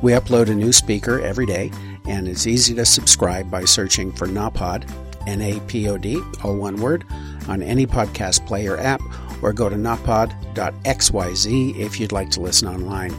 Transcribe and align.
We 0.00 0.12
upload 0.12 0.48
a 0.48 0.54
new 0.54 0.72
speaker 0.72 1.20
every 1.20 1.44
day, 1.44 1.72
and 2.06 2.28
it's 2.28 2.46
easy 2.46 2.72
to 2.76 2.84
subscribe 2.84 3.50
by 3.50 3.64
searching 3.64 4.12
for 4.12 4.28
NAPOD, 4.28 4.88
N 5.26 5.42
A 5.42 5.58
P 5.60 5.88
O 5.88 5.98
D, 5.98 6.22
all 6.44 6.56
one 6.56 6.76
word, 6.76 7.04
on 7.48 7.62
any 7.62 7.84
podcast 7.84 8.46
player 8.46 8.78
app, 8.78 9.02
or 9.42 9.52
go 9.52 9.68
to 9.68 9.76
napod.xyz 9.76 11.78
if 11.78 11.98
you'd 11.98 12.12
like 12.12 12.30
to 12.30 12.40
listen 12.40 12.68
online. 12.68 13.10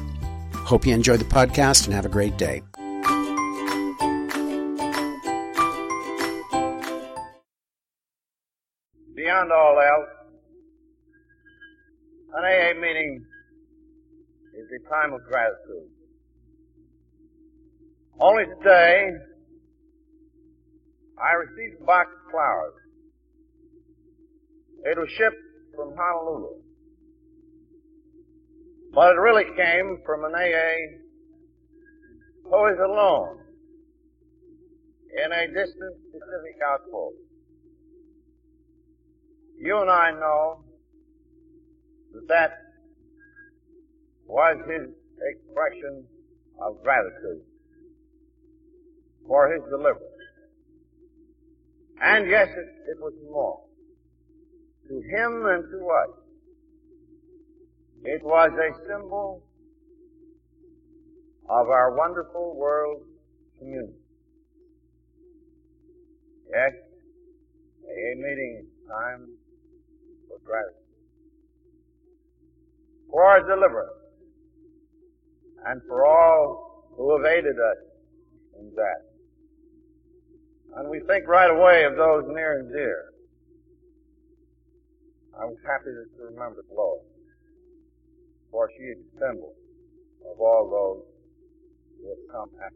Hope 0.54 0.86
you 0.86 0.94
enjoy 0.94 1.18
the 1.18 1.26
podcast 1.26 1.86
and 1.86 1.94
have 1.94 2.06
a 2.06 2.10
great 2.10 2.38
day. 2.38 2.62
Beyond 9.16 9.52
all 9.52 9.80
else, 9.80 10.10
an 12.36 12.46
AA 12.46 12.80
meeting 12.80 13.26
is 14.56 14.68
a 14.72 14.90
time 14.90 15.14
of 15.14 15.24
gratitude. 15.26 15.90
Only 18.22 18.44
today, 18.58 19.12
I 21.18 21.34
received 21.36 21.82
a 21.82 21.86
box 21.86 22.10
of 22.12 22.32
flowers. 22.32 22.74
It 24.84 24.98
was 24.98 25.10
shipped 25.18 25.38
from 25.74 25.96
Honolulu. 25.96 26.62
But 28.94 29.16
it 29.16 29.20
really 29.20 29.46
came 29.56 30.00
from 30.06 30.26
an 30.26 30.34
AA 30.36 31.00
who 32.44 32.66
is 32.68 32.80
alone 32.84 33.40
in 35.24 35.32
a 35.32 35.48
distant 35.48 35.96
Pacific 36.12 36.60
outpost. 36.66 37.16
You 39.62 39.80
and 39.80 39.90
I 39.90 40.12
know 40.12 40.66
that 42.14 42.28
that 42.28 42.52
was 44.26 44.58
his 44.68 44.90
expression 45.22 46.04
of 46.62 46.84
gratitude 46.84 47.44
for 49.30 49.54
his 49.54 49.62
deliverance. 49.70 50.04
And 52.02 52.28
yes, 52.28 52.48
it, 52.48 52.68
it 52.92 53.00
was 53.00 53.14
more. 53.30 53.62
To 54.88 54.96
him 54.96 55.46
and 55.46 55.64
to 55.70 55.88
us, 55.88 56.10
it 58.06 58.24
was 58.24 58.50
a 58.50 58.88
symbol 58.88 59.44
of 61.48 61.68
our 61.70 61.96
wonderful 61.96 62.56
world 62.58 63.04
community. 63.60 63.94
Yes, 66.50 66.74
a 67.84 68.16
meeting 68.16 68.66
time 68.90 69.28
for 70.28 70.40
gratitude. 70.44 70.74
For 73.12 73.24
our 73.24 73.42
deliverance. 73.42 73.92
And 75.68 75.82
for 75.88 76.08
all 76.08 76.88
who 76.96 77.16
have 77.16 77.26
aided 77.28 77.58
us 77.58 77.78
in 78.60 78.72
that. 78.76 79.09
And 80.76 80.90
we 80.90 81.00
think 81.08 81.28
right 81.28 81.50
away 81.50 81.84
of 81.86 81.96
those 81.96 82.26
near 82.28 82.60
and 82.60 82.72
dear. 82.72 83.06
I 85.40 85.46
was 85.46 85.58
happy 85.66 85.92
that 85.92 86.18
to 86.18 86.24
remember 86.26 86.64
Lois, 86.76 87.02
for 88.52 88.70
she 88.78 88.84
is 88.84 88.98
a 88.98 89.20
symbol 89.20 89.54
of 90.30 90.40
all 90.40 90.70
those 90.70 91.06
who 91.98 92.10
have 92.10 92.26
come 92.32 92.50
after. 92.64 92.76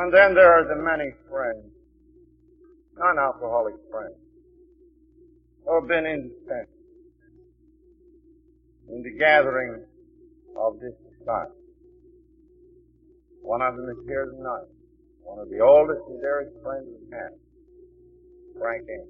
And 0.00 0.12
then 0.12 0.34
there 0.34 0.52
are 0.52 0.64
the 0.64 0.80
many 0.80 1.12
friends, 1.28 1.66
non-alcoholic 2.96 3.74
friends, 3.90 4.16
who 5.64 5.74
have 5.80 5.88
been 5.88 6.06
indispensable 6.06 6.70
in 8.88 9.02
the 9.02 9.10
gathering 9.18 9.84
of 10.56 10.78
this 10.80 10.94
time. 11.26 11.52
One 13.42 13.62
of 13.62 13.76
them 13.76 13.88
is 13.88 13.96
here 14.06 14.26
tonight. 14.26 14.73
One 15.24 15.38
of 15.40 15.48
the 15.48 15.60
oldest 15.60 16.00
and 16.08 16.20
dearest 16.20 16.52
friends 16.62 16.86
we 16.86 17.16
have. 17.16 17.32
Frank 18.58 18.84
Amos. 18.88 19.08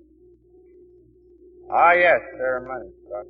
Ah, 1.70 1.92
yes, 1.92 2.20
many, 2.38 2.90
Scott. 3.06 3.26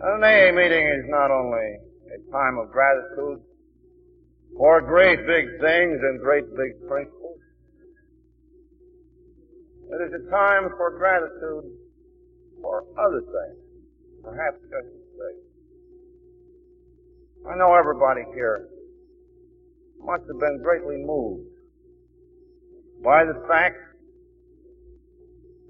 An 0.00 0.22
AA 0.22 0.52
meeting 0.52 0.86
is 0.86 1.04
not 1.08 1.30
only 1.30 1.78
a 2.14 2.30
time 2.30 2.58
of 2.58 2.70
gratitude 2.70 3.40
for 4.56 4.80
great 4.80 5.26
big 5.26 5.46
things 5.60 5.98
and 6.02 6.20
great 6.20 6.44
big 6.56 6.86
principles. 6.86 7.38
It 9.90 10.00
is 10.06 10.12
a 10.14 10.30
time 10.30 10.68
for 10.76 10.96
gratitude 10.98 11.64
for 12.60 12.84
other 12.98 13.20
things, 13.20 13.58
perhaps 14.22 14.58
just 14.62 14.86
as 14.86 15.06
big. 15.16 15.36
I 17.50 17.56
know 17.56 17.74
everybody 17.74 18.22
here 18.34 18.68
must 20.00 20.22
have 20.28 20.40
been 20.40 20.60
greatly 20.62 20.96
moved 21.04 21.48
by 23.02 23.24
the 23.24 23.34
fact 23.48 23.76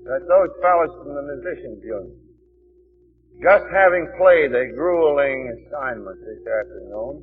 that 0.05 0.21
those 0.29 0.49
fellows 0.63 0.91
from 1.03 1.15
the 1.15 1.23
musicians 1.23 1.83
union, 1.85 2.17
just 3.43 3.65
having 3.73 4.09
played 4.19 4.55
a 4.55 4.73
grueling 4.73 5.53
assignment 5.67 6.19
this 6.25 6.41
afternoon, 6.47 7.23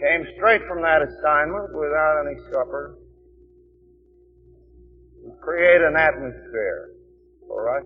came 0.00 0.26
straight 0.36 0.62
from 0.66 0.82
that 0.82 1.02
assignment 1.02 1.72
without 1.74 2.24
any 2.26 2.36
supper 2.50 2.98
to 5.24 5.30
create 5.40 5.80
an 5.82 5.96
atmosphere 5.96 6.90
for 7.46 7.78
us 7.78 7.84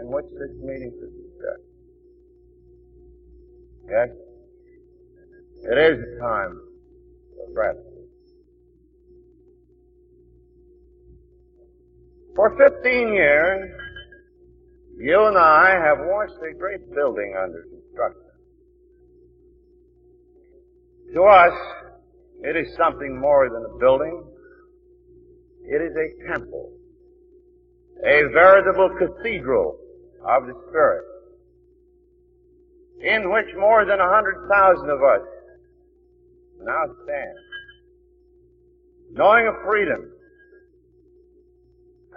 in 0.00 0.08
which 0.08 0.26
this 0.26 0.56
meeting 0.62 0.92
could 1.00 1.12
be 1.12 1.26
set. 1.40 1.60
Yes? 3.90 4.08
It 5.62 5.76
is 5.76 5.98
a 6.00 6.20
time 6.20 6.60
for 7.36 7.52
gratitude. 7.52 7.84
For 12.34 12.56
15 12.56 13.12
years, 13.12 13.70
you 14.96 15.26
and 15.26 15.36
I 15.36 15.70
have 15.70 15.98
watched 16.00 16.38
a 16.42 16.56
great 16.56 16.94
building 16.94 17.34
under 17.38 17.62
construction. 17.62 18.22
To 21.14 21.22
us, 21.24 21.52
it 22.42 22.56
is 22.56 22.74
something 22.76 23.20
more 23.20 23.50
than 23.50 23.64
a 23.64 23.78
building. 23.78 24.24
It 25.64 25.82
is 25.82 25.92
a 25.94 26.32
temple. 26.32 26.72
A 27.98 28.22
veritable 28.32 28.90
cathedral 28.98 29.78
of 30.26 30.46
the 30.46 30.54
Spirit 30.68 31.04
in 33.02 33.32
which 33.32 33.46
more 33.56 33.84
than 33.84 33.98
a 33.98 34.08
hundred 34.08 34.46
thousand 34.48 34.90
of 34.90 35.02
us 35.02 35.22
now 36.62 36.84
stand, 37.04 37.38
knowing 39.12 39.46
of 39.48 39.54
freedom 39.66 40.10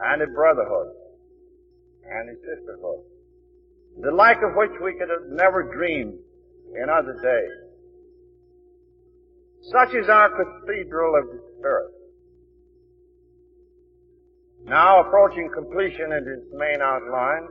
and 0.02 0.22
a 0.22 0.28
brotherhood 0.28 0.88
and 2.06 2.30
a 2.30 2.36
sisterhood, 2.36 3.04
the 4.02 4.12
like 4.12 4.38
of 4.38 4.56
which 4.56 4.72
we 4.84 4.94
could 4.94 5.10
have 5.10 5.30
never 5.30 5.64
dreamed 5.64 6.20
in 6.76 6.90
other 6.90 7.14
days. 7.22 7.64
Such 9.72 9.96
is 9.96 10.10
our 10.10 10.30
cathedral 10.30 11.16
of 11.16 11.28
the 11.28 11.42
Spirit. 11.58 11.92
Now 14.66 15.02
approaching 15.02 15.50
completion 15.54 16.12
in 16.12 16.28
its 16.28 16.54
main 16.54 16.82
outline, 16.82 17.48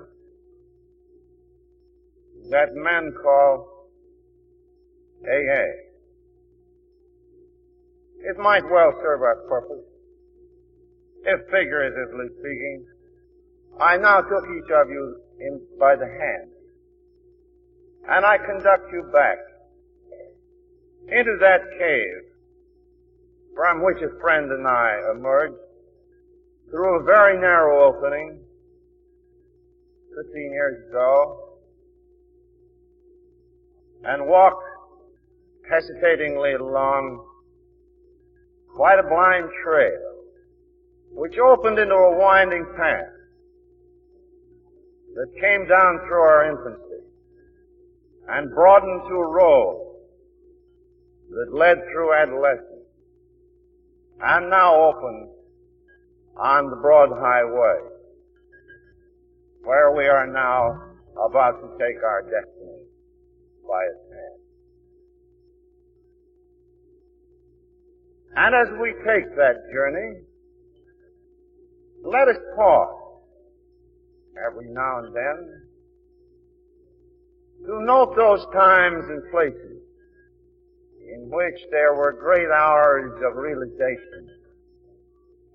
that 2.50 2.74
men 2.74 3.14
call 3.22 3.88
AA. 5.24 5.91
It 8.24 8.38
might 8.38 8.62
well 8.70 8.92
serve 9.02 9.22
our 9.22 9.36
purpose. 9.48 9.84
If 11.24 11.40
figuratively 11.50 12.26
speaking, 12.38 12.86
I 13.80 13.96
now 13.96 14.20
took 14.20 14.44
each 14.44 14.70
of 14.70 14.88
you 14.90 15.16
in 15.40 15.60
by 15.78 15.96
the 15.96 16.06
hand, 16.06 16.50
and 18.08 18.24
I 18.24 18.38
conduct 18.38 18.92
you 18.92 19.10
back 19.12 19.38
into 21.08 21.36
that 21.40 21.60
cave 21.78 22.32
from 23.56 23.84
which 23.84 23.98
a 24.02 24.20
friend 24.20 24.50
and 24.50 24.66
I 24.66 24.98
emerged 25.14 25.58
through 26.70 27.00
a 27.00 27.04
very 27.04 27.40
narrow 27.40 27.92
opening 27.92 28.40
15 30.16 30.52
years 30.52 30.88
ago 30.88 31.58
and 34.04 34.26
walked 34.26 34.64
hesitatingly 35.70 36.54
along 36.54 37.24
quite 38.74 38.98
a 38.98 39.02
blind 39.02 39.48
trail, 39.64 40.14
which 41.12 41.38
opened 41.38 41.78
into 41.78 41.94
a 41.94 42.18
winding 42.18 42.66
path 42.76 43.12
that 45.14 45.40
came 45.40 45.68
down 45.68 45.98
through 46.06 46.22
our 46.22 46.50
infancy 46.50 47.04
and 48.28 48.54
broadened 48.54 49.02
to 49.08 49.14
a 49.14 49.26
road 49.26 49.96
that 51.30 51.54
led 51.54 51.78
through 51.92 52.14
adolescence 52.14 52.88
and 54.22 54.50
now 54.50 54.74
open 54.74 55.28
on 56.36 56.70
the 56.70 56.76
broad 56.76 57.10
highway 57.10 57.78
where 59.64 59.92
we 59.92 60.06
are 60.06 60.26
now 60.26 60.92
about 61.26 61.60
to 61.60 61.68
take 61.78 62.02
our 62.02 62.22
destiny 62.22 62.84
by 63.68 63.84
its 63.84 64.10
hand. 64.10 64.41
And 68.34 68.54
as 68.54 68.72
we 68.80 68.92
take 69.04 69.36
that 69.36 69.70
journey, 69.72 70.22
let 72.02 72.28
us 72.28 72.38
pause 72.56 73.20
every 74.46 74.68
now 74.70 74.98
and 74.98 75.14
then 75.14 75.62
to 77.66 77.84
note 77.84 78.16
those 78.16 78.44
times 78.52 79.04
and 79.08 79.22
places 79.30 79.82
in 81.14 81.28
which 81.30 81.60
there 81.70 81.94
were 81.94 82.12
great 82.12 82.48
hours 82.48 83.12
of 83.24 83.36
realization 83.36 84.28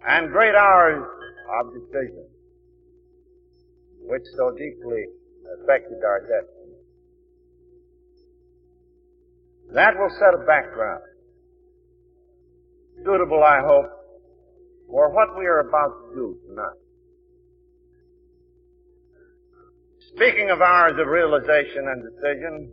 and 0.07 0.31
great 0.31 0.55
hours 0.55 1.03
of 1.59 1.73
decision, 1.73 2.25
which 4.01 4.23
so 4.37 4.51
deeply 4.51 5.05
affected 5.61 6.03
our 6.05 6.21
destiny. 6.21 6.75
That 9.73 9.97
will 9.97 10.11
set 10.17 10.33
a 10.33 10.45
background, 10.45 11.01
suitable, 13.03 13.43
I 13.43 13.59
hope, 13.61 13.89
for 14.89 15.09
what 15.13 15.37
we 15.37 15.45
are 15.45 15.59
about 15.59 15.91
to 16.09 16.15
do 16.15 16.37
tonight. 16.47 16.79
Speaking 20.15 20.49
of 20.49 20.61
hours 20.61 20.99
of 20.99 21.07
realization 21.07 21.87
and 21.87 22.03
decision, 22.03 22.71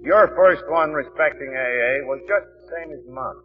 your 0.00 0.28
first 0.36 0.62
one 0.68 0.92
respecting 0.92 1.54
AA 1.56 2.04
was 2.04 2.20
just 2.28 2.44
the 2.44 2.76
same 2.76 2.92
as 2.92 3.00
mine. 3.08 3.40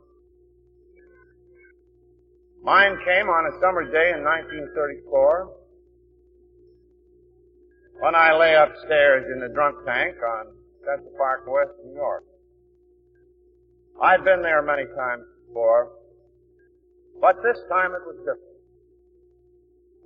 Mine 2.61 2.97
came 3.05 3.29
on 3.29 3.45
a 3.45 3.59
summer 3.61 3.85
day 3.89 4.11
in 4.11 4.23
1934 4.23 5.55
when 8.01 8.15
I 8.15 8.35
lay 8.35 8.55
upstairs 8.55 9.25
in 9.33 9.39
the 9.39 9.53
drunk 9.53 9.77
tank 9.85 10.15
on 10.21 10.47
Central 10.83 11.11
Park 11.17 11.45
West, 11.47 11.71
New 11.85 11.95
York. 11.95 12.23
I'd 14.01 14.23
been 14.23 14.41
there 14.41 14.61
many 14.61 14.85
times 14.95 15.23
before, 15.47 15.91
but 17.19 17.35
this 17.43 17.59
time 17.69 17.91
it 17.91 18.03
was 18.07 18.15
different. 18.19 18.59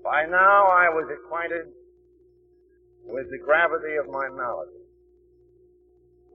By 0.03 0.25
now 0.25 0.67
I 0.67 0.89
was 0.89 1.07
acquainted 1.13 1.67
with 3.05 3.29
the 3.29 3.37
gravity 3.37 3.95
of 3.97 4.09
my 4.09 4.29
malady. 4.29 4.81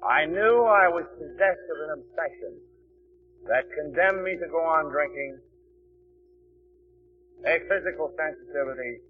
I 0.07 0.25
knew 0.27 0.63
I 0.63 0.87
was 0.87 1.05
possessed 1.19 1.67
of 1.75 1.79
an 1.91 1.99
obsession 1.99 2.61
that 3.49 3.65
condemned 3.75 4.23
me 4.23 4.37
to 4.39 4.47
go 4.47 4.63
on 4.63 4.93
drinking 4.93 5.39
a 7.45 7.59
physical 7.69 8.13
sensitivity 8.17 9.01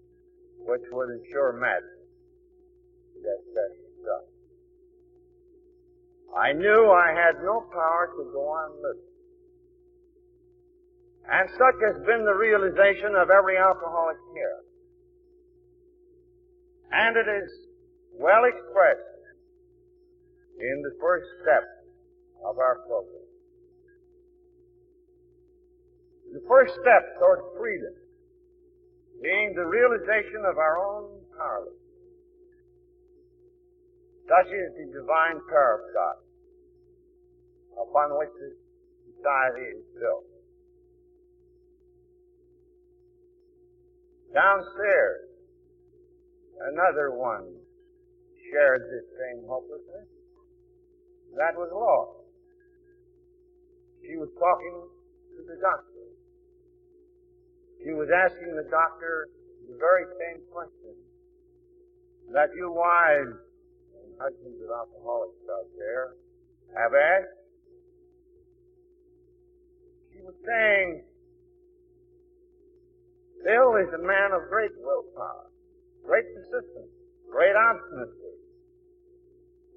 which 0.64 0.82
would 0.90 1.10
ensure 1.10 1.52
madness. 1.52 1.98
That 3.22 3.40
stuff. 4.02 4.37
I 6.36 6.52
knew 6.52 6.90
I 6.90 7.12
had 7.12 7.42
no 7.42 7.64
power 7.72 8.10
to 8.16 8.30
go 8.32 8.42
on 8.48 8.70
living. 8.82 9.08
And 11.30 11.48
such 11.50 11.78
has 11.84 12.06
been 12.06 12.24
the 12.24 12.34
realization 12.34 13.14
of 13.16 13.28
every 13.30 13.56
alcoholic 13.56 14.16
here. 14.34 14.60
And 16.92 17.16
it 17.16 17.28
is 17.28 17.50
well 18.18 18.44
expressed 18.44 19.00
in 20.60 20.82
the 20.82 20.96
first 21.00 21.26
step 21.42 21.64
of 22.44 22.58
our 22.58 22.80
program. 22.86 23.28
The 26.32 26.42
first 26.48 26.74
step 26.74 27.18
towards 27.18 27.42
freedom 27.58 27.94
being 29.22 29.54
the 29.54 29.66
realization 29.66 30.44
of 30.46 30.58
our 30.58 30.78
own 30.78 31.20
powerlessness. 31.36 31.77
Such 34.28 34.52
is 34.52 34.76
the 34.76 34.92
divine 34.92 35.40
power 35.48 35.80
of 35.80 35.94
God 35.96 36.16
upon 37.80 38.18
which 38.20 38.28
this 38.36 38.56
society 39.16 39.72
is 39.72 39.84
built. 39.96 40.28
Downstairs, 44.34 45.32
another 46.60 47.16
one 47.16 47.56
shared 48.52 48.82
this 48.92 49.08
same 49.16 49.48
hopelessness 49.48 50.12
that 51.36 51.56
was 51.56 51.72
lost. 51.72 52.28
She 54.04 54.16
was 54.16 54.28
talking 54.38 54.76
to 55.36 55.40
the 55.48 55.56
doctor. 55.56 56.04
She 57.80 57.96
was 57.96 58.08
asking 58.12 58.56
the 58.56 58.68
doctor 58.68 59.28
the 59.68 59.76
very 59.80 60.04
same 60.20 60.44
question 60.52 60.92
that 62.32 62.52
you 62.54 62.72
wives 62.72 63.47
husbands 64.18 64.58
of 64.62 64.70
alcoholics 64.70 65.42
out 65.48 65.70
there 65.78 66.18
have 66.74 66.92
asked. 66.92 67.38
She 70.12 70.20
was 70.20 70.34
saying, 70.44 71.06
Bill 73.46 73.78
is 73.78 73.90
a 73.94 74.02
man 74.02 74.34
of 74.34 74.50
great 74.50 74.74
willpower, 74.82 75.48
great 76.04 76.26
persistence, 76.34 76.90
great 77.30 77.54
obstinacy. 77.54 78.34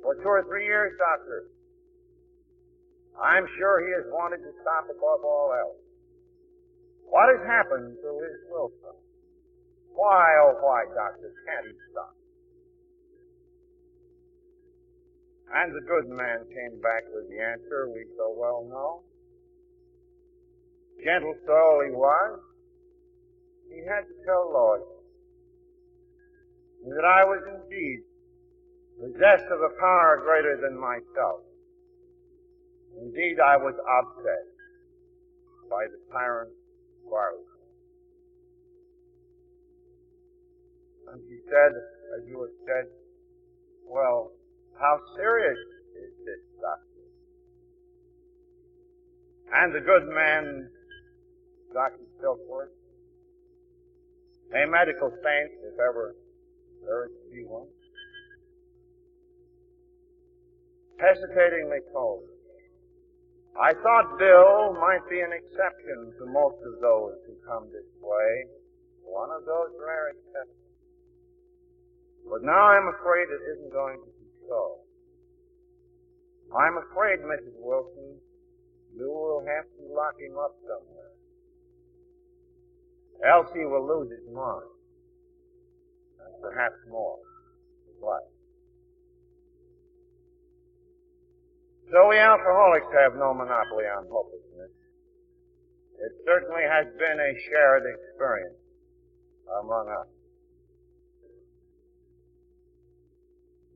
For 0.01 0.17
two 0.17 0.33
or 0.33 0.43
three 0.49 0.65
years, 0.65 0.97
doctor. 0.97 1.45
I'm 3.21 3.45
sure 3.61 3.85
he 3.85 3.93
has 3.93 4.09
wanted 4.09 4.41
to 4.41 4.51
stop 4.65 4.89
above 4.89 5.21
all 5.21 5.53
else. 5.53 5.81
What 7.05 7.29
has 7.38 7.45
happened 7.45 7.93
to 8.01 8.09
his 8.17 8.38
willpower? 8.49 8.97
Why, 9.93 10.25
oh 10.41 10.57
why, 10.57 10.89
doctor, 10.95 11.29
can't 11.45 11.69
he 11.69 11.75
stop? 11.91 12.15
And 15.53 15.75
the 15.75 15.81
good 15.81 16.08
man 16.08 16.48
came 16.48 16.79
back 16.81 17.03
with 17.13 17.29
the 17.29 17.39
answer 17.43 17.89
we 17.91 18.05
so 18.15 18.34
well 18.38 18.65
know. 18.70 19.03
Gentle 21.03 21.36
soul 21.46 21.84
he 21.86 21.91
was. 21.91 22.39
He 23.67 23.79
had 23.88 24.08
to 24.08 24.15
tell 24.25 24.51
Lord 24.51 24.81
that 26.88 27.05
I 27.05 27.24
was 27.25 27.43
indeed 27.48 28.03
possessed 29.00 29.50
of 29.51 29.60
a 29.62 29.79
power 29.79 30.22
greater 30.24 30.58
than 30.62 30.79
myself. 30.79 31.41
Indeed, 33.01 33.39
I 33.39 33.58
was 33.58 33.74
obsessed 33.74 34.60
by 35.70 35.86
the 35.88 36.00
tyrant 36.12 36.51
Barley. 37.10 37.43
And 41.12 41.22
he 41.27 41.39
said, 41.50 41.72
as 42.17 42.27
you 42.27 42.39
have 42.41 42.55
said, 42.65 42.91
well, 43.86 44.31
how 44.81 45.00
serious 45.15 45.57
is 45.95 46.11
this, 46.25 46.41
doctor? 46.59 47.05
And 49.53 49.75
the 49.75 49.79
good 49.79 50.09
man, 50.09 50.69
Dr. 51.73 52.03
Silkworth, 52.19 52.73
a 54.53 54.65
medical 54.67 55.09
saint, 55.23 55.51
if 55.63 55.79
ever 55.79 56.15
there 56.83 57.05
is 57.05 57.11
to 57.11 57.35
be 57.35 57.45
one, 57.45 57.67
hesitatingly 61.00 61.79
told 61.93 62.23
I 63.59 63.73
thought 63.83 64.17
Bill 64.17 64.73
might 64.79 65.03
be 65.09 65.19
an 65.19 65.35
exception 65.35 66.13
to 66.19 66.25
most 66.31 66.55
of 66.63 66.79
those 66.79 67.19
who 67.27 67.35
come 67.43 67.67
this 67.71 67.88
way. 68.00 68.47
One 69.03 69.29
of 69.29 69.43
those 69.43 69.75
rare 69.75 70.15
exceptions. 70.15 70.55
But 72.23 72.43
now 72.43 72.71
I'm 72.71 72.88
afraid 72.95 73.27
it 73.27 73.43
isn't 73.57 73.73
going 73.73 74.00
to 74.00 74.11
so. 74.51 74.84
I'm 76.51 76.75
afraid, 76.91 77.24
Mrs. 77.24 77.55
Wilson, 77.55 78.20
you 78.91 79.08
will 79.08 79.39
have 79.48 79.63
to 79.79 79.93
lock 79.96 80.20
him 80.20 80.36
up 80.36 80.60
somewhere. 80.67 81.15
Else 83.24 83.48
he 83.55 83.63
will 83.63 83.88
lose 83.88 84.12
his 84.12 84.27
mind. 84.27 84.67
And 86.20 86.36
perhaps 86.43 86.75
more. 86.89 87.20
What? 88.00 88.27
So 91.91 92.10
we 92.10 92.17
alcoholics 92.17 92.91
have 92.91 93.15
no 93.15 93.34
monopoly 93.34 93.86
on 93.88 94.08
hopelessness. 94.12 94.75
It 96.00 96.12
certainly 96.25 96.63
has 96.67 96.88
been 96.98 97.20
a 97.20 97.31
shared 97.48 97.84
experience 97.88 98.60
among 99.63 99.88
us. 99.88 100.08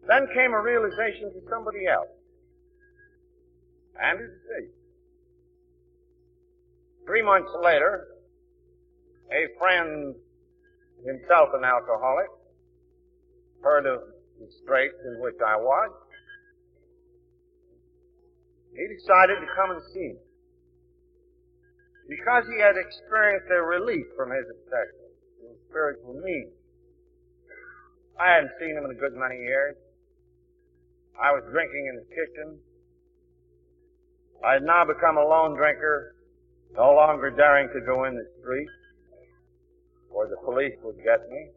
Then 0.07 0.27
came 0.33 0.53
a 0.53 0.62
realization 0.62 1.33
to 1.33 1.41
somebody 1.50 1.88
else. 1.88 2.09
And 4.00 4.19
it's 4.19 4.33
see. 4.47 4.67
Three 7.05 7.21
months 7.21 7.50
later, 7.62 8.07
a 9.31 9.57
friend, 9.57 10.15
himself 11.05 11.50
an 11.53 11.63
alcoholic, 11.63 12.27
heard 13.62 13.85
of 13.85 14.01
the 14.39 14.47
straits 14.62 14.97
in 15.05 15.21
which 15.21 15.38
I 15.45 15.55
was. 15.55 15.91
He 18.74 18.85
decided 18.88 19.39
to 19.39 19.47
come 19.55 19.71
and 19.71 19.81
see 19.93 20.13
me. 20.13 20.25
Because 22.09 22.43
he 22.53 22.62
had 22.62 22.75
experienced 22.77 23.47
a 23.50 23.62
relief 23.62 24.05
from 24.15 24.29
his 24.29 24.45
obsession, 24.45 25.09
his 25.41 25.57
spiritual 25.69 26.21
need. 26.24 26.51
I 28.19 28.35
hadn't 28.35 28.51
seen 28.59 28.77
him 28.77 28.85
in 28.85 28.91
a 28.91 29.00
good 29.00 29.15
many 29.15 29.41
years. 29.41 29.75
I 31.22 31.31
was 31.31 31.43
drinking 31.51 31.88
in 31.89 31.95
the 31.95 32.07
kitchen. 32.12 32.60
I 34.43 34.53
had 34.53 34.63
now 34.63 34.84
become 34.86 35.17
a 35.17 35.24
lone 35.24 35.55
drinker, 35.55 36.15
no 36.75 36.93
longer 36.93 37.31
daring 37.31 37.69
to 37.74 37.81
go 37.81 38.03
in 38.03 38.15
the 38.15 38.27
street, 38.39 38.69
or 40.12 40.27
the 40.27 40.38
police 40.43 40.75
would 40.84 40.98
get 40.98 41.29
me. 41.29 41.50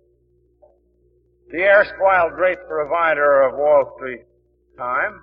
The 1.50 1.64
erstwhile 1.64 2.30
great 2.30 2.58
provider 2.68 3.42
of 3.42 3.54
Wall 3.56 3.94
Street 3.96 4.24
time 4.76 5.20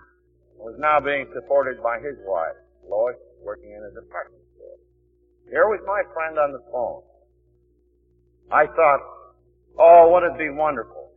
was 0.58 0.76
now 0.80 1.00
being 1.00 1.28
supported 1.34 1.82
by 1.82 2.00
his 2.00 2.18
wife, 2.26 2.58
Lois, 2.90 3.16
working 3.44 3.72
in 3.72 3.84
a 3.84 3.94
department 3.94 4.44
store. 4.58 4.78
Here 5.50 5.68
was 5.68 5.80
my 5.86 6.02
friend 6.14 6.38
on 6.40 6.52
the 6.52 6.64
phone. 6.72 7.04
I 8.52 8.66
thought, 8.68 9.02
oh, 9.80 10.12
would 10.12 10.24
it 10.24 10.38
be 10.38 10.50
wonderful 10.50 11.12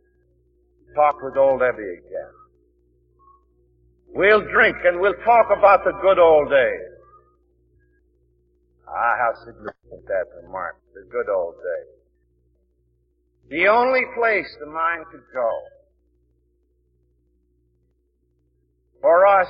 to 0.87 0.93
talk 0.95 1.21
with 1.21 1.37
old 1.37 1.61
Ebby 1.61 1.97
again. 1.97 2.38
We'll 4.13 4.41
drink 4.41 4.77
and 4.85 4.99
we'll 4.99 5.19
talk 5.25 5.47
about 5.55 5.83
the 5.83 5.93
good 6.01 6.19
old 6.19 6.49
days. 6.49 6.89
Ah, 8.87 9.15
how 9.17 9.33
significant 9.45 10.07
that 10.07 10.25
remark, 10.41 10.77
the 10.93 11.05
good 11.11 11.29
old 11.29 11.55
days. 11.55 11.99
The 13.49 13.67
only 13.67 14.01
place 14.17 14.47
the 14.59 14.65
mind 14.65 15.05
could 15.11 15.23
go. 15.33 15.49
For 19.01 19.25
us, 19.25 19.47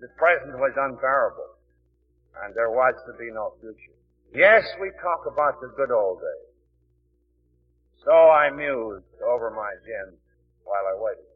the 0.00 0.08
present 0.16 0.58
was 0.58 0.72
unbearable, 0.76 1.56
and 2.44 2.54
there 2.54 2.70
was 2.70 2.94
to 3.06 3.12
be 3.18 3.30
no 3.32 3.54
future. 3.60 3.96
Yes, 4.34 4.64
we 4.80 4.90
talk 5.02 5.24
about 5.26 5.60
the 5.60 5.72
good 5.76 5.90
old 5.90 6.20
days. 6.20 6.52
So 8.04 8.12
I 8.12 8.50
mused 8.50 9.04
over 9.24 9.50
my 9.50 9.72
gin 9.84 10.16
while 10.64 10.84
I 10.88 11.00
waited. 11.00 11.31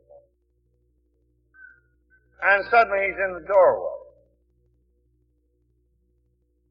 And 2.42 2.64
suddenly 2.70 3.06
he's 3.08 3.18
in 3.18 3.32
the 3.34 3.46
doorway. 3.46 3.96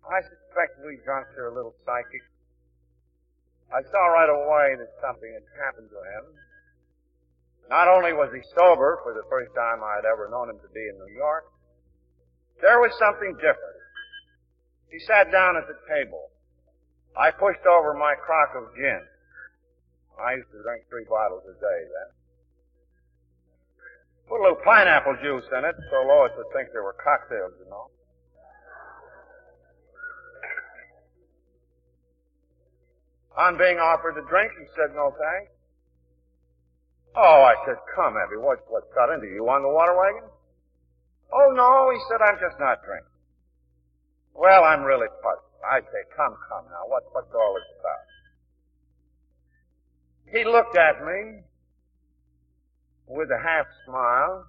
I 0.06 0.22
suspect 0.22 0.78
we 0.86 1.02
drunks 1.02 1.34
are 1.38 1.50
a 1.50 1.56
little 1.56 1.74
psychic. 1.86 2.22
I 3.74 3.82
saw 3.90 4.04
right 4.14 4.30
away 4.30 4.78
that 4.78 4.94
something 5.02 5.32
had 5.34 5.44
happened 5.58 5.90
to 5.90 5.98
him. 5.98 6.26
Not 7.70 7.90
only 7.90 8.14
was 8.14 8.30
he 8.30 8.42
sober 8.54 9.02
for 9.02 9.18
the 9.18 9.26
first 9.26 9.50
time 9.58 9.82
I 9.82 9.98
had 9.98 10.06
ever 10.06 10.30
known 10.30 10.54
him 10.54 10.62
to 10.62 10.70
be 10.70 10.86
in 10.86 10.96
New 11.02 11.18
York, 11.18 11.50
there 12.62 12.80
was 12.80 12.94
something 13.02 13.34
different. 13.42 13.82
He 14.94 15.00
sat 15.00 15.32
down 15.32 15.58
at 15.58 15.66
the 15.66 15.76
table. 15.90 16.30
I 17.18 17.32
pushed 17.32 17.66
over 17.66 17.94
my 17.98 18.14
crock 18.14 18.54
of 18.56 18.76
gin. 18.78 19.02
I 20.22 20.36
used 20.38 20.52
to 20.54 20.62
drink 20.62 20.86
three 20.88 21.04
bottles 21.10 21.44
a 21.50 21.58
day 21.58 21.80
then. 21.90 22.10
Put 24.28 24.42
a 24.42 24.44
little 24.44 24.62
pineapple 24.64 25.18
juice 25.22 25.46
in 25.54 25.66
it 25.66 25.76
so 25.92 26.02
Lois 26.08 26.32
would 26.38 26.50
think 26.54 26.70
there 26.74 26.84
were 26.84 26.98
cocktails, 26.98 27.54
you 27.62 27.70
know. 27.70 27.90
On 33.38 33.58
being 33.58 33.78
offered 33.78 34.18
a 34.18 34.26
drink, 34.30 34.52
he 34.58 34.66
said 34.76 34.96
no 34.96 35.12
thanks. 35.12 35.52
Oh, 37.16 37.44
I 37.44 37.56
said, 37.68 37.76
come, 37.96 38.16
Ebby, 38.16 38.42
what, 38.42 38.60
what's 38.68 38.92
got 38.96 39.14
into 39.14 39.28
you? 39.28 39.48
on 39.48 39.62
the 39.62 39.70
water 39.70 39.96
wagon? 39.96 40.28
Oh, 41.32 41.52
no, 41.56 41.92
he 41.92 42.00
said, 42.10 42.24
I'm 42.24 42.40
just 42.40 42.60
not 42.60 42.84
drinking. 42.84 43.12
Well, 44.34 44.64
I'm 44.64 44.84
really 44.84 45.08
puzzled. 45.24 45.56
I 45.64 45.80
say, 45.80 46.04
come, 46.16 46.36
come 46.48 46.66
now, 46.72 46.88
what, 46.88 47.04
what's 47.12 47.32
all 47.34 47.56
this 47.56 47.72
about? 47.80 48.04
He 50.32 50.44
looked 50.44 50.76
at 50.76 51.04
me 51.06 51.44
with 53.08 53.30
a 53.30 53.42
half 53.42 53.66
smile, 53.86 54.46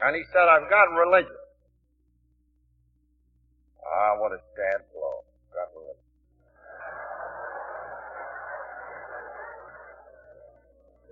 and 0.00 0.14
he 0.14 0.22
said, 0.32 0.46
I've 0.48 0.70
got 0.70 0.94
religion. 0.94 1.36
Ah, 3.84 4.20
what 4.20 4.32
a 4.32 4.38
sad 4.54 4.84
blow. 4.92 5.24
Got 5.52 5.74
religion. 5.74 5.98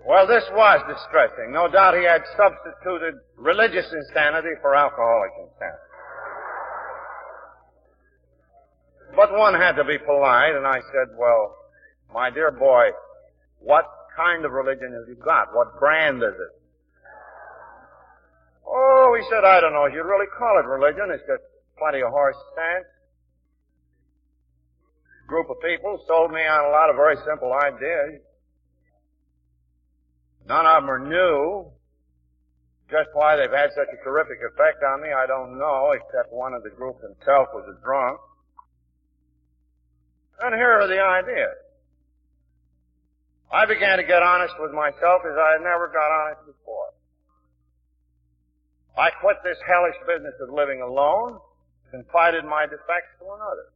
Well, 0.07 0.25
this 0.25 0.43
was 0.53 0.79
distressing. 0.87 1.51
No 1.51 1.67
doubt 1.69 1.97
he 1.97 2.05
had 2.05 2.21
substituted 2.37 3.19
religious 3.35 3.91
insanity 3.91 4.55
for 4.61 4.73
alcoholic 4.73 5.31
insanity. 5.35 5.83
But 9.17 9.33
one 9.33 9.55
had 9.55 9.73
to 9.73 9.83
be 9.83 9.97
polite, 9.97 10.55
and 10.55 10.65
I 10.65 10.79
said, 10.93 11.17
well, 11.17 11.55
my 12.13 12.29
dear 12.29 12.51
boy, 12.51 12.91
what 13.59 13.85
kind 14.17 14.43
of 14.43 14.51
religion 14.51 14.91
have 14.97 15.07
you 15.07 15.15
got? 15.15 15.53
What 15.53 15.79
brand 15.79 16.17
is 16.25 16.33
it? 16.33 16.53
Oh, 18.65 19.15
he 19.15 19.23
said, 19.29 19.45
I 19.45 19.61
don't 19.61 19.71
know 19.71 19.85
if 19.85 19.93
you'd 19.93 20.03
really 20.03 20.27
call 20.37 20.59
it 20.59 20.65
religion. 20.65 21.13
It's 21.13 21.23
just 21.29 21.45
plenty 21.77 22.01
of 22.01 22.09
horse 22.09 22.35
stance. 22.51 22.89
Group 25.27 25.49
of 25.49 25.61
people 25.61 26.03
sold 26.07 26.31
me 26.31 26.41
on 26.41 26.65
a 26.65 26.71
lot 26.73 26.89
of 26.89 26.95
very 26.95 27.15
simple 27.23 27.53
ideas. 27.53 28.19
None 30.47 30.65
of 30.65 30.81
them 30.81 30.89
are 30.89 30.99
new. 30.99 31.71
Just 32.89 33.09
why 33.13 33.35
they've 33.35 33.51
had 33.51 33.69
such 33.75 33.91
a 33.91 34.03
terrific 34.03 34.39
effect 34.39 34.81
on 34.83 35.01
me, 35.01 35.09
I 35.11 35.27
don't 35.27 35.59
know, 35.59 35.91
except 35.91 36.31
one 36.31 36.53
of 36.53 36.63
the 36.63 36.69
group 36.71 36.95
himself 37.01 37.51
was 37.53 37.67
a 37.67 37.75
drunk. 37.83 38.19
And 40.39 40.55
here 40.55 40.71
are 40.71 40.87
the 40.87 40.99
ideas. 40.99 41.66
I 43.51 43.65
began 43.65 43.97
to 43.97 44.03
get 44.03 44.21
honest 44.21 44.53
with 44.59 44.71
myself 44.71 45.23
as 45.23 45.37
I 45.39 45.53
had 45.53 45.61
never 45.63 45.87
got 45.87 46.11
honest 46.11 46.45
before. 46.45 46.91
I 48.97 49.09
quit 49.21 49.37
this 49.43 49.57
hellish 49.65 49.95
business 50.05 50.33
of 50.41 50.49
living 50.49 50.81
alone, 50.81 51.39
confided 51.91 52.43
my 52.43 52.65
defects 52.65 53.13
to 53.19 53.25
another. 53.25 53.71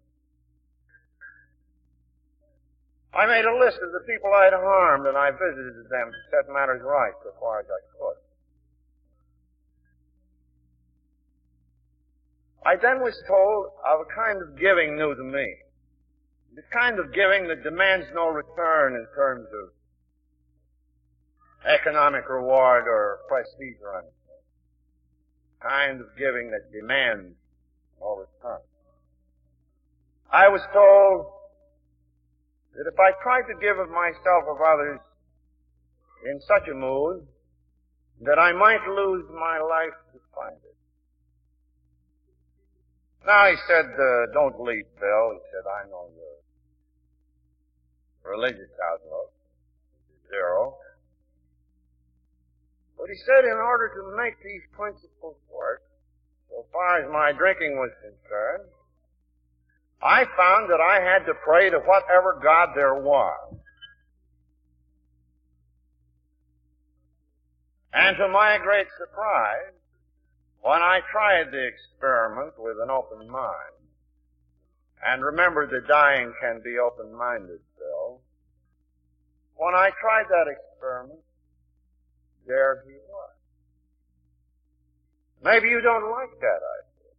I 3.13 3.27
made 3.27 3.45
a 3.45 3.55
list 3.59 3.77
of 3.83 3.91
the 3.91 4.03
people 4.07 4.31
I 4.33 4.45
had 4.45 4.53
harmed 4.53 5.05
and 5.05 5.17
I 5.17 5.31
visited 5.31 5.87
them 5.89 6.11
to 6.11 6.19
set 6.31 6.51
matters 6.51 6.81
right 6.83 7.13
so 7.23 7.31
far 7.39 7.59
as 7.59 7.65
I 7.67 7.81
could. 7.95 8.17
I 12.63 12.75
then 12.81 13.01
was 13.01 13.15
told 13.27 13.71
of 13.85 14.01
a 14.01 14.15
kind 14.15 14.41
of 14.41 14.57
giving 14.57 14.97
new 14.97 15.15
to 15.15 15.23
me. 15.23 15.55
The 16.55 16.63
kind 16.73 16.99
of 16.99 17.13
giving 17.13 17.47
that 17.47 17.63
demands 17.63 18.07
no 18.13 18.27
return 18.27 18.95
in 18.95 19.05
terms 19.15 19.47
of 19.47 19.69
economic 21.65 22.27
reward 22.29 22.87
or 22.87 23.19
prestige 23.29 23.79
or 23.81 23.99
anything. 23.99 24.11
Kind 25.61 26.01
of 26.01 26.07
giving 26.17 26.51
that 26.51 26.71
demands 26.71 27.35
no 27.99 28.17
return. 28.17 28.61
I 30.31 30.47
was 30.49 30.61
told 30.73 31.27
that 32.75 32.87
if 32.91 32.99
I 32.99 33.11
tried 33.23 33.47
to 33.51 33.59
give 33.61 33.77
of 33.77 33.89
myself 33.89 34.43
of 34.49 34.57
others 34.59 34.99
in 36.25 36.39
such 36.41 36.67
a 36.69 36.73
mood, 36.73 37.27
that 38.21 38.39
I 38.39 38.51
might 38.51 38.85
lose 38.87 39.25
my 39.33 39.59
life 39.59 39.97
to 40.13 40.19
find 40.35 40.55
it. 40.55 40.75
Now 43.25 43.49
he 43.49 43.55
said, 43.67 43.85
uh, 43.85 44.33
don't 44.33 44.59
leave, 44.61 44.85
Bill. 44.99 45.33
He 45.33 45.41
said, 45.51 45.65
I 45.65 45.89
know 45.89 46.09
your 46.15 46.40
religious 48.31 48.71
outlook. 48.79 49.31
Zero. 50.29 50.75
But 52.97 53.09
he 53.09 53.17
said 53.25 53.43
in 53.43 53.57
order 53.57 53.91
to 53.91 54.15
make 54.15 54.41
these 54.43 54.63
principles 54.71 55.35
work, 55.51 55.83
so 56.49 56.65
far 56.71 57.03
as 57.03 57.11
my 57.11 57.31
drinking 57.31 57.75
was 57.75 57.91
concerned, 57.99 58.69
I 60.01 60.23
found 60.37 60.69
that 60.71 60.79
I 60.79 61.01
had 61.01 61.25
to 61.25 61.33
pray 61.43 61.69
to 61.69 61.79
whatever 61.79 62.39
God 62.41 62.69
there 62.75 62.95
was. 62.95 63.55
And 67.93 68.15
to 68.17 68.27
my 68.29 68.57
great 68.63 68.87
surprise, 68.97 69.75
when 70.61 70.81
I 70.81 71.01
tried 71.11 71.51
the 71.51 71.67
experiment 71.67 72.53
with 72.57 72.77
an 72.81 72.89
open 72.89 73.29
mind, 73.29 73.75
and 75.03 75.23
remember 75.23 75.67
the 75.67 75.85
dying 75.87 76.33
can 76.39 76.61
be 76.63 76.77
open-minded 76.77 77.59
when 79.61 79.77
I 79.77 79.93
tried 80.01 80.25
that 80.33 80.49
experiment, 80.49 81.21
there 82.49 82.81
he 82.89 82.97
was. 82.97 83.35
Maybe 85.45 85.69
you 85.69 85.81
don't 85.85 86.09
like 86.09 86.33
that 86.41 86.61
idea. 86.81 87.13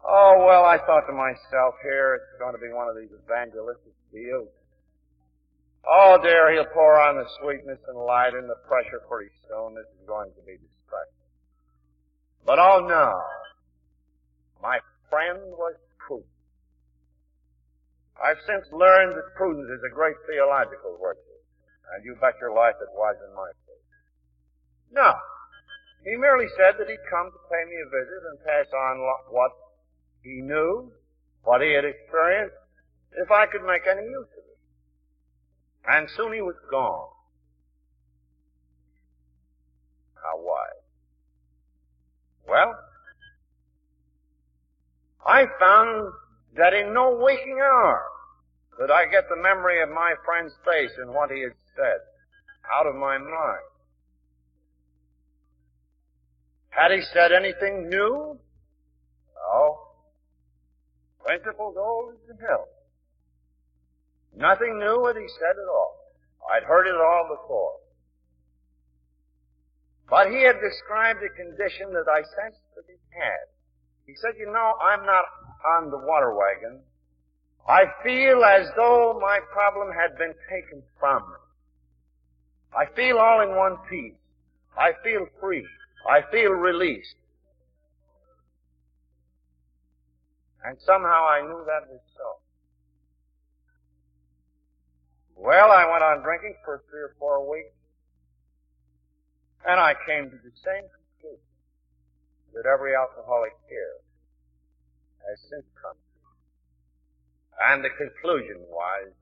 Oh, 0.00 0.40
well, 0.48 0.64
I 0.64 0.78
thought 0.78 1.04
to 1.04 1.12
myself, 1.12 1.76
here 1.82 2.16
it's 2.16 2.40
going 2.40 2.56
to 2.56 2.62
be 2.64 2.72
one 2.72 2.88
of 2.88 2.96
these 2.96 3.12
evangelistic 3.12 3.92
deals. 4.10 4.48
Oh 5.84 6.18
dear, 6.22 6.50
he'll 6.50 6.72
pour 6.72 6.98
on 6.98 7.16
the 7.16 7.28
sweetness 7.38 7.78
and 7.86 7.98
light 7.98 8.32
and 8.32 8.48
the 8.48 8.56
pressure 8.66 9.04
pretty 9.08 9.30
soon. 9.46 9.74
This 9.76 9.84
is 10.00 10.06
going 10.08 10.30
to 10.32 10.42
be 10.48 10.56
distracting. 10.56 11.28
But 12.46 12.58
oh 12.58 12.86
no. 12.88 13.20
My 14.62 14.80
friend 15.10 15.38
was. 15.44 15.76
I've 18.22 18.40
since 18.46 18.64
learned 18.72 19.16
that 19.16 19.36
prudence 19.36 19.68
is 19.68 19.82
a 19.84 19.94
great 19.94 20.16
theological 20.26 20.96
virtue. 21.00 21.20
And 21.94 22.04
you 22.04 22.16
bet 22.20 22.34
your 22.40 22.54
life 22.54 22.74
it 22.80 22.90
was 22.92 23.16
in 23.20 23.34
my 23.36 23.50
case. 23.66 23.86
No. 24.92 25.12
He 26.04 26.16
merely 26.16 26.46
said 26.56 26.74
that 26.78 26.88
he'd 26.88 27.10
come 27.10 27.30
to 27.30 27.40
pay 27.50 27.62
me 27.68 27.76
a 27.82 27.88
visit 27.90 28.22
and 28.30 28.44
pass 28.44 28.72
on 28.72 29.00
what 29.30 29.52
he 30.22 30.40
knew, 30.42 30.92
what 31.42 31.60
he 31.60 31.72
had 31.72 31.84
experienced, 31.84 32.56
if 33.12 33.30
I 33.30 33.46
could 33.46 33.62
make 33.62 33.82
any 33.90 34.02
use 34.02 34.28
of 34.32 34.44
it. 34.44 34.58
And 35.88 36.08
soon 36.16 36.32
he 36.32 36.42
was 36.42 36.56
gone. 36.70 37.08
How 40.14 40.38
wise. 40.38 40.82
Well, 42.48 42.74
I 45.26 45.46
found 45.58 46.12
that 46.56 46.74
in 46.74 46.92
no 46.92 47.16
waking 47.20 47.58
hour 47.62 48.02
could 48.76 48.90
I 48.90 49.06
get 49.10 49.28
the 49.28 49.36
memory 49.36 49.82
of 49.82 49.88
my 49.88 50.14
friend's 50.24 50.52
face 50.64 50.92
and 50.98 51.10
what 51.10 51.30
he 51.30 51.40
had 51.42 51.54
said 51.74 52.00
out 52.74 52.86
of 52.86 52.94
my 52.94 53.16
mind. 53.16 53.66
Had 56.70 56.90
he 56.92 57.00
said 57.12 57.32
anything 57.32 57.88
new? 57.88 58.38
No. 59.34 59.78
Principles 61.24 61.76
old 61.78 62.14
as 62.14 62.20
the 62.28 62.46
hill. 62.46 62.68
Nothing 64.36 64.78
new 64.78 65.00
what 65.00 65.16
he 65.16 65.26
said 65.40 65.56
at 65.56 65.68
all. 65.68 65.96
I'd 66.52 66.64
heard 66.64 66.86
it 66.86 66.94
all 66.94 67.26
before. 67.28 67.72
But 70.08 70.28
he 70.30 70.44
had 70.44 70.60
described 70.60 71.20
a 71.24 71.32
condition 71.34 71.92
that 71.92 72.06
I 72.06 72.22
sensed 72.22 72.62
that 72.76 72.84
he 72.86 73.00
had. 73.10 73.48
He 74.06 74.14
said, 74.20 74.38
you 74.38 74.46
know, 74.46 74.74
I'm 74.80 75.04
not 75.04 75.24
on 75.66 75.90
the 75.90 75.98
water 75.98 76.34
wagon. 76.34 76.80
I 77.68 77.84
feel 78.04 78.44
as 78.44 78.68
though 78.76 79.18
my 79.20 79.40
problem 79.52 79.88
had 79.92 80.16
been 80.18 80.34
taken 80.48 80.82
from 81.00 81.22
me. 81.22 81.36
I 82.76 82.86
feel 82.94 83.18
all 83.18 83.40
in 83.42 83.56
one 83.56 83.76
piece. 83.90 84.14
I 84.78 84.92
feel 85.02 85.26
free. 85.40 85.66
I 86.08 86.20
feel 86.30 86.50
released. 86.50 87.16
And 90.64 90.76
somehow 90.84 91.26
I 91.26 91.40
knew 91.42 91.64
that 91.66 91.88
was 91.88 92.00
so. 92.16 92.38
Well, 95.36 95.70
I 95.70 95.90
went 95.90 96.02
on 96.02 96.22
drinking 96.22 96.54
for 96.64 96.82
three 96.90 97.00
or 97.00 97.14
four 97.18 97.48
weeks, 97.50 97.74
and 99.66 99.78
I 99.78 99.94
came 100.06 100.30
to 100.30 100.36
the 100.36 100.52
same 100.64 100.84
conclusion 100.90 101.42
that 102.54 102.66
every 102.66 102.94
alcoholic 102.94 103.52
here 103.68 104.05
has 105.28 105.38
since 105.50 105.66
come 105.80 105.96
to. 105.96 106.20
And 107.70 107.84
the 107.84 107.90
conclusion 107.90 108.62
was, 108.68 109.12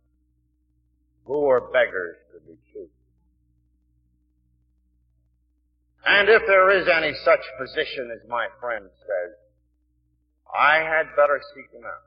who 1.25 1.49
are 1.49 1.61
beggars 1.73 2.17
to 2.33 2.41
be 2.45 2.57
chosen? 2.73 2.90
And 6.05 6.29
if 6.29 6.43
there 6.47 6.69
is 6.71 6.87
any 6.87 7.14
such 7.25 7.40
position 7.59 8.12
as 8.12 8.29
my 8.29 8.49
friend 8.61 8.85
says, 8.85 9.33
I 10.53 10.85
had 10.85 11.09
better 11.17 11.40
seek 11.55 11.73
him 11.73 11.85
out. 11.85 12.07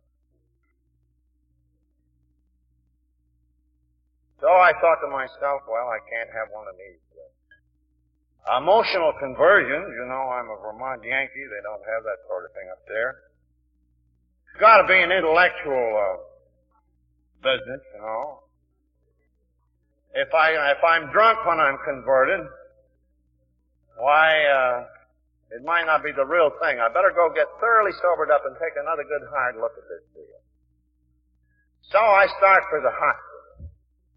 So 4.39 4.47
I 4.47 4.71
thought 4.77 5.01
to 5.01 5.09
myself, 5.09 5.65
well, 5.65 5.89
I 5.89 5.97
can't 6.05 6.29
have 6.29 6.53
one 6.53 6.69
of 6.69 6.77
these. 6.77 7.01
Uh, 8.47 8.61
emotional 8.61 9.11
conversions, 9.19 9.91
you 9.97 10.05
know, 10.07 10.29
I'm 10.31 10.47
a 10.47 10.55
Vermont 10.61 11.03
Yankee. 11.03 11.43
They 11.51 11.63
don't 11.67 11.83
have 11.83 12.03
that 12.07 12.21
sort 12.29 12.45
of 12.45 12.53
thing 12.53 12.69
up 12.71 12.79
there. 12.87 13.26
It's 14.57 14.65
got 14.65 14.81
to 14.81 14.89
be 14.89 14.97
an 14.97 15.13
intellectual 15.13 15.85
uh, 15.93 16.17
business, 17.45 17.77
you 17.93 18.01
know. 18.01 18.41
If 20.17 20.33
I 20.33 20.73
if 20.73 20.81
I'm 20.81 21.13
drunk 21.13 21.45
when 21.45 21.61
I'm 21.61 21.77
converted, 21.85 22.41
why 24.01 24.33
uh, 24.49 24.89
it 25.53 25.61
might 25.61 25.85
not 25.85 26.01
be 26.01 26.09
the 26.09 26.25
real 26.25 26.49
thing. 26.57 26.81
I 26.81 26.89
better 26.89 27.13
go 27.13 27.29
get 27.29 27.45
thoroughly 27.61 27.93
sobered 28.01 28.33
up 28.33 28.49
and 28.49 28.57
take 28.57 28.73
another 28.81 29.05
good 29.05 29.29
hard 29.29 29.61
look 29.61 29.77
at 29.77 29.85
this 29.93 30.01
deal. 30.17 30.41
So 31.93 32.01
I 32.01 32.25
start 32.41 32.65
for 32.73 32.81
the 32.81 32.89
hospital. 32.89 33.69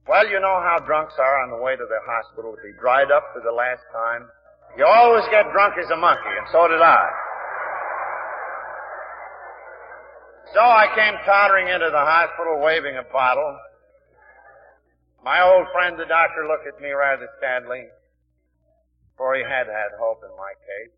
Well, 0.09 0.25
you 0.25 0.41
know 0.41 0.57
how 0.65 0.81
drunks 0.81 1.21
are 1.21 1.45
on 1.45 1.53
the 1.53 1.61
way 1.61 1.77
to 1.77 1.85
the 1.85 2.01
hospital 2.09 2.57
to 2.57 2.61
be 2.65 2.73
dried 2.81 3.13
up 3.13 3.29
for 3.37 3.45
the 3.45 3.53
last 3.53 3.85
time. 3.93 4.25
You 4.81 4.89
always 4.89 5.29
get 5.29 5.53
drunk 5.53 5.77
as 5.77 5.93
a 5.93 6.01
monkey, 6.01 6.33
and 6.33 6.49
so 6.49 6.65
did 6.65 6.81
I. 6.81 7.29
So 10.55 10.59
I 10.59 10.91
came 10.95 11.15
tottering 11.25 11.69
into 11.69 11.91
the 11.91 12.03
hospital 12.03 12.59
waving 12.59 12.99
a 12.99 13.07
bottle. 13.07 13.55
My 15.23 15.43
old 15.47 15.69
friend 15.71 15.95
the 15.95 16.11
doctor 16.11 16.49
looked 16.49 16.67
at 16.67 16.81
me 16.83 16.91
rather 16.91 17.29
sadly, 17.39 17.87
for 19.17 19.37
he 19.37 19.43
had 19.43 19.71
had 19.71 19.95
hope 20.01 20.25
in 20.27 20.35
my 20.35 20.51
case. 20.59 20.97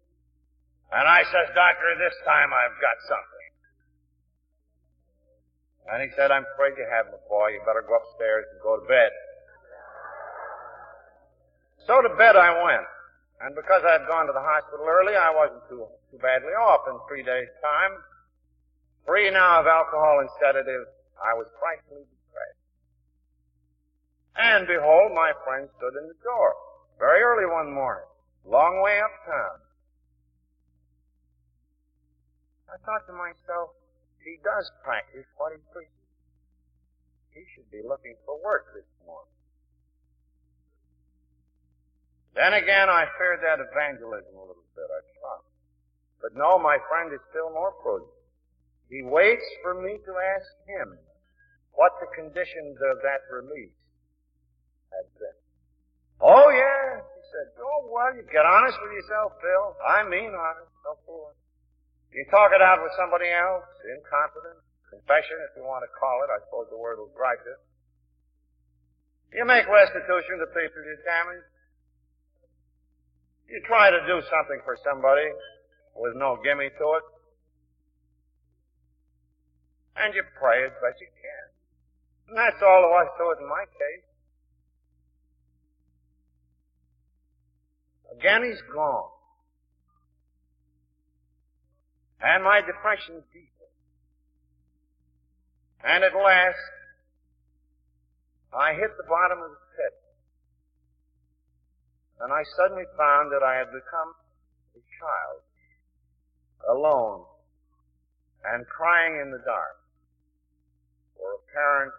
And 0.93 1.09
I 1.09 1.25
says, 1.25 1.49
Doctor, 1.57 1.89
this 2.01 2.17
time 2.25 2.53
I've 2.53 2.77
got 2.81 2.97
something. 3.09 3.49
And 5.93 5.99
he 6.05 6.09
said, 6.17 6.31
I'm 6.31 6.45
afraid 6.55 6.77
you 6.77 6.87
haven't, 6.89 7.21
boy. 7.29 7.57
You 7.57 7.61
better 7.67 7.85
go 7.85 7.97
upstairs 7.97 8.45
and 8.53 8.61
go 8.63 8.77
to 8.81 8.87
bed. 8.87 9.11
So 11.89 12.01
to 12.01 12.13
bed 12.15 12.37
I 12.37 12.53
went. 12.63 12.87
And 13.43 13.57
because 13.57 13.83
I'd 13.83 14.07
gone 14.07 14.31
to 14.31 14.33
the 14.33 14.45
hospital 14.45 14.87
early, 14.87 15.17
I 15.19 15.35
wasn't 15.35 15.67
too, 15.69 15.83
too 16.13 16.21
badly 16.23 16.55
off 16.55 16.87
in 16.87 16.95
three 17.09 17.27
days' 17.27 17.51
time. 17.61 17.93
Free 19.07 19.31
now 19.31 19.61
of 19.61 19.67
alcohol 19.67 20.21
and 20.21 20.31
sedatives, 20.39 20.91
I 21.19 21.35
was 21.35 21.47
frightfully 21.59 22.07
depressed. 22.07 22.63
And 24.39 24.67
behold, 24.67 25.13
my 25.15 25.33
friend 25.45 25.69
stood 25.77 25.99
in 25.99 26.07
the 26.07 26.19
door. 26.23 26.55
Very 26.99 27.23
early 27.23 27.51
one 27.51 27.73
morning. 27.75 28.07
Long 28.47 28.81
way 28.83 29.03
uptown. 29.03 29.59
I 32.71 32.79
thought 32.87 33.05
to 33.07 33.13
myself, 33.13 33.75
he 34.25 34.39
does 34.43 34.71
practice 34.87 35.27
what 35.37 35.53
he 35.53 35.61
preaches. 35.75 36.07
He 37.35 37.43
should 37.55 37.69
be 37.71 37.83
looking 37.83 38.15
for 38.25 38.39
work 38.39 38.71
this 38.75 38.87
morning. 39.05 39.35
Then 42.35 42.55
again, 42.55 42.89
I 42.89 43.05
feared 43.19 43.43
that 43.45 43.61
evangelism 43.61 44.33
a 44.33 44.47
little 44.47 44.69
bit. 44.73 44.89
I 44.89 45.01
tried. 45.21 45.45
But 46.23 46.33
no, 46.39 46.57
my 46.57 46.79
friend 46.89 47.13
is 47.13 47.21
still 47.29 47.51
more 47.51 47.75
prudent. 47.83 48.12
He 48.89 49.03
waits 49.03 49.45
for 49.63 49.75
me 49.81 49.99
to 50.05 50.13
ask 50.37 50.49
him 50.67 50.99
what 51.73 51.93
the 52.01 52.09
conditions 52.15 52.77
of 52.93 53.01
that 53.03 53.25
release 53.33 53.77
had 54.93 55.09
been. 55.17 55.39
Oh 56.21 56.49
yeah, 56.53 57.01
he 57.03 57.21
said. 57.33 57.47
Oh 57.59 57.89
well, 57.89 58.15
you 58.15 58.23
get 58.31 58.47
honest 58.47 58.79
with 58.79 58.93
yourself, 58.93 59.35
Bill. 59.43 59.75
I 59.81 60.07
mean 60.07 60.31
honest, 60.31 60.71
no 60.85 60.95
fooling. 61.03 61.39
You 62.13 62.29
talk 62.29 62.53
it 62.53 62.61
out 62.61 62.85
with 62.85 62.93
somebody 62.95 63.33
else 63.33 63.65
in 63.89 63.97
confidence, 64.05 64.61
confession, 64.93 65.41
if 65.49 65.57
you 65.57 65.65
want 65.65 65.83
to 65.83 65.91
call 65.97 66.21
it. 66.23 66.29
I 66.29 66.45
suppose 66.45 66.69
the 66.69 66.77
word 66.77 67.01
will 67.01 67.11
righteous. 67.17 67.59
You 69.33 69.49
make 69.49 69.65
restitution 69.65 70.45
to 70.45 70.47
people 70.53 70.85
you 70.85 70.97
damaged. 71.09 71.49
You 73.49 73.65
try 73.65 73.89
to 73.89 74.01
do 74.05 74.21
something 74.29 74.61
for 74.65 74.77
somebody 74.85 75.25
with 75.97 76.13
no 76.17 76.37
gimme 76.45 76.69
to 76.69 76.87
it. 77.01 77.05
And 79.97 80.15
you 80.15 80.23
pray 80.39 80.65
as 80.65 80.73
best 80.81 81.01
you 81.01 81.09
can. 81.13 81.45
And 82.29 82.39
that's 82.39 82.63
all 82.63 82.85
I 82.85 83.05
to 83.05 83.43
in 83.43 83.49
my 83.49 83.65
case. 83.69 84.09
Again, 88.19 88.45
he's 88.45 88.63
gone. 88.73 89.11
And 92.21 92.45
my 92.45 92.61
depression 92.61 93.23
deepened. 93.33 93.77
And 95.85 96.05
at 96.05 96.15
last, 96.15 96.57
I 98.55 98.73
hit 98.75 98.97
the 98.97 99.05
bottom 99.09 99.39
of 99.43 99.51
the 99.51 99.63
pit. 99.77 99.95
And 102.21 102.33
I 102.33 102.45
suddenly 102.57 102.85
found 102.97 103.33
that 103.33 103.43
I 103.43 103.57
had 103.57 103.67
become 103.67 104.15
a 104.77 104.83
child, 105.01 105.43
alone, 106.71 107.25
and 108.45 108.65
crying 108.67 109.21
in 109.21 109.33
the 109.33 109.43
dark 109.45 109.82
for 111.23 111.39
a 111.39 111.43
parent 111.55 111.95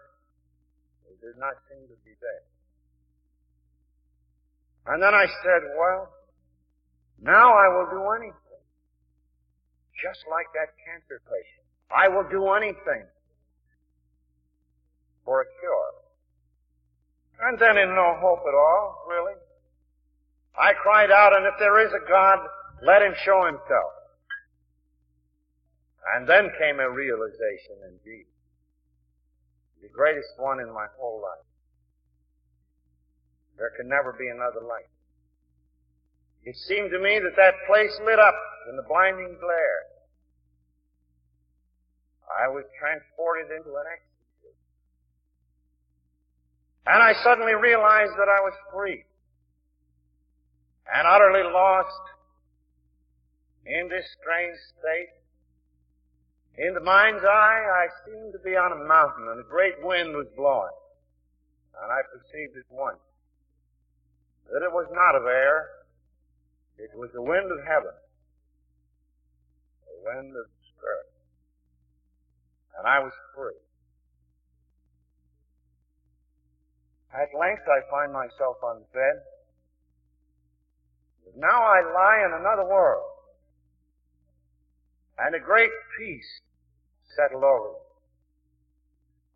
who 1.08 1.16
did 1.24 1.40
not 1.40 1.56
seem 1.64 1.88
to 1.88 1.96
be 2.04 2.12
there. 2.20 2.44
And 4.92 5.00
then 5.00 5.16
I 5.16 5.24
said, 5.40 5.64
well, 5.80 6.12
now 7.22 7.56
I 7.56 7.72
will 7.72 7.88
do 7.88 8.04
anything. 8.20 8.60
Just 9.96 10.28
like 10.28 10.44
that 10.52 10.76
cancer 10.84 11.24
patient. 11.24 11.64
I 11.88 12.08
will 12.12 12.28
do 12.28 12.52
anything 12.52 13.08
for 15.24 15.40
a 15.40 15.46
cure. 15.60 15.90
And 17.48 17.58
then 17.58 17.78
in 17.78 17.94
no 17.96 18.18
hope 18.20 18.44
at 18.44 18.54
all, 18.54 19.06
really, 19.08 19.40
I 20.60 20.72
cried 20.74 21.10
out, 21.10 21.32
and 21.32 21.46
if 21.46 21.54
there 21.58 21.80
is 21.80 21.92
a 21.92 22.06
God, 22.06 22.38
let 22.84 23.00
him 23.00 23.14
show 23.24 23.46
himself. 23.46 23.92
And 26.14 26.28
then 26.28 26.50
came 26.60 26.78
a 26.78 26.90
realization 26.90 27.80
indeed. 27.88 28.26
The 29.84 29.92
greatest 29.92 30.32
one 30.38 30.60
in 30.60 30.72
my 30.72 30.86
whole 30.96 31.20
life. 31.20 31.44
There 33.58 33.70
can 33.76 33.86
never 33.86 34.16
be 34.16 34.28
another 34.28 34.64
light. 34.64 34.88
It 36.42 36.56
seemed 36.56 36.90
to 36.90 36.98
me 36.98 37.20
that 37.20 37.36
that 37.36 37.52
place 37.68 37.92
lit 38.00 38.18
up 38.18 38.34
in 38.70 38.76
the 38.76 38.82
blinding 38.88 39.36
glare. 39.38 39.84
I 42.32 42.48
was 42.48 42.64
transported 42.80 43.52
into 43.52 43.76
an 43.76 43.84
ecstasy. 43.92 44.56
And 46.86 47.02
I 47.02 47.12
suddenly 47.22 47.54
realized 47.54 48.16
that 48.16 48.32
I 48.32 48.40
was 48.40 48.54
free 48.72 49.04
and 50.88 51.06
utterly 51.06 51.44
lost 51.44 52.04
in 53.66 53.88
this 53.88 54.04
strange 54.16 54.56
state. 54.80 55.12
In 56.56 56.72
the 56.72 56.80
mind's 56.80 57.24
eye, 57.24 57.62
I 57.66 57.86
seemed 58.06 58.32
to 58.32 58.38
be 58.38 58.54
on 58.54 58.70
a 58.70 58.84
mountain 58.86 59.26
and 59.28 59.40
a 59.40 59.48
great 59.48 59.74
wind 59.82 60.14
was 60.14 60.26
blowing. 60.36 60.70
And 61.82 61.90
I 61.90 61.98
perceived 62.06 62.56
at 62.56 62.70
once 62.70 63.02
that 64.52 64.62
it 64.62 64.70
was 64.70 64.86
not 64.92 65.16
of 65.16 65.26
air, 65.26 65.66
it 66.78 66.90
was 66.94 67.10
the 67.12 67.22
wind 67.22 67.50
of 67.50 67.58
heaven, 67.66 67.90
the 69.82 69.98
wind 70.06 70.28
of 70.30 70.46
the 70.46 70.62
Spirit. 70.70 71.10
And 72.78 72.86
I 72.86 73.00
was 73.00 73.12
free. 73.34 73.58
At 77.12 77.34
length 77.38 77.66
I 77.66 77.82
find 77.90 78.12
myself 78.12 78.62
on 78.62 78.78
the 78.78 78.86
bed. 78.94 79.22
Now 81.36 81.64
I 81.64 81.82
lie 81.82 82.22
in 82.26 82.32
another 82.40 82.64
world. 82.64 83.10
And 85.18 85.34
a 85.34 85.40
great 85.40 85.70
peace 85.98 86.40
settled 87.16 87.44
over 87.44 87.72
me. 87.72 87.84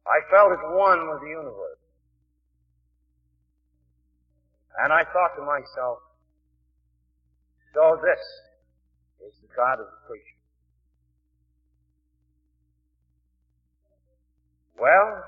I 0.07 0.21
felt 0.31 0.53
as 0.53 0.59
one 0.73 1.11
with 1.11 1.21
the 1.21 1.29
universe. 1.29 1.79
And 4.79 4.93
I 4.93 5.05
thought 5.05 5.35
to 5.37 5.43
myself, 5.43 5.99
so 7.75 7.99
this 8.03 9.29
is 9.29 9.35
the 9.43 9.49
God 9.55 9.81
of 9.81 9.87
the 9.87 10.07
creature. 10.07 10.25
Well, 14.81 15.25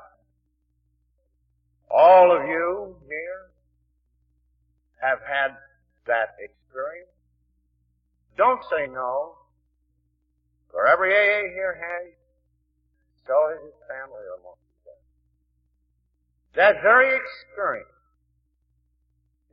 all 1.90 2.36
of 2.36 2.46
you 2.46 2.96
here 3.08 3.50
have 5.02 5.18
had 5.26 5.56
that 6.06 6.36
experience. 6.38 7.10
Don't 8.36 8.62
say 8.70 8.86
no. 8.86 9.34
For 10.70 10.86
every 10.86 11.12
AA 11.12 11.50
here 11.52 11.74
has, 11.74 12.14
so 13.26 13.36
has 13.50 13.60
his 13.64 13.78
family 13.88 14.24
or 14.26 14.40
of 14.40 14.58
them. 14.84 15.00
That 16.54 16.82
very 16.82 17.14
experience 17.14 17.90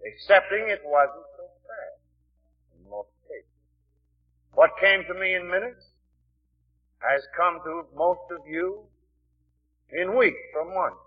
Accepting 0.06 0.70
it 0.70 0.82
wasn't 0.86 1.26
so 1.36 1.46
bad 1.66 1.94
in 2.78 2.90
most 2.90 3.10
cases. 3.28 3.60
What 4.54 4.72
came 4.80 5.04
to 5.04 5.14
me 5.14 5.34
in 5.34 5.50
minutes 5.50 5.84
has 7.00 7.22
come 7.36 7.60
to 7.66 7.86
most 7.96 8.24
of 8.32 8.46
you 8.48 8.86
in 9.92 10.16
weeks 10.16 10.40
from 10.54 10.74
months 10.74 11.04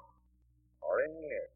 or 0.82 1.02
in 1.02 1.12
years. 1.22 1.54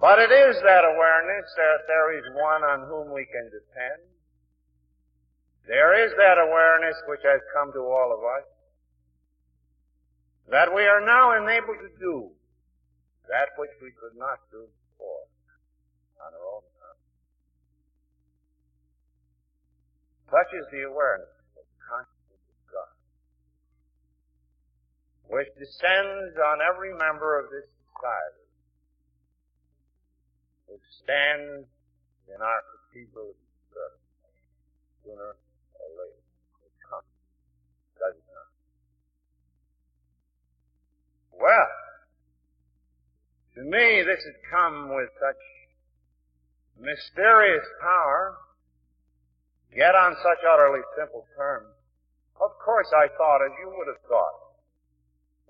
But 0.00 0.18
it 0.18 0.30
is 0.30 0.56
that 0.62 0.84
awareness 0.84 1.46
that 1.56 1.86
there 1.86 2.12
is 2.18 2.24
one 2.34 2.62
on 2.62 2.88
whom 2.88 3.12
we 3.14 3.26
can 3.26 3.48
depend. 3.48 4.02
There 5.66 5.96
is 6.04 6.12
that 6.18 6.36
awareness 6.36 6.96
which 7.08 7.24
has 7.24 7.40
come 7.54 7.72
to 7.72 7.80
all 7.80 8.12
of 8.12 8.20
us 8.20 8.44
that 10.50 10.74
we 10.74 10.82
are 10.86 11.00
now 11.04 11.32
enabled 11.36 11.78
to 11.80 11.90
do 11.98 12.30
that 13.28 13.56
which 13.56 13.72
we 13.80 13.90
could 13.96 14.16
not 14.18 14.38
do 14.50 14.68
before 14.92 15.24
on 16.20 16.32
our 16.34 16.46
own. 16.56 16.62
Such 20.34 20.50
is 20.58 20.66
the 20.72 20.82
awareness 20.82 21.30
of 21.54 21.62
the 21.62 21.78
consciousness 21.78 22.42
of 22.42 22.58
God, 22.66 22.94
which 25.30 25.46
descends 25.54 26.34
on 26.42 26.58
every 26.58 26.90
member 26.90 27.38
of 27.38 27.52
this 27.54 27.70
society, 27.86 28.48
which 30.66 30.82
stands 31.06 31.70
in 32.26 32.38
our 32.42 32.60
cathedral 32.66 33.30
of 33.30 33.92
sooner 35.04 35.38
or 35.78 35.88
later. 36.02 36.24
It 36.66 36.74
comes, 36.82 37.06
does 38.00 38.18
it 38.18 38.26
not? 38.26 38.50
Well, 41.40 41.68
to 43.56 43.62
me, 43.62 44.02
this 44.02 44.24
had 44.24 44.38
come 44.50 44.94
with 44.94 45.10
such 45.20 45.40
mysterious 46.78 47.64
power, 47.80 48.36
yet 49.74 49.94
on 49.94 50.16
such 50.22 50.42
utterly 50.42 50.80
simple 50.98 51.26
terms. 51.36 51.70
Of 52.40 52.50
course 52.58 52.88
I 52.90 53.08
thought 53.16 53.46
as 53.46 53.52
you 53.62 53.72
would 53.78 53.86
have 53.86 54.02
thought. 54.08 54.44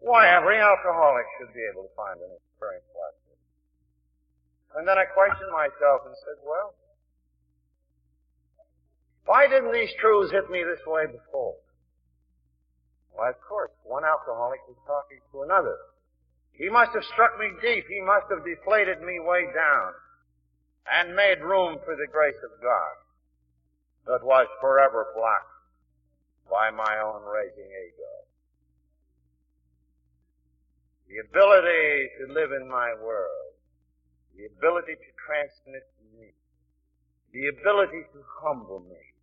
Why, 0.05 0.29
every 0.29 0.61
alcoholic 0.61 1.25
should 1.41 1.55
be 1.55 1.65
able 1.73 1.89
to 1.89 1.95
find 1.97 2.21
an 2.21 2.29
experience 2.29 2.85
like 2.93 3.17
this. 3.25 3.41
And 4.77 4.85
then 4.89 4.99
I 4.99 5.09
questioned 5.09 5.49
myself 5.49 6.05
and 6.05 6.15
said, 6.29 6.45
well, 6.45 6.75
why 9.25 9.49
didn't 9.49 9.73
these 9.73 9.89
truths 10.01 10.31
hit 10.31 10.51
me 10.51 10.63
this 10.63 10.85
way 10.87 11.07
before? 11.07 11.57
Why, 13.15 13.31
of 13.31 13.41
course, 13.47 13.71
one 13.85 14.05
alcoholic 14.05 14.61
was 14.67 14.77
talking 14.87 15.23
to 15.33 15.43
another. 15.43 15.79
He 16.53 16.69
must 16.69 16.93
have 16.95 17.05
struck 17.15 17.39
me 17.39 17.51
deep. 17.63 17.87
He 17.89 18.03
must 18.03 18.27
have 18.31 18.45
deflated 18.45 19.03
me 19.03 19.19
way 19.23 19.47
down 19.55 19.95
and 20.91 21.17
made 21.17 21.41
room 21.41 21.79
for 21.85 21.97
the 21.97 22.11
grace 22.11 22.39
of 22.45 22.63
God 22.63 22.95
that 24.07 24.23
was 24.23 24.47
forever 24.61 25.07
blocked 25.15 25.55
by 26.51 26.71
my 26.71 27.01
own 27.01 27.23
raging 27.25 27.71
ego. 27.71 28.15
The 31.09 31.23
ability 31.23 32.11
to 32.19 32.33
live 32.35 32.51
in 32.53 32.69
my 32.69 32.95
world, 32.99 33.55
the 34.37 34.47
ability 34.47 34.95
to 34.99 35.11
transmit 35.23 35.87
me, 36.19 36.35
the 37.33 37.49
ability 37.49 38.03
to 38.13 38.21
humble 38.43 38.81
me 38.81 39.15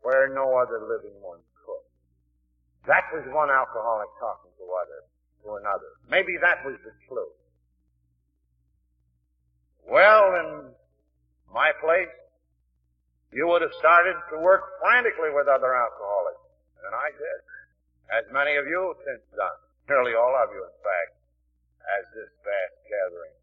where 0.00 0.32
no 0.32 0.56
other 0.56 0.80
living 0.80 1.20
one. 1.20 1.40
That 2.90 3.06
was 3.14 3.22
one 3.30 3.54
alcoholic 3.54 4.10
talking 4.18 4.50
to 4.58 4.66
other 4.66 5.06
to 5.46 5.62
another. 5.62 5.94
Maybe 6.10 6.34
that 6.42 6.66
was 6.66 6.74
the 6.82 6.90
clue. 7.06 7.30
Well, 9.86 10.34
in 10.42 10.74
my 11.54 11.70
place, 11.78 12.10
you 13.30 13.46
would 13.46 13.62
have 13.62 13.70
started 13.78 14.18
to 14.34 14.42
work 14.42 14.74
frantically 14.82 15.30
with 15.30 15.46
other 15.46 15.70
alcoholics. 15.70 16.42
And 16.82 16.90
I 16.90 17.14
did. 17.14 17.38
As 18.10 18.26
many 18.34 18.58
of 18.58 18.66
you 18.66 18.90
have 18.90 18.98
since 19.06 19.22
done. 19.38 19.58
Nearly 19.86 20.18
all 20.18 20.34
of 20.34 20.50
you, 20.50 20.58
in 20.58 20.78
fact, 20.82 21.14
as 21.94 22.02
this 22.10 22.30
vast 22.42 22.74
gathering 22.90 23.34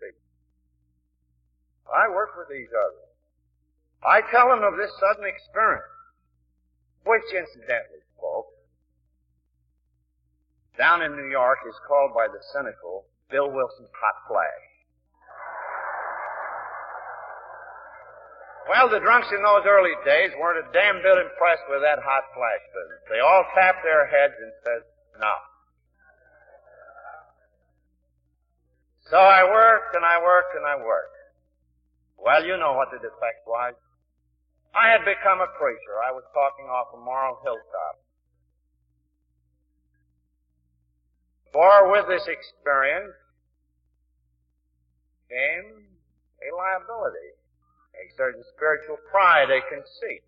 speaks. 0.00 0.24
I 1.92 2.08
work 2.08 2.32
with 2.40 2.48
these 2.48 2.72
others. 2.72 3.12
I 4.00 4.24
tell 4.32 4.48
them 4.48 4.64
of 4.64 4.80
this 4.80 4.92
sudden 4.96 5.28
experience, 5.28 5.92
which 7.04 7.28
incidentally, 7.36 8.00
folks, 8.16 8.57
down 10.78 11.02
in 11.02 11.12
New 11.18 11.28
York 11.28 11.58
is 11.66 11.74
called 11.86 12.14
by 12.14 12.30
the 12.30 12.38
cynical 12.54 13.04
Bill 13.28 13.50
Wilson's 13.50 13.92
hot 13.98 14.18
flash. 14.30 14.64
Well, 18.70 18.86
the 18.88 19.00
drunks 19.00 19.28
in 19.32 19.42
those 19.42 19.64
early 19.66 19.96
days 20.04 20.30
weren't 20.38 20.62
a 20.62 20.68
damn 20.70 21.02
bit 21.02 21.18
impressed 21.18 21.66
with 21.66 21.82
that 21.82 21.98
hot 21.98 22.24
flash 22.36 22.62
business. 22.70 23.02
They 23.10 23.18
all 23.18 23.44
tapped 23.56 23.82
their 23.82 24.06
heads 24.06 24.36
and 24.38 24.52
said, 24.62 24.80
no. 25.18 25.34
So 29.08 29.16
I 29.16 29.42
worked 29.42 29.96
and 29.96 30.04
I 30.04 30.20
worked 30.20 30.52
and 30.54 30.68
I 30.68 30.76
worked. 30.76 31.16
Well, 32.20 32.44
you 32.44 32.60
know 32.60 32.76
what 32.76 32.92
the 32.92 33.00
defect 33.00 33.48
was. 33.48 33.72
I 34.76 34.92
had 34.92 35.00
become 35.00 35.40
a 35.40 35.48
preacher. 35.56 35.96
I 36.04 36.12
was 36.12 36.28
talking 36.36 36.68
off 36.68 36.92
a 36.92 37.00
moral 37.00 37.40
hilltop. 37.40 38.04
For 41.52 41.90
with 41.90 42.06
this 42.08 42.26
experience 42.28 43.14
came 45.28 45.88
a 46.40 46.48
liability, 46.54 47.34
a 47.96 48.04
certain 48.16 48.44
spiritual 48.54 48.96
pride, 49.10 49.50
a 49.50 49.60
conceit. 49.66 50.24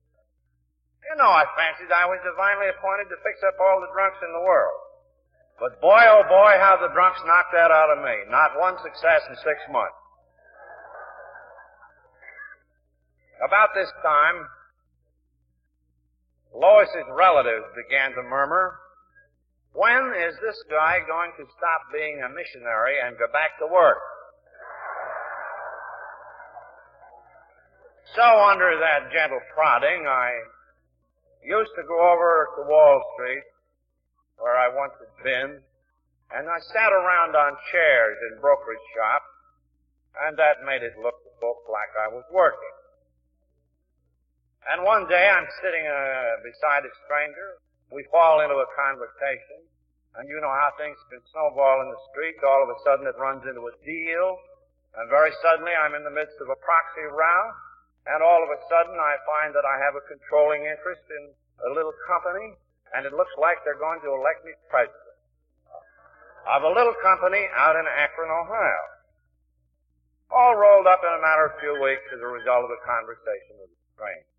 You 1.09 1.17
know, 1.17 1.31
I 1.31 1.45
fancied 1.57 1.93
I 1.93 2.07
was 2.07 2.21
divinely 2.23 2.69
appointed 2.71 3.09
to 3.11 3.19
fix 3.25 3.41
up 3.47 3.57
all 3.59 3.81
the 3.81 3.91
drunks 3.93 4.21
in 4.23 4.33
the 4.33 4.45
world. 4.45 4.81
But 5.59 5.81
boy, 5.81 6.01
oh 6.09 6.25
boy, 6.25 6.57
how 6.57 6.81
the 6.81 6.93
drunks 6.93 7.21
knocked 7.27 7.53
that 7.53 7.71
out 7.71 7.93
of 7.93 8.01
me. 8.01 8.17
Not 8.33 8.57
one 8.57 8.77
success 8.81 9.21
in 9.29 9.37
six 9.45 9.61
months. 9.69 9.97
About 13.45 13.73
this 13.75 13.89
time, 14.05 14.49
Lois's 16.53 17.09
relatives 17.13 17.65
began 17.77 18.13
to 18.13 18.23
murmur, 18.23 18.77
when 19.73 20.13
is 20.19 20.35
this 20.43 20.59
guy 20.69 20.99
going 21.07 21.31
to 21.39 21.45
stop 21.57 21.81
being 21.93 22.23
a 22.23 22.29
missionary 22.29 22.99
and 22.99 23.19
go 23.19 23.31
back 23.33 23.59
to 23.63 23.67
work? 23.67 24.03
So 28.17 28.27
under 28.51 28.75
that 28.83 29.13
gentle 29.15 29.39
prodding, 29.55 30.07
I 30.07 30.35
used 31.47 31.71
to 31.79 31.87
go 31.87 31.95
over 32.11 32.51
to 32.59 32.67
Wall 32.67 32.99
Street, 33.15 33.47
where 34.39 34.59
I 34.59 34.67
once 34.67 34.99
had 34.99 35.15
been, 35.23 35.63
and 36.35 36.51
I 36.51 36.59
sat 36.75 36.91
around 36.91 37.37
on 37.39 37.55
chairs 37.71 38.19
in 38.31 38.41
brokerage 38.41 38.83
shops, 38.99 39.31
and 40.27 40.37
that 40.39 40.67
made 40.67 40.83
it 40.83 40.99
look 40.99 41.23
to 41.23 41.31
folks 41.41 41.71
like 41.71 41.95
I 41.95 42.11
was 42.11 42.27
working. 42.35 42.75
And 44.75 44.83
one 44.83 45.07
day 45.07 45.31
I'm 45.31 45.47
sitting 45.63 45.87
uh, 45.87 46.43
beside 46.43 46.83
a 46.83 46.93
stranger. 47.07 47.63
We 47.91 48.07
fall 48.11 48.41
into 48.41 48.57
a 48.57 48.69
conversation. 48.75 49.67
And 50.19 50.27
you 50.27 50.39
know 50.43 50.51
how 50.51 50.75
things 50.75 50.99
can 51.11 51.23
snowball 51.31 51.87
in 51.87 51.91
the 51.91 52.03
street. 52.11 52.39
All 52.43 52.67
of 52.67 52.71
a 52.71 52.79
sudden 52.83 53.07
it 53.07 53.15
runs 53.19 53.47
into 53.47 53.63
a 53.67 53.75
deal. 53.87 54.39
And 54.99 55.07
very 55.07 55.31
suddenly 55.43 55.75
I'm 55.75 55.95
in 55.95 56.03
the 56.03 56.15
midst 56.15 56.39
of 56.43 56.51
a 56.51 56.59
proxy 56.59 57.07
row. 57.07 57.43
And 58.11 58.23
all 58.23 58.43
of 58.43 58.51
a 58.51 58.61
sudden 58.67 58.99
I 58.99 59.15
find 59.27 59.55
that 59.55 59.67
I 59.67 59.79
have 59.79 59.95
a 59.95 60.05
controlling 60.11 60.67
interest 60.67 61.07
in 61.11 61.31
a 61.67 61.71
little 61.71 61.95
company. 62.11 62.59
And 62.95 63.07
it 63.07 63.15
looks 63.15 63.35
like 63.39 63.63
they're 63.63 63.79
going 63.79 64.03
to 64.03 64.11
elect 64.15 64.43
me 64.43 64.55
president 64.67 65.11
of 66.49 66.63
a 66.65 66.73
little 66.73 66.97
company 67.03 67.45
out 67.57 67.77
in 67.77 67.85
Akron, 67.85 68.31
Ohio. 68.31 68.83
All 70.31 70.55
rolled 70.57 70.87
up 70.87 71.03
in 71.03 71.13
a 71.13 71.21
matter 71.21 71.51
of 71.51 71.59
a 71.59 71.61
few 71.61 71.75
weeks 71.83 72.07
as 72.15 72.21
a 72.23 72.31
result 72.31 72.65
of 72.65 72.71
a 72.71 72.81
conversation 72.87 73.59
with 73.59 73.71
a 73.71 73.81
stranger. 73.99 74.30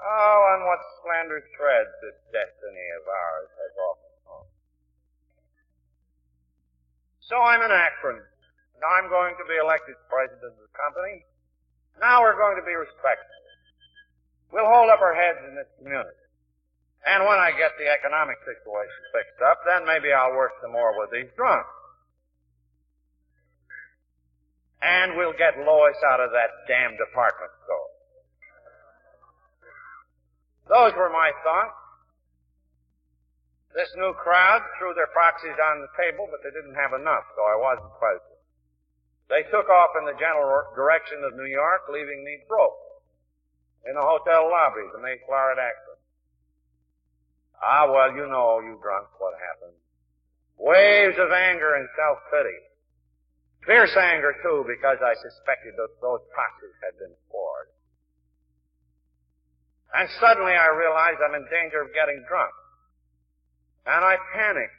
Oh, 0.00 0.38
on 0.56 0.64
what 0.64 0.80
slender 1.04 1.44
threads 1.52 1.92
this 2.00 2.16
destiny 2.32 2.86
of 2.96 3.04
ours 3.04 3.50
has 3.52 3.72
often 3.76 4.12
hung. 4.24 4.48
So 7.20 7.36
I'm 7.36 7.60
in 7.60 7.68
Akron. 7.68 8.24
Now 8.80 8.90
I'm 8.96 9.12
going 9.12 9.36
to 9.36 9.44
be 9.44 9.60
elected 9.60 10.00
president 10.08 10.56
of 10.56 10.64
the 10.64 10.72
company. 10.72 11.20
Now 12.00 12.24
we're 12.24 12.40
going 12.40 12.56
to 12.56 12.64
be 12.64 12.72
respectful. 12.72 13.40
We'll 14.48 14.72
hold 14.72 14.88
up 14.88 15.04
our 15.04 15.12
heads 15.12 15.44
in 15.44 15.52
this 15.52 15.68
community. 15.76 16.16
And 17.04 17.24
when 17.28 17.36
I 17.36 17.52
get 17.52 17.76
the 17.76 17.92
economic 17.92 18.40
situation 18.44 19.02
fixed 19.12 19.40
up, 19.44 19.60
then 19.68 19.84
maybe 19.84 20.12
I'll 20.12 20.36
work 20.36 20.56
some 20.64 20.72
more 20.72 20.96
with 20.96 21.12
these 21.12 21.28
drunks. 21.36 21.68
And 24.80 25.16
we'll 25.16 25.36
get 25.36 25.60
Lois 25.60 25.96
out 26.08 26.24
of 26.24 26.32
that 26.32 26.64
damn 26.64 26.96
department 26.96 27.52
Those 30.70 30.94
were 30.94 31.10
my 31.10 31.34
thoughts. 31.42 31.74
This 33.74 33.90
new 33.98 34.14
crowd 34.14 34.62
threw 34.78 34.94
their 34.94 35.10
proxies 35.10 35.58
on 35.58 35.82
the 35.82 35.90
table, 35.98 36.30
but 36.30 36.46
they 36.46 36.54
didn't 36.54 36.78
have 36.78 36.94
enough, 36.94 37.26
so 37.34 37.42
I 37.42 37.58
wasn't 37.58 37.90
president. 37.98 38.38
They 39.26 39.42
took 39.50 39.66
off 39.66 39.98
in 39.98 40.06
the 40.06 40.18
general 40.18 40.70
direction 40.74 41.22
of 41.26 41.34
New 41.34 41.50
York, 41.50 41.90
leaving 41.90 42.22
me 42.22 42.46
broke 42.46 42.78
in 43.86 43.98
a 43.98 44.02
hotel 44.02 44.46
lobby, 44.50 44.86
the 44.94 45.02
Mayflower 45.02 45.58
at 45.58 45.62
Akron. 45.62 45.98
Ah, 47.62 47.86
well, 47.90 48.10
you 48.14 48.26
know, 48.26 48.60
you 48.62 48.78
drunks, 48.82 49.14
what 49.18 49.34
happened. 49.38 49.78
Waves 50.58 51.18
of 51.18 51.30
anger 51.32 51.78
and 51.78 51.88
self-pity. 51.96 52.58
Fierce 53.66 53.96
anger, 53.96 54.34
too, 54.42 54.64
because 54.66 54.98
I 55.02 55.14
suspected 55.18 55.74
that 55.76 55.98
those 56.00 56.22
proxies 56.30 56.76
had 56.82 56.98
been 56.98 57.14
forged. 57.30 57.79
And 59.94 60.06
suddenly 60.22 60.54
I 60.54 60.70
realized 60.70 61.18
I'm 61.18 61.34
in 61.34 61.46
danger 61.50 61.82
of 61.82 61.90
getting 61.92 62.22
drunk. 62.30 62.54
And 63.86 64.04
I 64.04 64.14
panicked. 64.34 64.78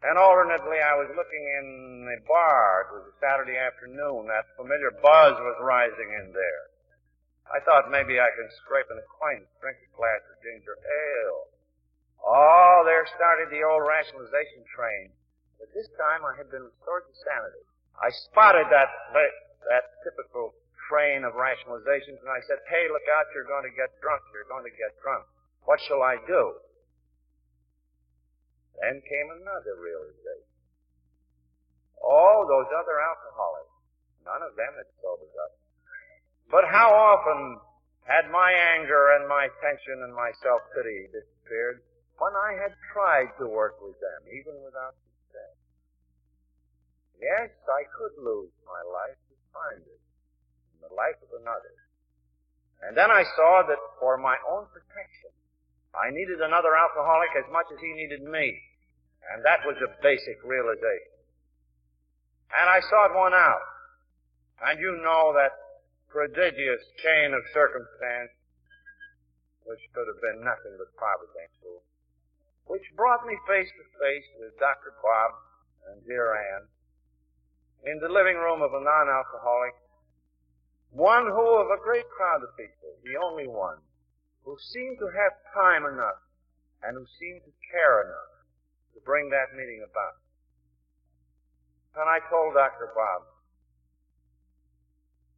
And 0.00 0.16
alternately 0.16 0.80
I 0.80 0.96
was 0.96 1.12
looking 1.12 1.44
in 1.60 2.06
the 2.08 2.18
bar. 2.24 2.88
It 2.88 2.90
was 2.96 3.04
a 3.12 3.16
Saturday 3.20 3.58
afternoon. 3.58 4.30
That 4.30 4.48
familiar 4.56 4.94
buzz 5.02 5.36
was 5.36 5.58
rising 5.60 6.10
in 6.22 6.32
there. 6.32 6.64
I 7.50 7.58
thought 7.66 7.90
maybe 7.90 8.22
I 8.22 8.30
could 8.30 8.48
scrape 8.62 8.86
an 8.94 9.02
acquaintance, 9.02 9.50
drink 9.58 9.82
a 9.82 9.90
glass 9.98 10.22
of 10.30 10.38
ginger 10.38 10.78
ale. 10.78 11.50
Oh, 12.22 12.86
there 12.86 13.02
started 13.18 13.50
the 13.50 13.66
old 13.66 13.82
rationalization 13.82 14.62
train. 14.70 15.10
But 15.58 15.74
this 15.74 15.90
time 15.98 16.24
I 16.24 16.38
had 16.38 16.48
been 16.48 16.64
restored 16.64 17.10
to 17.10 17.14
sanity. 17.20 17.66
I 17.98 18.08
spotted 18.30 18.70
that, 18.72 18.88
of 21.26 21.34
rationalizations, 21.34 22.22
and 22.22 22.30
I 22.30 22.38
said, 22.46 22.62
hey, 22.70 22.86
look 22.86 23.02
out, 23.10 23.26
you're 23.34 23.50
going 23.50 23.66
to 23.66 23.74
get 23.74 23.90
drunk, 23.98 24.22
you're 24.30 24.46
going 24.46 24.62
to 24.62 24.74
get 24.78 24.94
drunk. 25.02 25.26
What 25.66 25.82
shall 25.82 26.06
I 26.06 26.16
do? 26.30 26.42
Then 28.78 29.02
came 29.02 29.28
another 29.34 29.76
realization. 29.76 30.46
All 32.00 32.46
those 32.48 32.70
other 32.72 32.96
alcoholics, 32.96 33.76
none 34.24 34.40
of 34.46 34.56
them 34.56 34.72
had 34.78 34.88
sobered 35.04 35.36
up. 35.36 35.52
But 36.48 36.64
how 36.70 36.94
often 36.94 37.60
had 38.08 38.32
my 38.32 38.50
anger 38.78 39.20
and 39.20 39.28
my 39.28 39.52
tension 39.60 40.00
and 40.02 40.14
my 40.16 40.32
self-pity 40.40 41.12
disappeared 41.12 41.84
when 42.16 42.32
I 42.32 42.56
had 42.56 42.72
tried 42.94 43.36
to 43.36 43.46
work 43.46 43.76
with 43.84 44.00
them, 44.00 44.20
even 44.32 44.56
without 44.64 44.96
success? 44.96 45.54
Yes, 47.20 47.52
I 47.68 47.84
could 47.84 48.16
lose 48.16 48.54
my 48.64 48.80
life 48.80 49.20
to 49.28 49.36
find 49.52 49.84
it 49.84 49.99
the 50.80 50.92
life 50.92 51.16
of 51.22 51.30
another. 51.40 51.72
And 52.82 52.96
then 52.96 53.12
I 53.12 53.24
saw 53.36 53.62
that 53.68 53.80
for 54.00 54.16
my 54.16 54.36
own 54.48 54.64
protection, 54.72 55.30
I 55.92 56.08
needed 56.10 56.40
another 56.40 56.72
alcoholic 56.76 57.36
as 57.36 57.44
much 57.52 57.68
as 57.68 57.80
he 57.80 57.92
needed 57.92 58.24
me. 58.24 58.56
And 59.32 59.44
that 59.44 59.62
was 59.68 59.76
a 59.84 59.92
basic 60.00 60.40
realization. 60.42 61.20
And 62.56 62.66
I 62.66 62.80
sought 62.88 63.14
one 63.14 63.36
out. 63.36 63.66
And 64.64 64.80
you 64.80 65.00
know 65.04 65.32
that 65.36 65.52
prodigious 66.08 66.82
chain 67.04 67.32
of 67.36 67.42
circumstance, 67.54 68.32
which 69.64 69.80
could 69.94 70.08
have 70.08 70.22
been 70.24 70.42
nothing 70.42 70.74
but 70.80 70.90
providential, 70.96 71.84
which 72.66 72.84
brought 72.96 73.22
me 73.26 73.36
face 73.46 73.70
to 73.70 73.84
face 74.00 74.28
with 74.40 74.58
Dr. 74.58 74.96
Bob 75.04 75.30
and 75.92 76.02
dear 76.04 76.34
Anne 76.34 76.66
in 77.84 77.96
the 78.00 78.12
living 78.12 78.36
room 78.36 78.60
of 78.60 78.74
a 78.74 78.82
non-alcoholic 78.84 79.72
one 80.90 81.26
who 81.26 81.46
of 81.62 81.70
a 81.70 81.82
great 81.82 82.08
crowd 82.10 82.42
of 82.42 82.56
people, 82.56 82.98
the 83.04 83.16
only 83.16 83.46
one, 83.46 83.78
who 84.44 84.56
seemed 84.58 84.98
to 84.98 85.06
have 85.06 85.32
time 85.54 85.86
enough 85.86 86.18
and 86.82 86.96
who 86.96 87.06
seemed 87.18 87.42
to 87.46 87.52
care 87.70 88.02
enough 88.02 88.32
to 88.94 89.00
bring 89.06 89.30
that 89.30 89.54
meeting 89.54 89.84
about. 89.86 90.18
And 91.94 92.08
I 92.08 92.18
told 92.30 92.54
Dr. 92.54 92.90
Bob 92.94 93.22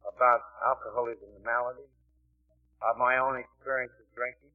about 0.09 0.41
alcoholism 0.65 1.29
and 1.35 1.45
malady, 1.45 1.87
of 2.81 2.97
my 2.97 3.17
own 3.17 3.39
experience 3.39 3.93
of 3.97 4.07
drinking, 4.13 4.51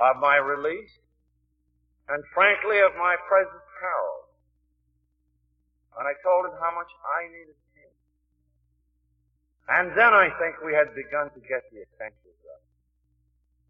of 0.00 0.16
my 0.18 0.36
release, 0.36 0.90
and 2.08 2.22
frankly 2.34 2.80
of 2.82 2.94
my 2.98 3.16
present 3.28 3.62
peril. 3.80 4.16
And 5.98 6.04
I 6.06 6.14
told 6.22 6.46
him 6.46 6.56
how 6.60 6.74
much 6.74 6.90
I 7.02 7.30
needed 7.30 7.56
and 9.68 9.90
then 9.98 10.14
I 10.14 10.30
think 10.38 10.62
we 10.62 10.74
had 10.74 10.94
begun 10.94 11.30
to 11.34 11.40
get 11.42 11.66
the 11.74 11.82
essentials 11.82 12.38
of 12.46 12.58
it. 12.62 12.74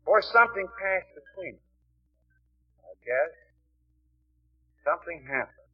Or 0.04 0.20
something 0.20 0.68
passed 0.76 1.09
between 1.16 1.56
us. 1.56 1.72
I 2.85 2.92
guess 3.00 3.32
something 4.85 5.24
happened. 5.24 5.72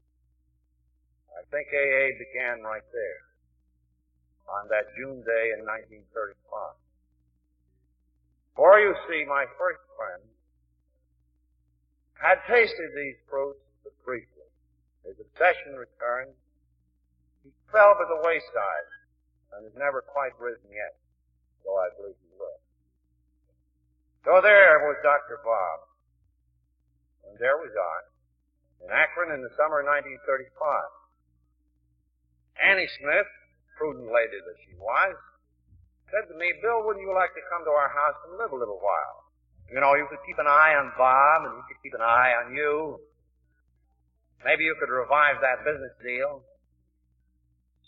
I 1.35 1.42
think 1.50 1.66
AA 1.74 2.14
began 2.22 2.62
right 2.62 2.87
there 2.94 3.22
on 4.46 4.68
that 4.70 4.94
June 4.94 5.26
day 5.26 5.58
in 5.58 5.66
1935. 5.66 6.78
For 8.54 8.78
you 8.78 8.94
see, 9.08 9.24
my 9.26 9.48
first 9.58 9.82
friend 9.98 10.22
had 12.14 12.38
tasted 12.46 12.94
these 12.94 13.18
fruits 13.26 13.64
but 13.82 13.96
briefly. 14.04 14.46
His 15.02 15.18
obsession 15.18 15.74
returned. 15.74 16.37
He 17.42 17.50
fell 17.74 17.98
by 17.98 18.06
the 18.06 18.22
wayside 18.22 18.87
and 19.53 19.65
has 19.69 19.77
never 19.77 20.01
quite 20.03 20.33
risen 20.41 20.69
yet, 20.73 20.97
though 21.65 21.77
I 21.77 21.88
believe 21.97 22.17
he 22.19 22.33
will. 22.37 22.61
So 24.25 24.41
there 24.41 24.81
was 24.87 24.97
Dr. 25.03 25.43
Bob, 25.45 25.79
and 27.29 27.37
there 27.38 27.59
was 27.59 27.73
I, 27.75 27.99
in 28.87 28.88
Akron 28.91 29.35
in 29.35 29.43
the 29.43 29.53
summer 29.55 29.83
of 29.83 29.91
1935. 29.91 30.57
Annie 32.61 32.91
Smith, 33.01 33.31
prudent 33.79 34.12
lady 34.12 34.38
that 34.38 34.59
she 34.62 34.75
was, 34.77 35.17
said 36.12 36.29
to 36.29 36.37
me, 36.37 36.53
Bill, 36.61 36.85
wouldn't 36.85 37.03
you 37.03 37.15
like 37.17 37.33
to 37.33 37.45
come 37.49 37.65
to 37.65 37.73
our 37.73 37.88
house 37.88 38.19
and 38.29 38.37
live 38.37 38.53
a 38.53 38.59
little 38.59 38.79
while? 38.79 39.33
You 39.73 39.81
know, 39.81 39.97
you 39.97 40.05
could 40.12 40.21
keep 40.29 40.37
an 40.37 40.47
eye 40.47 40.77
on 40.77 40.93
Bob 41.01 41.49
and 41.49 41.57
he 41.57 41.62
could 41.73 41.81
keep 41.81 41.97
an 41.97 42.05
eye 42.05 42.37
on 42.45 42.53
you. 42.53 43.01
Maybe 44.45 44.65
you 44.69 44.77
could 44.77 44.93
revive 44.93 45.41
that 45.41 45.65
business 45.65 45.97
deal. 46.05 46.45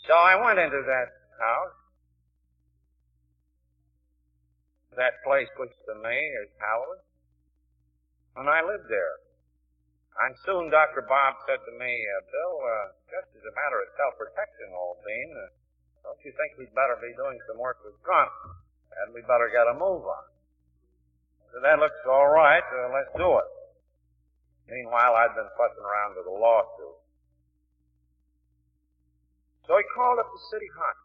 So 0.08 0.14
I 0.16 0.40
went 0.40 0.58
into 0.58 0.80
that 0.80 1.23
house. 1.38 1.78
That 4.94 5.18
place 5.26 5.50
which 5.58 5.74
to 5.90 5.94
me 5.98 6.16
is 6.44 6.50
hallowed. 6.62 7.02
And 8.38 8.46
I 8.46 8.62
lived 8.62 8.86
there. 8.86 9.16
And 10.14 10.34
soon 10.46 10.70
Dr. 10.70 11.02
Bob 11.10 11.34
said 11.42 11.58
to 11.58 11.72
me, 11.74 11.90
uh, 11.90 12.22
Bill, 12.30 12.56
uh, 12.62 12.86
just 13.10 13.34
as 13.34 13.42
a 13.42 13.54
matter 13.58 13.82
of 13.82 13.88
self-protection, 13.98 14.70
bean, 14.70 15.30
uh, 15.34 15.50
don't 16.06 16.22
you 16.22 16.30
think 16.38 16.54
we'd 16.54 16.74
better 16.74 16.94
be 17.02 17.10
doing 17.18 17.38
some 17.50 17.58
work 17.58 17.82
with 17.82 17.98
drunk? 18.06 18.30
And 19.02 19.10
we 19.10 19.26
better 19.26 19.50
get 19.50 19.66
a 19.66 19.74
move 19.74 20.06
on. 20.06 20.26
So 21.50 21.58
that 21.62 21.82
looks 21.82 21.98
all 22.06 22.30
right. 22.30 22.62
Uh, 22.62 22.94
let's 22.94 23.10
do 23.18 23.26
it. 23.42 23.50
Meanwhile, 24.70 25.18
I'd 25.18 25.34
been 25.34 25.50
fussing 25.58 25.82
around 25.82 26.14
with 26.14 26.30
a 26.30 26.36
lawsuit. 26.38 26.98
So 29.66 29.76
he 29.76 29.84
called 29.96 30.18
up 30.20 30.28
the 30.28 30.42
city 30.52 30.68
hospital, 30.76 31.03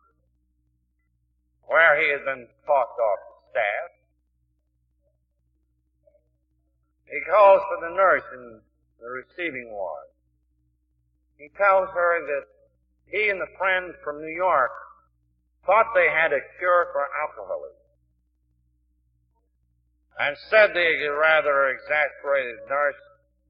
where 1.69 2.01
he 2.01 2.09
had 2.09 2.25
been 2.25 2.49
talked 2.65 2.97
off 2.97 3.21
the 3.29 3.53
staff. 3.53 3.89
He 7.05 7.21
calls 7.29 7.61
for 7.69 7.77
the 7.85 7.93
nurse 7.93 8.25
in 8.33 8.61
the 8.97 9.09
receiving 9.09 9.69
ward. 9.69 10.09
He 11.37 11.49
tells 11.57 11.89
her 11.93 12.13
that 12.25 12.45
he 13.05 13.29
and 13.29 13.39
the 13.39 13.53
friend 13.57 13.93
from 14.03 14.21
New 14.21 14.33
York 14.33 14.73
thought 15.65 15.93
they 15.93 16.09
had 16.09 16.33
a 16.33 16.41
cure 16.57 16.89
for 16.91 17.05
alcoholism. 17.05 17.77
And 20.19 20.35
said 20.49 20.73
the 20.73 21.13
rather 21.13 21.69
exasperated 21.69 22.65
nurse, 22.67 22.97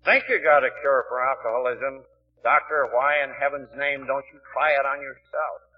think 0.04 0.26
you 0.30 0.44
got 0.44 0.68
a 0.68 0.76
cure 0.84 1.06
for 1.08 1.24
alcoholism. 1.24 2.04
Doctor, 2.44 2.88
why 2.92 3.24
in 3.24 3.32
heaven's 3.32 3.72
name 3.76 4.06
don't 4.06 4.28
you 4.32 4.40
try 4.54 4.72
it 4.72 4.86
on 4.86 5.02
yourself? 5.02 5.69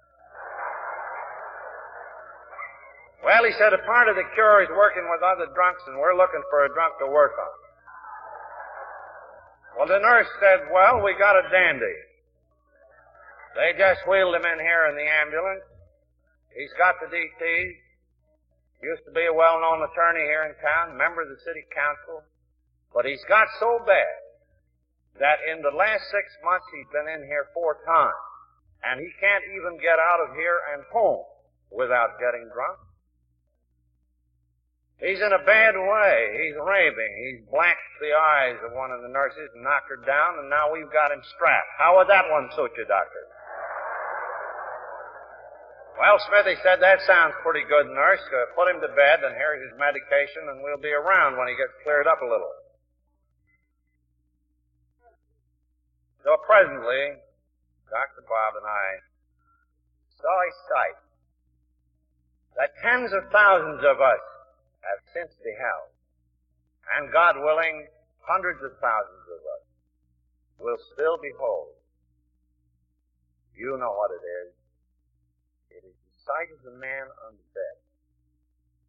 Well, 3.21 3.45
he 3.45 3.53
said 3.53 3.73
a 3.73 3.85
part 3.85 4.09
of 4.09 4.17
the 4.17 4.25
cure 4.33 4.65
is 4.65 4.69
working 4.73 5.05
with 5.05 5.21
other 5.21 5.45
drunks 5.53 5.85
and 5.85 5.97
we're 6.01 6.17
looking 6.17 6.41
for 6.49 6.65
a 6.65 6.73
drunk 6.73 6.97
to 6.99 7.07
work 7.07 7.37
on. 7.37 7.53
Well, 9.77 9.87
the 9.87 10.01
nurse 10.01 10.27
said, 10.41 10.67
well, 10.73 11.05
we 11.05 11.13
got 11.17 11.37
a 11.37 11.45
dandy. 11.53 11.97
They 13.55 13.77
just 13.77 14.01
wheeled 14.09 14.35
him 14.35 14.45
in 14.45 14.59
here 14.59 14.89
in 14.89 14.95
the 14.97 15.05
ambulance. 15.05 15.65
He's 16.55 16.73
got 16.77 16.97
the 16.99 17.07
DTs. 17.07 17.73
Used 18.81 19.05
to 19.05 19.13
be 19.13 19.29
a 19.29 19.33
well-known 19.33 19.85
attorney 19.85 20.25
here 20.25 20.49
in 20.49 20.57
town, 20.57 20.97
member 20.97 21.21
of 21.21 21.29
the 21.29 21.37
city 21.45 21.61
council. 21.69 22.25
But 22.89 23.05
he's 23.05 23.21
got 23.29 23.45
so 23.61 23.79
bad 23.85 24.17
that 25.21 25.37
in 25.45 25.61
the 25.61 25.69
last 25.69 26.09
six 26.09 26.25
months 26.41 26.65
he's 26.73 26.89
been 26.89 27.05
in 27.05 27.21
here 27.29 27.53
four 27.53 27.77
times. 27.85 28.17
And 28.81 28.97
he 28.97 29.13
can't 29.21 29.45
even 29.53 29.77
get 29.77 30.01
out 30.01 30.25
of 30.25 30.33
here 30.33 30.57
and 30.73 30.81
home 30.89 31.21
without 31.69 32.17
getting 32.17 32.49
drunk. 32.49 32.81
He's 35.01 35.17
in 35.17 35.33
a 35.33 35.41
bad 35.41 35.73
way. 35.73 36.17
He's 36.45 36.57
raving. 36.61 37.13
He's 37.25 37.41
blacked 37.49 37.89
the 37.97 38.13
eyes 38.13 38.61
of 38.61 38.77
one 38.77 38.93
of 38.93 39.01
the 39.01 39.09
nurses 39.09 39.49
and 39.57 39.65
knocked 39.65 39.89
her 39.89 39.97
down, 40.05 40.37
and 40.37 40.45
now 40.45 40.69
we've 40.69 40.93
got 40.93 41.09
him 41.09 41.25
strapped. 41.33 41.73
How 41.81 41.97
would 41.97 42.05
that 42.13 42.29
one 42.29 42.53
suit 42.53 42.69
you, 42.77 42.85
doctor? 42.85 43.25
Well, 45.97 46.21
Smithy 46.29 46.53
said, 46.61 46.85
that 46.85 47.01
sounds 47.09 47.33
pretty 47.41 47.65
good, 47.65 47.89
nurse. 47.89 48.21
Uh, 48.29 48.53
put 48.53 48.69
him 48.69 48.77
to 48.81 48.93
bed, 48.93 49.25
and 49.25 49.33
here's 49.33 49.65
his 49.65 49.73
medication, 49.81 50.45
and 50.53 50.61
we'll 50.61 50.81
be 50.81 50.93
around 50.93 51.33
when 51.33 51.49
he 51.49 51.57
gets 51.57 51.73
cleared 51.81 52.05
up 52.05 52.21
a 52.21 52.29
little. 52.29 52.53
So 56.21 56.37
presently, 56.45 57.17
Dr. 57.89 58.21
Bob 58.29 58.53
and 58.53 58.69
I 58.69 58.87
saw 60.13 60.29
a 60.29 60.51
sight 60.69 60.97
that 62.61 62.69
tens 62.85 63.09
of 63.17 63.25
thousands 63.33 63.81
of 63.81 63.97
us 63.97 64.21
have 64.85 65.01
since 65.13 65.33
beheld. 65.41 65.93
And 66.97 67.13
God 67.13 67.37
willing, 67.37 67.87
hundreds 68.25 68.61
of 68.65 68.73
thousands 68.81 69.27
of 69.29 69.41
us 69.41 69.65
will 70.57 70.81
still 70.93 71.17
behold. 71.21 71.77
You 73.53 73.77
know 73.77 73.93
what 73.93 74.11
it 74.13 74.23
is. 74.25 74.51
It 75.69 75.83
is 75.85 75.93
the 75.93 76.17
sight 76.25 76.49
of 76.49 76.61
the 76.65 76.75
man 76.77 77.05
on 77.29 77.37
the 77.37 77.47
bed 77.53 77.77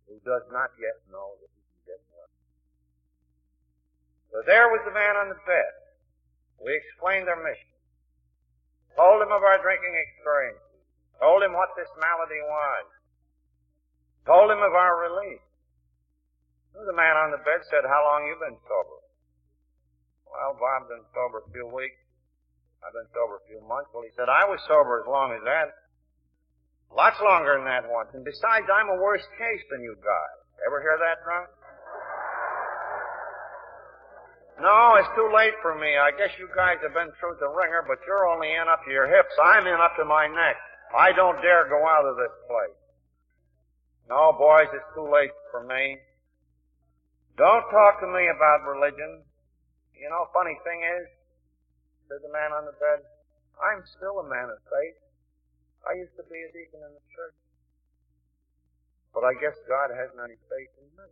who 0.08 0.16
does 0.24 0.44
not 0.52 0.72
yet 0.80 0.96
know 1.12 1.36
that 1.40 1.50
he 1.52 1.60
can 1.60 1.96
get 1.96 2.00
well. 2.12 2.32
So 4.32 4.36
there 4.48 4.68
was 4.72 4.80
the 4.84 4.96
man 4.96 5.16
on 5.20 5.28
the 5.28 5.40
bed. 5.44 5.72
We 6.60 6.72
explained 6.76 7.28
our 7.28 7.40
mission. 7.40 7.72
Told 8.96 9.24
him 9.24 9.32
of 9.32 9.42
our 9.42 9.60
drinking 9.60 9.96
experiences. 9.96 10.84
Told 11.20 11.42
him 11.42 11.52
what 11.52 11.72
this 11.76 11.88
malady 12.00 12.40
was. 12.44 12.86
Told 14.26 14.50
him 14.52 14.60
of 14.60 14.72
our 14.72 14.94
release. 15.00 15.42
The 16.92 17.00
man 17.00 17.16
on 17.16 17.32
the 17.32 17.40
bed 17.40 17.64
said, 17.72 17.88
how 17.88 18.04
long 18.04 18.28
you 18.28 18.36
been 18.36 18.60
sober? 18.68 19.00
Well, 20.28 20.52
Bob's 20.60 20.92
been 20.92 21.00
sober 21.16 21.40
a 21.40 21.48
few 21.48 21.64
weeks. 21.72 21.96
I've 22.84 22.92
been 22.92 23.08
sober 23.16 23.40
a 23.40 23.44
few 23.48 23.64
months. 23.64 23.88
Well, 23.96 24.04
he 24.04 24.12
said, 24.12 24.28
I 24.28 24.44
was 24.44 24.60
sober 24.68 25.00
as 25.00 25.08
long 25.08 25.32
as 25.32 25.40
that. 25.48 25.72
Lots 26.92 27.16
longer 27.24 27.56
than 27.56 27.64
that 27.64 27.88
once. 27.88 28.12
And 28.12 28.20
besides, 28.20 28.68
I'm 28.68 28.92
a 28.92 29.00
worse 29.00 29.24
case 29.40 29.64
than 29.72 29.80
you 29.80 29.96
guys. 30.04 30.36
Ever 30.68 30.84
hear 30.84 31.00
that, 31.00 31.24
drunk? 31.24 31.48
No, 34.60 35.00
it's 35.00 35.08
too 35.16 35.32
late 35.32 35.56
for 35.64 35.72
me. 35.72 35.96
I 35.96 36.12
guess 36.12 36.36
you 36.36 36.44
guys 36.52 36.76
have 36.84 36.92
been 36.92 37.08
through 37.16 37.40
the 37.40 37.48
ringer, 37.48 37.88
but 37.88 38.04
you're 38.04 38.28
only 38.28 38.52
in 38.52 38.68
up 38.68 38.84
to 38.84 38.92
your 38.92 39.08
hips. 39.08 39.32
I'm 39.40 39.64
in 39.64 39.80
up 39.80 39.96
to 39.96 40.04
my 40.04 40.28
neck. 40.28 40.60
I 40.92 41.16
don't 41.16 41.40
dare 41.40 41.72
go 41.72 41.88
out 41.88 42.04
of 42.04 42.20
this 42.20 42.36
place. 42.52 42.76
No, 44.12 44.36
boys, 44.36 44.68
it's 44.76 44.92
too 44.92 45.08
late 45.08 45.32
for 45.48 45.64
me. 45.64 45.96
Don't 47.36 47.64
talk 47.72 48.00
to 48.00 48.08
me 48.08 48.28
about 48.28 48.68
religion. 48.68 49.24
You 49.96 50.08
know, 50.10 50.28
funny 50.34 50.58
thing 50.64 50.84
is, 50.84 51.06
said 52.08 52.20
the 52.20 52.32
man 52.32 52.52
on 52.52 52.66
the 52.68 52.76
bed, 52.76 53.00
I'm 53.56 53.80
still 53.96 54.20
a 54.20 54.26
man 54.28 54.52
of 54.52 54.60
faith. 54.68 54.98
I 55.88 55.96
used 55.96 56.14
to 56.20 56.24
be 56.28 56.38
a 56.44 56.50
deacon 56.52 56.84
in 56.84 56.92
the 56.92 57.04
church. 57.14 57.38
But 59.14 59.24
I 59.24 59.32
guess 59.38 59.56
God 59.68 59.92
hasn't 59.92 60.20
any 60.20 60.36
faith 60.48 60.72
in 60.80 60.88
me. 60.96 61.08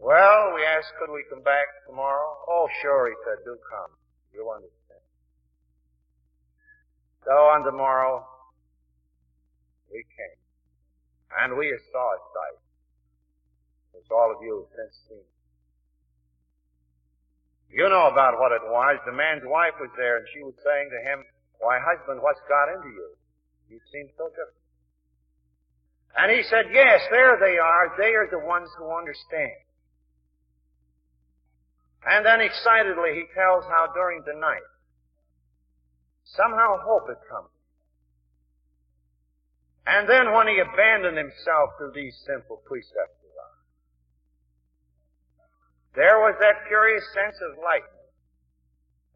Well, 0.00 0.56
we 0.56 0.64
asked, 0.64 0.96
could 0.98 1.12
we 1.12 1.24
come 1.28 1.44
back 1.44 1.68
tomorrow? 1.86 2.36
Oh, 2.48 2.68
sure, 2.80 3.08
he 3.08 3.16
said, 3.24 3.44
do 3.44 3.56
come. 3.68 3.92
You'll 4.32 4.48
understand. 4.48 5.04
So 7.24 7.32
on 7.32 7.64
tomorrow, 7.64 8.24
we 9.92 10.04
came. 10.16 10.39
And 11.38 11.56
we 11.56 11.70
saw 11.92 12.06
a 12.10 12.20
sight, 12.34 12.58
which 13.94 14.10
all 14.10 14.34
of 14.34 14.42
you 14.42 14.66
have 14.66 14.70
since 14.74 14.96
seen. 15.08 15.26
You 17.70 17.86
know 17.86 18.10
about 18.10 18.38
what 18.42 18.50
it 18.50 18.66
was. 18.66 18.98
The 19.06 19.14
man's 19.14 19.46
wife 19.46 19.78
was 19.78 19.90
there 19.96 20.18
and 20.18 20.26
she 20.34 20.42
was 20.42 20.58
saying 20.66 20.90
to 20.90 21.00
him, 21.06 21.22
why 21.62 21.78
husband, 21.78 22.18
what's 22.18 22.42
got 22.50 22.66
into 22.74 22.90
you? 22.90 23.14
You 23.70 23.78
seem 23.92 24.10
so 24.18 24.26
different. 24.34 24.58
And 26.18 26.34
he 26.34 26.42
said, 26.50 26.66
yes, 26.74 27.00
there 27.10 27.38
they 27.38 27.58
are. 27.62 27.94
They 27.94 28.18
are 28.18 28.26
the 28.26 28.42
ones 28.42 28.68
who 28.76 28.90
understand. 28.90 29.62
And 32.02 32.26
then 32.26 32.40
excitedly 32.40 33.14
he 33.14 33.24
tells 33.38 33.62
how 33.70 33.92
during 33.94 34.24
the 34.26 34.34
night, 34.34 34.66
somehow 36.24 36.82
hope 36.82 37.06
had 37.06 37.22
come. 37.30 37.46
And 39.90 40.08
then 40.08 40.30
when 40.32 40.46
he 40.46 40.62
abandoned 40.62 41.18
himself 41.18 41.74
to 41.82 41.90
these 41.92 42.14
simple 42.22 42.62
precepts 42.62 43.18
of 43.26 43.30
God, 43.34 43.58
there 45.98 46.22
was 46.22 46.38
that 46.38 46.62
curious 46.68 47.02
sense 47.10 47.34
of 47.42 47.58
lightness, 47.58 48.14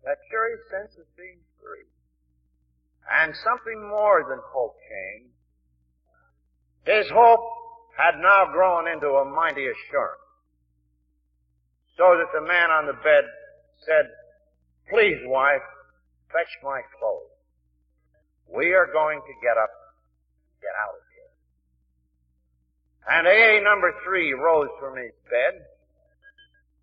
that 0.03 0.19
curious 0.29 0.59
sense 0.75 0.99
of 0.99 1.07
being 1.17 1.39
free. 1.63 1.87
And 3.07 3.37
something 3.47 3.87
more 3.87 4.27
than 4.29 4.41
hope 4.51 4.75
came. 4.91 5.31
His 6.91 7.07
hope 7.09 7.47
had 7.97 8.19
now 8.19 8.51
grown 8.51 8.89
into 8.89 9.07
a 9.07 9.25
mighty 9.25 9.71
assurance. 9.71 10.27
So 11.97 12.19
that 12.19 12.35
the 12.35 12.45
man 12.45 12.73
on 12.75 12.87
the 12.87 12.99
bed 12.99 13.23
said, 13.87 14.11
please 14.91 15.23
wife, 15.23 15.63
fetch 16.33 16.51
my 16.65 16.83
clothes. 16.99 17.31
We 18.51 18.75
are 18.75 18.91
going 18.93 19.21
to 19.21 19.35
get 19.41 19.57
up 19.57 19.71
get 20.65 20.73
out 20.81 20.97
of 20.97 21.05
here. 21.13 21.33
And 23.05 23.29
AA 23.29 23.61
number 23.61 23.93
three 24.01 24.33
rose 24.33 24.73
from 24.81 24.97
his 24.97 25.13
bed 25.29 25.61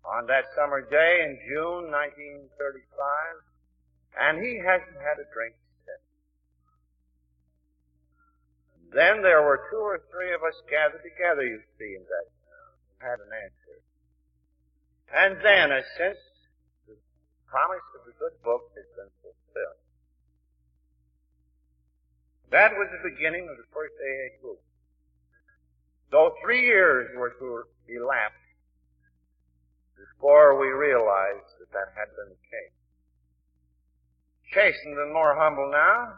on 0.06 0.26
that 0.26 0.46
summer 0.54 0.82
day 0.86 1.26
in 1.26 1.38
June 1.50 1.90
1935, 1.90 2.46
and 4.22 4.38
he 4.38 4.62
hasn't 4.62 4.98
had 5.02 5.18
a 5.18 5.26
drink 5.34 5.58
since. 5.82 6.06
Then 8.94 9.22
there 9.22 9.42
were 9.42 9.66
two 9.70 9.82
or 9.82 9.98
three 10.14 10.30
of 10.34 10.42
us 10.42 10.54
gathered 10.70 11.02
together, 11.02 11.42
you 11.42 11.58
see, 11.78 11.98
in 11.98 12.06
that 12.06 12.28
town, 12.46 12.70
had 13.02 13.18
an 13.18 13.32
answer. 13.34 13.78
And 15.12 15.32
then, 15.42 15.70
since 15.98 16.18
the 16.86 16.96
promise 17.46 17.86
of 17.98 18.06
the 18.06 18.14
good 18.18 18.36
book 18.42 18.70
has 18.74 18.86
been 18.94 19.12
that 22.52 22.72
was 22.76 22.88
the 22.92 23.10
beginning 23.10 23.48
of 23.48 23.56
the 23.56 23.68
first 23.72 23.96
AA 23.96 24.36
group. 24.40 24.60
Though 26.12 26.36
three 26.44 26.60
years 26.60 27.08
were 27.16 27.32
to 27.40 27.64
elapse 27.88 28.36
before 29.96 30.60
we 30.60 30.68
realized 30.68 31.48
that 31.58 31.72
that 31.72 31.96
had 31.96 32.12
been 32.12 32.28
the 32.28 32.42
case. 32.46 32.76
Chastened 34.52 34.98
and 35.00 35.12
more 35.12 35.34
humble 35.34 35.72
now, 35.72 36.12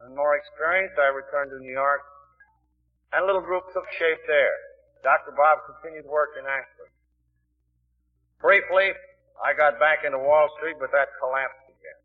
and 0.00 0.16
more 0.16 0.34
experienced, 0.36 0.96
I 0.96 1.12
returned 1.12 1.52
to 1.52 1.60
New 1.60 1.76
York, 1.76 2.00
and 3.12 3.22
a 3.22 3.26
little 3.26 3.44
group 3.44 3.68
took 3.72 3.84
shape 4.00 4.24
there. 4.26 4.56
Dr. 5.04 5.36
Bob 5.36 5.60
continued 5.68 6.08
work 6.08 6.32
in 6.40 6.48
Akron. 6.48 6.88
Briefly, 8.40 8.96
I 9.44 9.52
got 9.52 9.78
back 9.78 10.04
into 10.04 10.16
Wall 10.16 10.48
Street, 10.56 10.76
but 10.80 10.90
that 10.92 11.12
collapsed 11.20 11.68
again. 11.68 12.00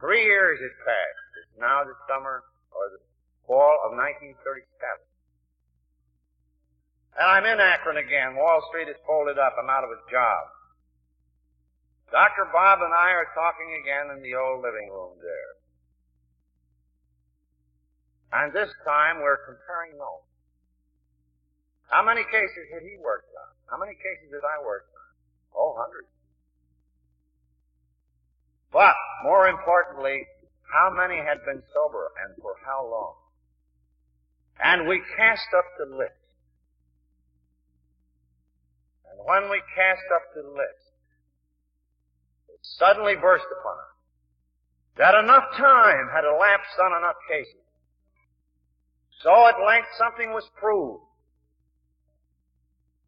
Three 0.00 0.24
years 0.24 0.58
had 0.60 0.72
passed. 0.80 1.28
It's 1.44 1.60
now 1.60 1.84
the 1.84 1.92
summer 2.08 2.42
or 2.82 2.98
the 2.98 3.02
fall 3.46 3.78
of 3.86 3.94
1937. 3.94 4.42
And 7.14 7.26
I'm 7.28 7.46
in 7.46 7.60
Akron 7.62 8.02
again. 8.02 8.34
Wall 8.34 8.58
Street 8.72 8.90
is 8.90 8.98
folded 9.06 9.38
up. 9.38 9.54
I'm 9.54 9.70
out 9.70 9.86
of 9.86 9.94
a 9.94 10.00
job. 10.10 10.42
Dr. 12.10 12.50
Bob 12.50 12.82
and 12.82 12.92
I 12.92 13.14
are 13.14 13.30
talking 13.32 13.70
again 13.80 14.10
in 14.16 14.20
the 14.20 14.34
old 14.34 14.60
living 14.60 14.90
room 14.90 15.16
there. 15.22 15.52
And 18.32 18.52
this 18.52 18.72
time 18.84 19.20
we're 19.20 19.44
comparing 19.44 19.96
notes. 19.96 20.28
How 21.92 22.00
many 22.00 22.24
cases 22.24 22.64
had 22.72 22.80
he 22.80 22.96
worked 22.96 23.28
on? 23.36 23.52
How 23.68 23.76
many 23.76 23.92
cases 23.92 24.32
did 24.32 24.40
I 24.40 24.64
work 24.64 24.88
on? 24.88 25.10
Oh, 25.52 25.76
hundreds. 25.76 26.08
But, 28.72 28.96
more 29.24 29.48
importantly, 29.48 30.24
how 30.72 30.88
many 30.88 31.20
had 31.20 31.44
been 31.44 31.62
sober 31.74 32.08
and 32.24 32.32
for 32.40 32.56
how 32.64 32.88
long? 32.88 33.14
And 34.56 34.88
we 34.88 35.02
cast 35.16 35.48
up 35.52 35.68
the 35.76 35.94
list. 35.96 36.16
And 39.04 39.20
when 39.28 39.50
we 39.50 39.60
cast 39.76 40.08
up 40.16 40.24
the 40.34 40.48
list, 40.48 40.88
it 42.48 42.60
suddenly 42.80 43.16
burst 43.20 43.44
upon 43.60 43.76
us 43.76 43.92
that 44.96 45.14
enough 45.14 45.44
time 45.56 46.08
had 46.12 46.24
elapsed 46.24 46.76
on 46.80 46.96
enough 46.96 47.16
cases. 47.28 47.64
So 49.22 49.32
at 49.48 49.60
length 49.64 49.88
something 49.98 50.32
was 50.32 50.44
proved. 50.56 51.04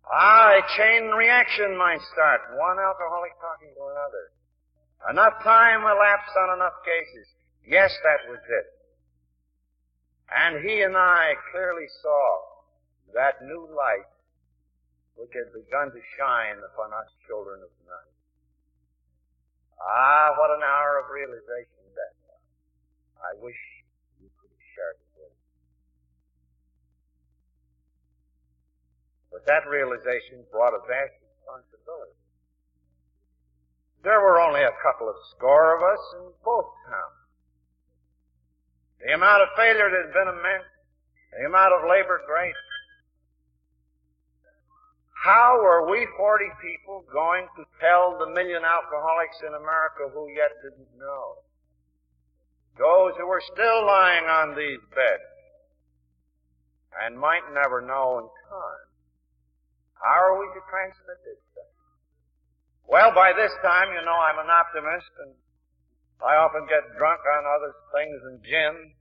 Ah, 0.04 0.60
a 0.60 0.62
chain 0.76 1.08
reaction 1.16 1.76
might 1.76 2.00
start. 2.12 2.40
One 2.56 2.76
alcoholic 2.78 3.32
talking 3.40 3.72
to 3.72 3.82
another. 3.88 4.24
Enough 5.10 5.42
time 5.42 5.80
elapsed 5.80 6.36
on 6.44 6.56
enough 6.56 6.76
cases. 6.84 7.28
Yes, 7.66 7.90
that 8.04 8.28
was 8.28 8.40
it. 8.44 8.66
And 10.28 10.64
he 10.64 10.82
and 10.82 10.96
I 10.96 11.34
clearly 11.52 11.88
saw 12.02 12.24
that 13.14 13.40
new 13.44 13.68
light 13.72 14.08
which 15.16 15.30
had 15.32 15.48
begun 15.54 15.94
to 15.94 16.02
shine 16.18 16.58
upon 16.60 16.92
us 16.92 17.08
children 17.26 17.62
of 17.62 17.70
the 17.70 17.84
night. 17.86 18.14
Ah, 19.80 20.34
what 20.36 20.50
an 20.50 20.64
hour 20.64 20.98
of 20.98 21.06
realization 21.12 21.84
that 21.94 22.12
was. 22.26 22.42
I 23.22 23.32
wish 23.38 23.60
you 24.18 24.28
could 24.40 24.50
have 24.50 24.66
shared 24.74 24.98
it 24.98 25.10
with 25.14 25.32
me. 25.32 25.48
But 29.30 29.42
that 29.46 29.70
realization 29.70 30.42
brought 30.50 30.74
a 30.74 30.82
vast 30.84 31.14
responsibility. 31.22 32.18
There 34.02 34.20
were 34.20 34.40
only 34.40 34.60
a 34.60 34.74
couple 34.82 35.08
of 35.08 35.16
score 35.32 35.78
of 35.78 35.80
us 35.80 36.02
in 36.20 36.32
both 36.44 36.68
towns. 36.90 37.23
The 39.04 39.12
amount 39.12 39.42
of 39.44 39.48
failure 39.56 39.92
that 39.92 40.08
had 40.08 40.16
been 40.16 40.32
immense, 40.32 40.64
the 41.36 41.44
amount 41.44 41.76
of 41.76 41.84
labor 41.84 42.24
great. 42.24 42.56
How 45.24 45.60
were 45.60 45.90
we 45.90 46.08
40 46.16 46.44
people 46.60 47.04
going 47.12 47.48
to 47.56 47.64
tell 47.80 48.16
the 48.16 48.32
million 48.32 48.64
alcoholics 48.64 49.40
in 49.44 49.52
America 49.52 50.08
who 50.12 50.28
yet 50.32 50.56
didn't 50.64 50.88
know? 50.96 51.44
Those 52.80 53.12
who 53.20 53.28
were 53.28 53.44
still 53.52 53.86
lying 53.86 54.24
on 54.24 54.56
these 54.56 54.80
beds 54.96 55.28
and 57.04 57.18
might 57.18 57.44
never 57.52 57.80
know 57.80 58.24
in 58.24 58.26
time. 58.48 58.88
How 60.00 60.32
are 60.32 60.38
we 60.40 60.46
to 60.48 60.60
transmit 60.68 61.20
this? 61.24 61.40
Well, 62.88 63.12
by 63.12 63.32
this 63.32 63.52
time, 63.64 63.88
you 63.92 64.04
know, 64.04 64.16
I'm 64.16 64.38
an 64.38 64.52
optimist 64.52 65.12
and 65.24 65.32
I 66.22 66.38
often 66.38 66.66
get 66.70 66.84
drunk 66.98 67.20
on 67.24 67.42
other 67.46 67.72
things 67.94 68.18
than 68.22 68.42
gin. 68.44 68.94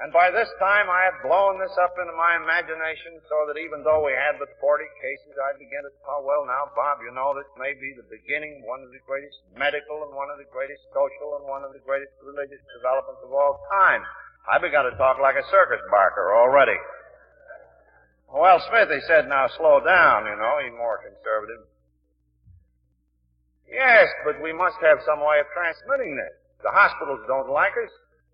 And 0.00 0.08
by 0.16 0.32
this 0.32 0.48
time 0.56 0.88
I 0.88 1.12
had 1.12 1.20
blown 1.20 1.60
this 1.60 1.76
up 1.76 1.92
into 2.00 2.16
my 2.16 2.40
imagination 2.40 3.20
so 3.28 3.44
that 3.52 3.60
even 3.60 3.84
though 3.84 4.00
we 4.00 4.16
had 4.16 4.40
but 4.40 4.48
40 4.56 4.88
cases, 4.96 5.36
I 5.36 5.52
began 5.60 5.84
to 5.84 5.92
thought, 6.00 6.24
well 6.24 6.48
now, 6.48 6.72
Bob, 6.72 7.04
you 7.04 7.12
know, 7.12 7.36
this 7.36 7.50
may 7.60 7.76
be 7.76 7.92
the 7.92 8.08
beginning, 8.08 8.64
one 8.64 8.80
of 8.80 8.88
the 8.88 9.02
greatest 9.04 9.36
medical 9.52 10.08
and 10.08 10.16
one 10.16 10.32
of 10.32 10.40
the 10.40 10.48
greatest 10.48 10.80
social 10.96 11.36
and 11.36 11.44
one 11.44 11.68
of 11.68 11.76
the 11.76 11.84
greatest 11.84 12.16
religious 12.24 12.64
developments 12.72 13.20
of 13.20 13.28
all 13.28 13.60
time. 13.68 14.00
I 14.48 14.56
began 14.56 14.88
to 14.88 14.96
talk 14.96 15.20
like 15.20 15.36
a 15.36 15.44
circus 15.52 15.84
barker 15.92 16.32
already. 16.32 16.80
Well, 18.32 18.62
Smith, 18.72 18.88
he 18.88 19.04
said, 19.04 19.28
now 19.28 19.52
slow 19.52 19.84
down, 19.84 20.24
you 20.24 20.36
know, 20.38 20.64
he's 20.64 20.72
more 20.80 21.02
conservative. 21.04 21.68
Yes, 23.70 24.10
but 24.26 24.42
we 24.42 24.52
must 24.52 24.76
have 24.82 24.98
some 25.06 25.22
way 25.22 25.38
of 25.38 25.46
transmitting 25.54 26.18
this. 26.18 26.34
The 26.62 26.74
hospitals 26.74 27.22
don't 27.30 27.48
like 27.48 27.72
us. 27.78 27.90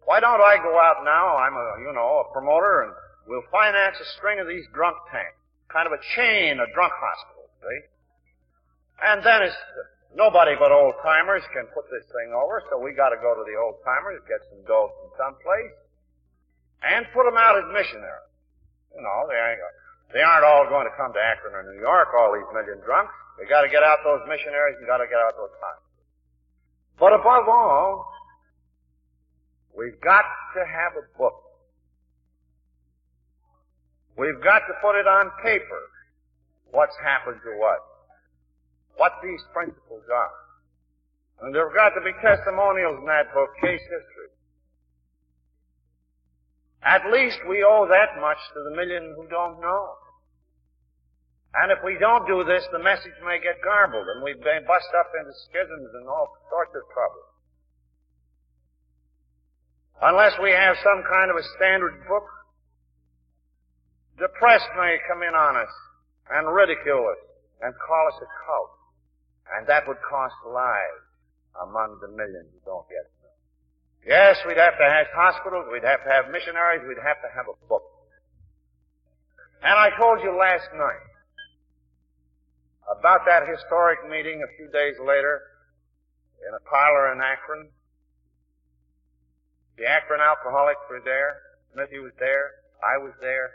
Why 0.08 0.18
don't 0.18 0.40
I 0.40 0.56
go 0.58 0.80
out 0.80 1.04
now? 1.04 1.36
I'm 1.36 1.54
a, 1.54 1.66
you 1.84 1.92
know, 1.92 2.24
a 2.24 2.32
promoter 2.32 2.88
and 2.88 2.92
we'll 3.28 3.44
finance 3.52 4.00
a 4.00 4.08
string 4.16 4.40
of 4.40 4.48
these 4.48 4.64
drunk 4.72 4.96
tanks. 5.12 5.36
Kind 5.68 5.86
of 5.86 5.92
a 5.92 6.02
chain 6.16 6.58
of 6.58 6.72
drunk 6.72 6.94
hospitals, 6.96 7.52
see? 7.60 7.80
And 9.04 9.20
then 9.20 9.44
it's, 9.44 9.58
nobody 10.16 10.56
but 10.56 10.72
old 10.72 10.96
timers 11.04 11.44
can 11.52 11.68
put 11.76 11.84
this 11.92 12.06
thing 12.16 12.32
over, 12.32 12.64
so 12.70 12.80
we 12.80 12.96
gotta 12.96 13.20
go 13.20 13.36
to 13.36 13.44
the 13.44 13.58
old 13.60 13.82
timers, 13.84 14.22
get 14.24 14.40
some 14.48 14.64
dough 14.64 14.88
from 14.96 15.10
someplace, 15.20 15.74
and 16.80 17.04
put 17.12 17.28
them 17.28 17.36
out 17.36 17.60
as 17.60 17.66
missionaries. 17.74 18.30
You 18.94 19.02
know, 19.04 19.28
they, 19.28 19.36
they 20.16 20.22
aren't 20.24 20.46
all 20.46 20.64
going 20.70 20.88
to 20.88 20.94
come 20.96 21.12
to 21.12 21.20
Akron 21.20 21.52
or 21.52 21.66
New 21.68 21.80
York, 21.82 22.08
all 22.16 22.32
these 22.32 22.48
million 22.54 22.80
drunks. 22.80 23.12
We 23.38 23.46
got 23.46 23.62
to 23.62 23.68
get 23.68 23.82
out 23.82 23.98
those 24.04 24.24
missionaries 24.28 24.76
and 24.78 24.86
got 24.86 24.98
to 24.98 25.08
get 25.08 25.20
out 25.20 25.36
those 25.36 25.52
hospitals. 25.60 25.86
But 26.98 27.12
above 27.12 27.48
all, 27.48 28.08
we've 29.76 30.00
got 30.00 30.24
to 30.56 30.64
have 30.64 30.96
a 30.96 31.04
book. 31.18 31.36
We've 34.16 34.40
got 34.42 34.64
to 34.64 34.74
put 34.80 34.96
it 34.96 35.06
on 35.06 35.30
paper. 35.44 35.82
What's 36.72 36.96
happened 37.04 37.40
to 37.44 37.52
us? 37.60 37.84
What 38.96 39.12
these 39.22 39.40
principles 39.52 40.08
are. 40.08 40.36
And 41.42 41.54
there 41.54 41.68
have 41.68 41.76
got 41.76 41.92
to 41.92 42.00
be 42.00 42.16
testimonials 42.24 42.96
in 43.00 43.06
that 43.06 43.28
book, 43.34 43.52
case 43.60 43.84
history. 43.84 44.32
At 46.82 47.12
least 47.12 47.36
we 47.48 47.62
owe 47.66 47.86
that 47.90 48.20
much 48.20 48.38
to 48.54 48.62
the 48.64 48.74
million 48.74 49.12
who 49.16 49.28
don't 49.28 49.60
know. 49.60 49.96
And 51.62 51.72
if 51.72 51.80
we 51.80 51.96
don't 51.96 52.28
do 52.28 52.44
this, 52.44 52.68
the 52.68 52.82
message 52.84 53.16
may 53.24 53.40
get 53.40 53.64
garbled 53.64 54.04
and 54.12 54.20
we 54.20 54.34
may 54.44 54.60
bust 54.68 54.92
up 54.92 55.08
into 55.16 55.32
schisms 55.48 55.88
and 55.96 56.04
all 56.04 56.36
sorts 56.52 56.76
of 56.76 56.84
trouble. 56.92 57.24
Unless 60.02 60.36
we 60.42 60.52
have 60.52 60.76
some 60.84 61.00
kind 61.08 61.32
of 61.32 61.40
a 61.40 61.46
standard 61.56 62.04
book, 62.04 62.28
the 64.20 64.28
press 64.36 64.60
may 64.76 65.00
come 65.08 65.24
in 65.24 65.32
on 65.32 65.56
us 65.56 65.72
and 66.28 66.44
ridicule 66.52 67.08
us 67.08 67.22
and 67.64 67.72
call 67.80 68.04
us 68.12 68.20
a 68.20 68.28
cult. 68.44 68.72
And 69.56 69.64
that 69.68 69.88
would 69.88 70.00
cost 70.04 70.36
lives 70.44 71.04
among 71.64 71.96
the 72.04 72.12
millions 72.12 72.52
who 72.52 72.60
don't 72.68 72.84
get 72.92 73.08
it. 73.08 73.16
Yes, 74.04 74.36
we'd 74.46 74.60
have 74.60 74.76
to 74.76 74.84
have 74.84 75.08
hospitals, 75.16 75.66
we'd 75.72 75.88
have 75.88 76.04
to 76.04 76.10
have 76.10 76.30
missionaries, 76.30 76.84
we'd 76.86 77.00
have 77.00 77.18
to 77.24 77.30
have 77.32 77.48
a 77.48 77.56
book. 77.66 77.82
And 79.64 79.72
I 79.72 79.90
told 79.98 80.20
you 80.22 80.36
last 80.36 80.68
night, 80.76 81.15
about 82.86 83.26
that 83.26 83.48
historic 83.50 84.06
meeting 84.08 84.42
a 84.42 84.50
few 84.56 84.70
days 84.70 84.94
later 85.02 85.42
in 86.46 86.54
a 86.54 86.62
parlor 86.68 87.12
in 87.12 87.20
Akron. 87.20 87.68
The 89.78 89.86
Akron 89.86 90.20
alcoholics 90.20 90.80
were 90.88 91.02
there. 91.04 91.58
Smithy 91.74 91.98
was 91.98 92.14
there. 92.18 92.62
I 92.80 92.96
was 93.02 93.12
there. 93.20 93.50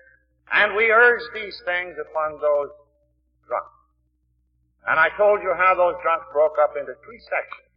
And 0.51 0.75
we 0.75 0.91
urged 0.91 1.32
these 1.34 1.55
things 1.65 1.95
upon 1.95 2.38
those 2.41 2.69
drunks. 3.47 3.82
And 4.88 4.99
I 4.99 5.09
told 5.15 5.41
you 5.41 5.53
how 5.55 5.73
those 5.75 5.95
drunks 6.03 6.25
broke 6.34 6.57
up 6.61 6.75
into 6.75 6.93
three 7.05 7.21
sections. 7.23 7.69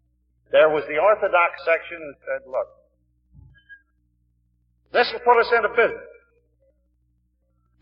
There 0.50 0.68
was 0.68 0.84
the 0.88 0.98
Orthodox 0.98 1.52
section 1.64 2.00
that 2.00 2.18
said, 2.26 2.42
look, 2.50 2.68
this 4.92 5.10
will 5.12 5.24
put 5.26 5.40
us 5.40 5.50
into 5.54 5.68
business. 5.70 6.10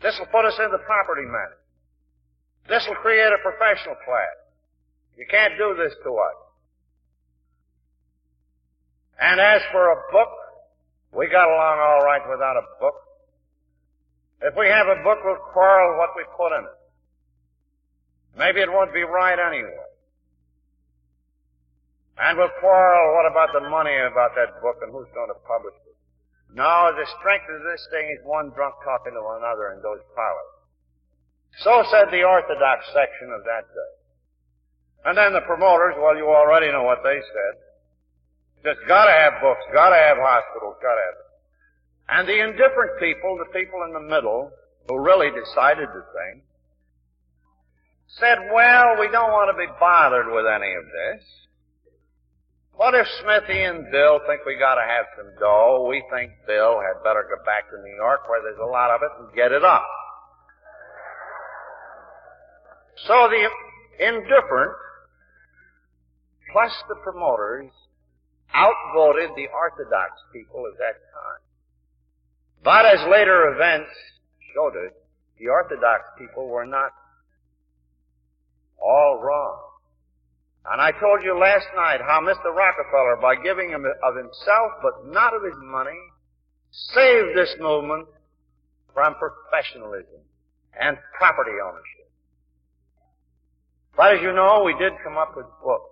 This 0.01 0.15
will 0.19 0.31
put 0.33 0.45
us 0.45 0.57
into 0.59 0.77
property 0.83 1.23
management. 1.23 1.62
This 2.67 2.85
will 2.87 2.95
create 2.95 3.31
a 3.31 3.41
professional 3.43 3.95
class. 4.05 4.35
You 5.17 5.25
can't 5.29 5.53
do 5.57 5.75
this 5.77 5.93
to 6.03 6.09
us. 6.15 6.37
And 9.19 9.39
as 9.39 9.61
for 9.71 9.91
a 9.91 9.97
book, 10.11 10.31
we 11.11 11.27
got 11.29 11.47
along 11.47 11.77
all 11.79 12.03
right 12.03 12.21
without 12.29 12.57
a 12.57 12.65
book. 12.79 12.95
If 14.41 14.55
we 14.57 14.67
have 14.67 14.87
a 14.87 15.03
book, 15.03 15.19
we'll 15.23 15.39
quarrel 15.53 15.97
what 15.97 16.09
we 16.17 16.23
put 16.35 16.51
in 16.57 16.65
it. 16.65 16.79
Maybe 18.35 18.61
it 18.61 18.71
won't 18.71 18.93
be 18.93 19.03
right 19.03 19.37
anyway. 19.37 19.87
And 22.17 22.37
we'll 22.37 22.51
quarrel 22.59 23.15
what 23.15 23.29
about 23.29 23.53
the 23.53 23.69
money 23.69 23.95
about 23.95 24.35
that 24.35 24.61
book 24.61 24.77
and 24.81 24.91
who's 24.91 25.09
going 25.13 25.29
to 25.29 25.39
publish 25.47 25.75
it. 25.87 25.97
No, 26.53 26.93
the 26.93 27.05
strength 27.19 27.49
of 27.49 27.61
this 27.65 27.81
thing 27.89 28.09
is 28.13 28.21
one 28.25 28.51
drunk 28.53 28.75
talking 28.83 29.13
to 29.13 29.23
another 29.41 29.73
in 29.73 29.81
those 29.81 30.01
parlors. 30.13 30.52
So 31.61 31.83
said 31.91 32.09
the 32.09 32.23
Orthodox 32.23 32.85
section 32.93 33.29
of 33.29 33.43
that 33.45 33.69
day. 33.69 33.93
And 35.05 35.17
then 35.17 35.33
the 35.33 35.41
promoters, 35.41 35.95
well, 35.99 36.15
you 36.15 36.25
already 36.27 36.71
know 36.71 36.83
what 36.83 37.03
they 37.03 37.19
said. 37.19 37.53
Just 38.63 38.87
gotta 38.87 39.11
have 39.11 39.41
books, 39.41 39.61
gotta 39.73 39.99
have 39.99 40.17
hospitals, 40.17 40.75
gotta 40.81 41.01
have. 41.03 41.19
And 42.09 42.27
the 42.27 42.39
indifferent 42.39 42.99
people, 42.99 43.37
the 43.37 43.51
people 43.51 43.83
in 43.83 43.93
the 43.93 43.99
middle, 43.99 44.51
who 44.87 44.99
really 44.99 45.29
decided 45.29 45.89
the 45.89 46.03
thing, 46.15 46.41
said, 48.07 48.37
well, 48.53 48.99
we 48.99 49.09
don't 49.11 49.31
want 49.31 49.51
to 49.51 49.57
be 49.57 49.71
bothered 49.79 50.31
with 50.31 50.45
any 50.45 50.73
of 50.73 50.85
this. 50.85 51.23
What 52.75 52.95
if 52.95 53.07
Smithy 53.21 53.63
and 53.63 53.91
Bill 53.91 54.19
think 54.25 54.45
we 54.45 54.55
gotta 54.57 54.81
have 54.81 55.05
some 55.17 55.29
dough? 55.39 55.85
We 55.89 56.03
think 56.09 56.31
Bill 56.47 56.81
had 56.81 57.03
better 57.03 57.27
go 57.29 57.43
back 57.45 57.69
to 57.69 57.77
New 57.77 57.95
York 57.95 58.27
where 58.27 58.41
there's 58.41 58.59
a 58.61 58.71
lot 58.71 58.89
of 58.89 59.01
it 59.03 59.11
and 59.19 59.35
get 59.35 59.51
it 59.51 59.63
up. 59.63 59.85
So 63.07 63.29
the 63.29 64.05
indifferent 64.05 64.71
plus 66.51 66.71
the 66.87 66.95
promoters 67.03 67.71
outvoted 68.55 69.31
the 69.35 69.47
orthodox 69.49 70.21
people 70.31 70.65
of 70.65 70.77
that 70.77 71.01
time. 71.11 71.41
But 72.63 72.85
as 72.85 72.99
later 73.09 73.53
events 73.53 73.89
showed 74.53 74.73
the 75.39 75.47
orthodox 75.47 76.03
people 76.17 76.47
were 76.47 76.65
not 76.65 76.91
all 78.81 79.19
wrong. 79.21 79.59
And 80.71 80.79
I 80.79 80.91
told 80.91 81.23
you 81.23 81.37
last 81.37 81.67
night 81.75 81.99
how 81.99 82.21
Mr. 82.21 82.55
Rockefeller, 82.55 83.17
by 83.21 83.35
giving 83.43 83.69
him 83.69 83.85
of 83.85 84.15
himself 84.15 84.71
but 84.81 85.11
not 85.11 85.33
of 85.33 85.43
his 85.43 85.59
money, 85.59 85.99
saved 86.71 87.35
this 87.35 87.53
movement 87.59 88.07
from 88.93 89.15
professionalism 89.15 90.21
and 90.79 90.97
property 91.17 91.57
ownership. 91.63 92.02
But 93.95 94.15
as 94.15 94.21
you 94.21 94.33
know, 94.33 94.63
we 94.65 94.73
did 94.77 94.93
come 95.03 95.17
up 95.17 95.35
with 95.35 95.45
a 95.45 95.63
book. 95.63 95.89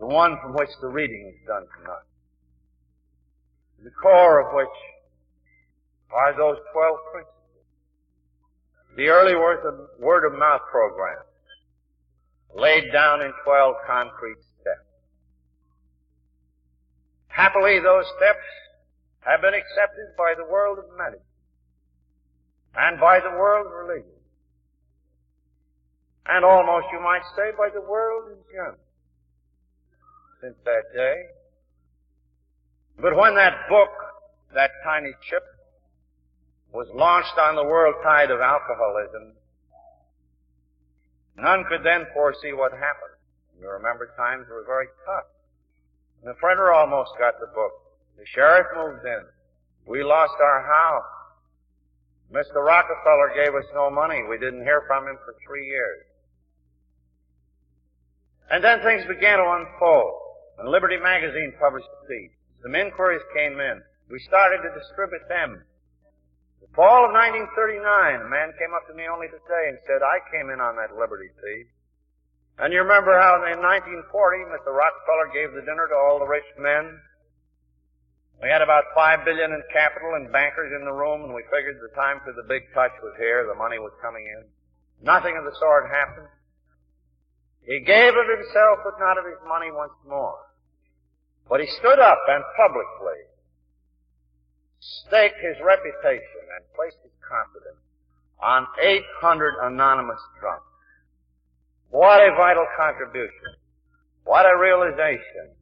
The 0.00 0.06
one 0.06 0.38
from 0.42 0.54
which 0.54 0.70
the 0.80 0.88
reading 0.88 1.32
is 1.34 1.46
done 1.46 1.66
tonight. 1.78 2.06
The 3.82 3.90
core 3.90 4.40
of 4.40 4.54
which 4.54 4.76
are 6.10 6.32
those 6.36 6.56
twelve 6.72 6.98
principles. 7.12 7.34
The 8.96 9.08
early 9.08 9.36
word 9.36 10.24
of 10.24 10.38
mouth 10.38 10.62
program 10.70 11.22
laid 12.56 12.90
down 12.92 13.20
in 13.22 13.32
12 13.44 13.74
concrete 13.86 14.38
steps. 14.60 14.88
Happily, 17.28 17.78
those 17.78 18.04
steps 18.16 18.42
have 19.20 19.40
been 19.40 19.54
accepted 19.54 20.16
by 20.16 20.34
the 20.36 20.44
world 20.50 20.78
of 20.78 20.86
medicine 20.96 21.22
and 22.74 22.98
by 22.98 23.20
the 23.20 23.30
world 23.30 23.66
of 23.66 23.72
religion. 23.72 24.17
And 26.28 26.44
almost, 26.44 26.86
you 26.92 27.00
might 27.00 27.22
say, 27.36 27.50
by 27.56 27.70
the 27.72 27.80
world 27.80 28.30
in 28.30 28.38
general 28.52 28.76
since 30.40 30.56
that 30.64 30.84
day. 30.94 31.16
But 33.00 33.16
when 33.16 33.34
that 33.34 33.68
book, 33.68 33.90
that 34.54 34.70
tiny 34.84 35.12
chip, 35.28 35.42
was 36.72 36.86
launched 36.94 37.38
on 37.38 37.56
the 37.56 37.64
world 37.64 37.94
tide 38.04 38.30
of 38.30 38.40
alcoholism, 38.40 39.32
None 41.38 41.64
could 41.70 41.84
then 41.84 42.06
foresee 42.12 42.52
what 42.52 42.72
happened. 42.72 43.14
You 43.60 43.70
remember 43.70 44.10
times 44.16 44.46
were 44.50 44.64
very 44.66 44.86
tough. 45.06 45.30
The 46.24 46.34
printer 46.34 46.72
almost 46.72 47.12
got 47.18 47.38
the 47.38 47.46
book. 47.54 47.72
The 48.18 48.26
sheriff 48.26 48.66
moved 48.74 49.06
in. 49.06 49.22
We 49.86 50.02
lost 50.02 50.34
our 50.42 50.66
house. 50.66 51.14
Mr. 52.32 52.58
Rockefeller 52.58 53.32
gave 53.34 53.54
us 53.54 53.64
no 53.72 53.88
money. 53.88 54.22
We 54.28 54.36
didn't 54.36 54.64
hear 54.64 54.82
from 54.86 55.06
him 55.06 55.16
for 55.24 55.34
three 55.46 55.66
years. 55.66 56.02
And 58.50 58.64
then 58.64 58.80
things 58.80 59.04
began 59.04 59.38
to 59.38 59.44
unfold. 59.44 60.14
And 60.58 60.68
Liberty 60.68 60.96
Magazine 60.96 61.54
published 61.60 61.88
the 61.88 62.08
piece. 62.08 62.34
Some 62.62 62.74
inquiries 62.74 63.22
came 63.36 63.60
in. 63.60 63.82
We 64.10 64.18
started 64.24 64.64
to 64.64 64.74
distribute 64.74 65.28
them. 65.28 65.62
The 66.60 66.70
fall 66.74 67.06
of 67.06 67.12
1939, 67.12 67.84
a 68.24 68.28
man 68.28 68.50
came 68.58 68.72
up 68.74 68.88
to 68.88 68.96
me 68.96 69.06
only 69.06 69.28
today 69.28 69.64
and 69.70 69.78
said, 69.86 70.02
I 70.02 70.18
came 70.32 70.50
in 70.50 70.58
on 70.58 70.74
that 70.80 70.96
Liberty 70.96 71.30
piece. 71.38 71.70
And 72.58 72.74
you 72.74 72.82
remember 72.82 73.14
how 73.14 73.38
in 73.46 73.62
1940, 73.62 74.50
Mr. 74.50 74.74
Rockefeller 74.74 75.30
gave 75.30 75.54
the 75.54 75.62
dinner 75.62 75.86
to 75.86 75.94
all 75.94 76.18
the 76.18 76.26
rich 76.26 76.48
men? 76.58 76.98
We 78.42 78.50
had 78.50 78.62
about 78.62 78.90
five 78.94 79.22
billion 79.22 79.52
in 79.54 79.62
capital 79.70 80.14
and 80.14 80.30
bankers 80.30 80.74
in 80.74 80.82
the 80.82 80.94
room, 80.94 81.22
and 81.22 81.34
we 81.34 81.42
figured 81.50 81.78
the 81.78 81.94
time 81.94 82.18
for 82.26 82.32
the 82.32 82.46
big 82.46 82.66
touch 82.74 82.94
was 83.02 83.14
here, 83.18 83.46
the 83.46 83.54
money 83.54 83.78
was 83.78 83.94
coming 84.02 84.26
in. 84.26 84.42
Nothing 85.02 85.38
of 85.38 85.44
the 85.44 85.54
sort 85.58 85.90
happened. 85.90 86.26
He 87.68 87.84
gave 87.84 88.16
of 88.16 88.24
himself, 88.32 88.80
but 88.82 88.96
not 88.98 89.20
of 89.20 89.28
his 89.28 89.36
money 89.46 89.68
once 89.70 89.92
more. 90.08 90.40
But 91.50 91.60
he 91.60 91.68
stood 91.78 92.00
up 92.00 92.18
and 92.26 92.42
publicly 92.56 93.28
staked 94.80 95.36
his 95.44 95.60
reputation 95.60 96.44
and 96.56 96.64
placed 96.72 96.96
his 97.04 97.12
confidence 97.20 97.84
on 98.40 98.66
800 98.80 99.68
anonymous 99.68 100.20
drunks. 100.40 100.64
What 101.90 102.24
a 102.24 102.32
vital 102.36 102.64
contribution. 102.76 103.60
What 104.24 104.46
a 104.46 104.56
realization 104.56 105.52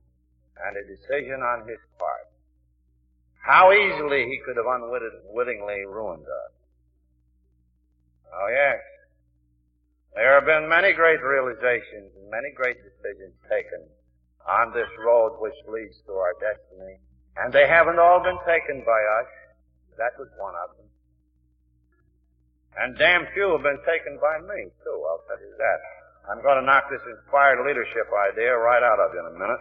and 0.62 0.76
a 0.78 0.86
decision 0.86 1.42
on 1.42 1.66
his 1.66 1.78
part. 1.98 2.30
How 3.42 3.72
easily 3.72 4.26
he 4.26 4.38
could 4.46 4.56
have 4.56 4.66
unwittingly 4.66 5.86
ruined 5.86 6.26
us. 6.26 6.52
Oh 8.30 8.48
yes. 8.50 8.78
There 10.16 10.32
have 10.32 10.48
been 10.48 10.66
many 10.66 10.96
great 10.96 11.20
realizations 11.20 12.08
and 12.16 12.30
many 12.32 12.48
great 12.56 12.80
decisions 12.80 13.36
taken 13.52 13.84
on 14.48 14.72
this 14.72 14.88
road 15.04 15.36
which 15.44 15.52
leads 15.68 15.92
to 16.08 16.12
our 16.16 16.32
destiny. 16.40 16.96
And 17.36 17.52
they 17.52 17.68
haven't 17.68 18.00
all 18.00 18.24
been 18.24 18.40
taken 18.48 18.80
by 18.80 18.96
us. 19.20 19.28
That 20.00 20.16
was 20.18 20.32
one 20.40 20.54
of 20.56 20.72
them. 20.80 20.88
And 22.80 22.96
damn 22.96 23.28
few 23.34 23.52
have 23.52 23.62
been 23.62 23.80
taken 23.84 24.16
by 24.16 24.40
me, 24.40 24.72
too, 24.80 24.98
I'll 25.04 25.20
tell 25.28 25.36
you 25.36 25.52
that. 25.60 25.80
I'm 26.32 26.42
going 26.42 26.60
to 26.60 26.64
knock 26.64 26.88
this 26.88 27.04
inspired 27.04 27.60
leadership 27.66 28.08
idea 28.32 28.56
right 28.56 28.82
out 28.82 28.98
of 28.98 29.12
you 29.12 29.20
in 29.20 29.36
a 29.36 29.38
minute. 29.38 29.60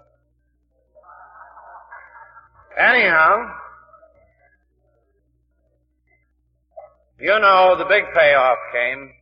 Anyhow, 2.79 3.51
you 7.19 7.39
know 7.39 7.75
the 7.77 7.85
big 7.85 8.03
payoff 8.13 8.57
came 8.71 9.14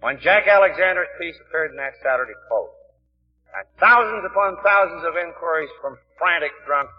when 0.00 0.20
Jack 0.20 0.46
Alexander's 0.46 1.10
piece 1.20 1.36
appeared 1.46 1.70
in 1.72 1.76
that 1.76 1.94
Saturday 2.02 2.36
Post. 2.48 2.76
And 3.56 3.64
thousands 3.80 4.24
upon 4.28 4.60
thousands 4.62 5.04
of 5.08 5.16
inquiries 5.16 5.72
from 5.80 5.96
frantic 6.18 6.52
drunks 6.66 6.92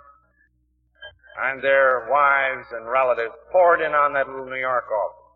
and 1.37 1.61
their 1.61 2.09
wives 2.09 2.65
and 2.73 2.89
relatives 2.89 3.33
poured 3.51 3.81
in 3.81 3.93
on 3.93 4.13
that 4.13 4.27
little 4.27 4.49
New 4.49 4.57
York 4.57 4.89
office. 4.89 5.27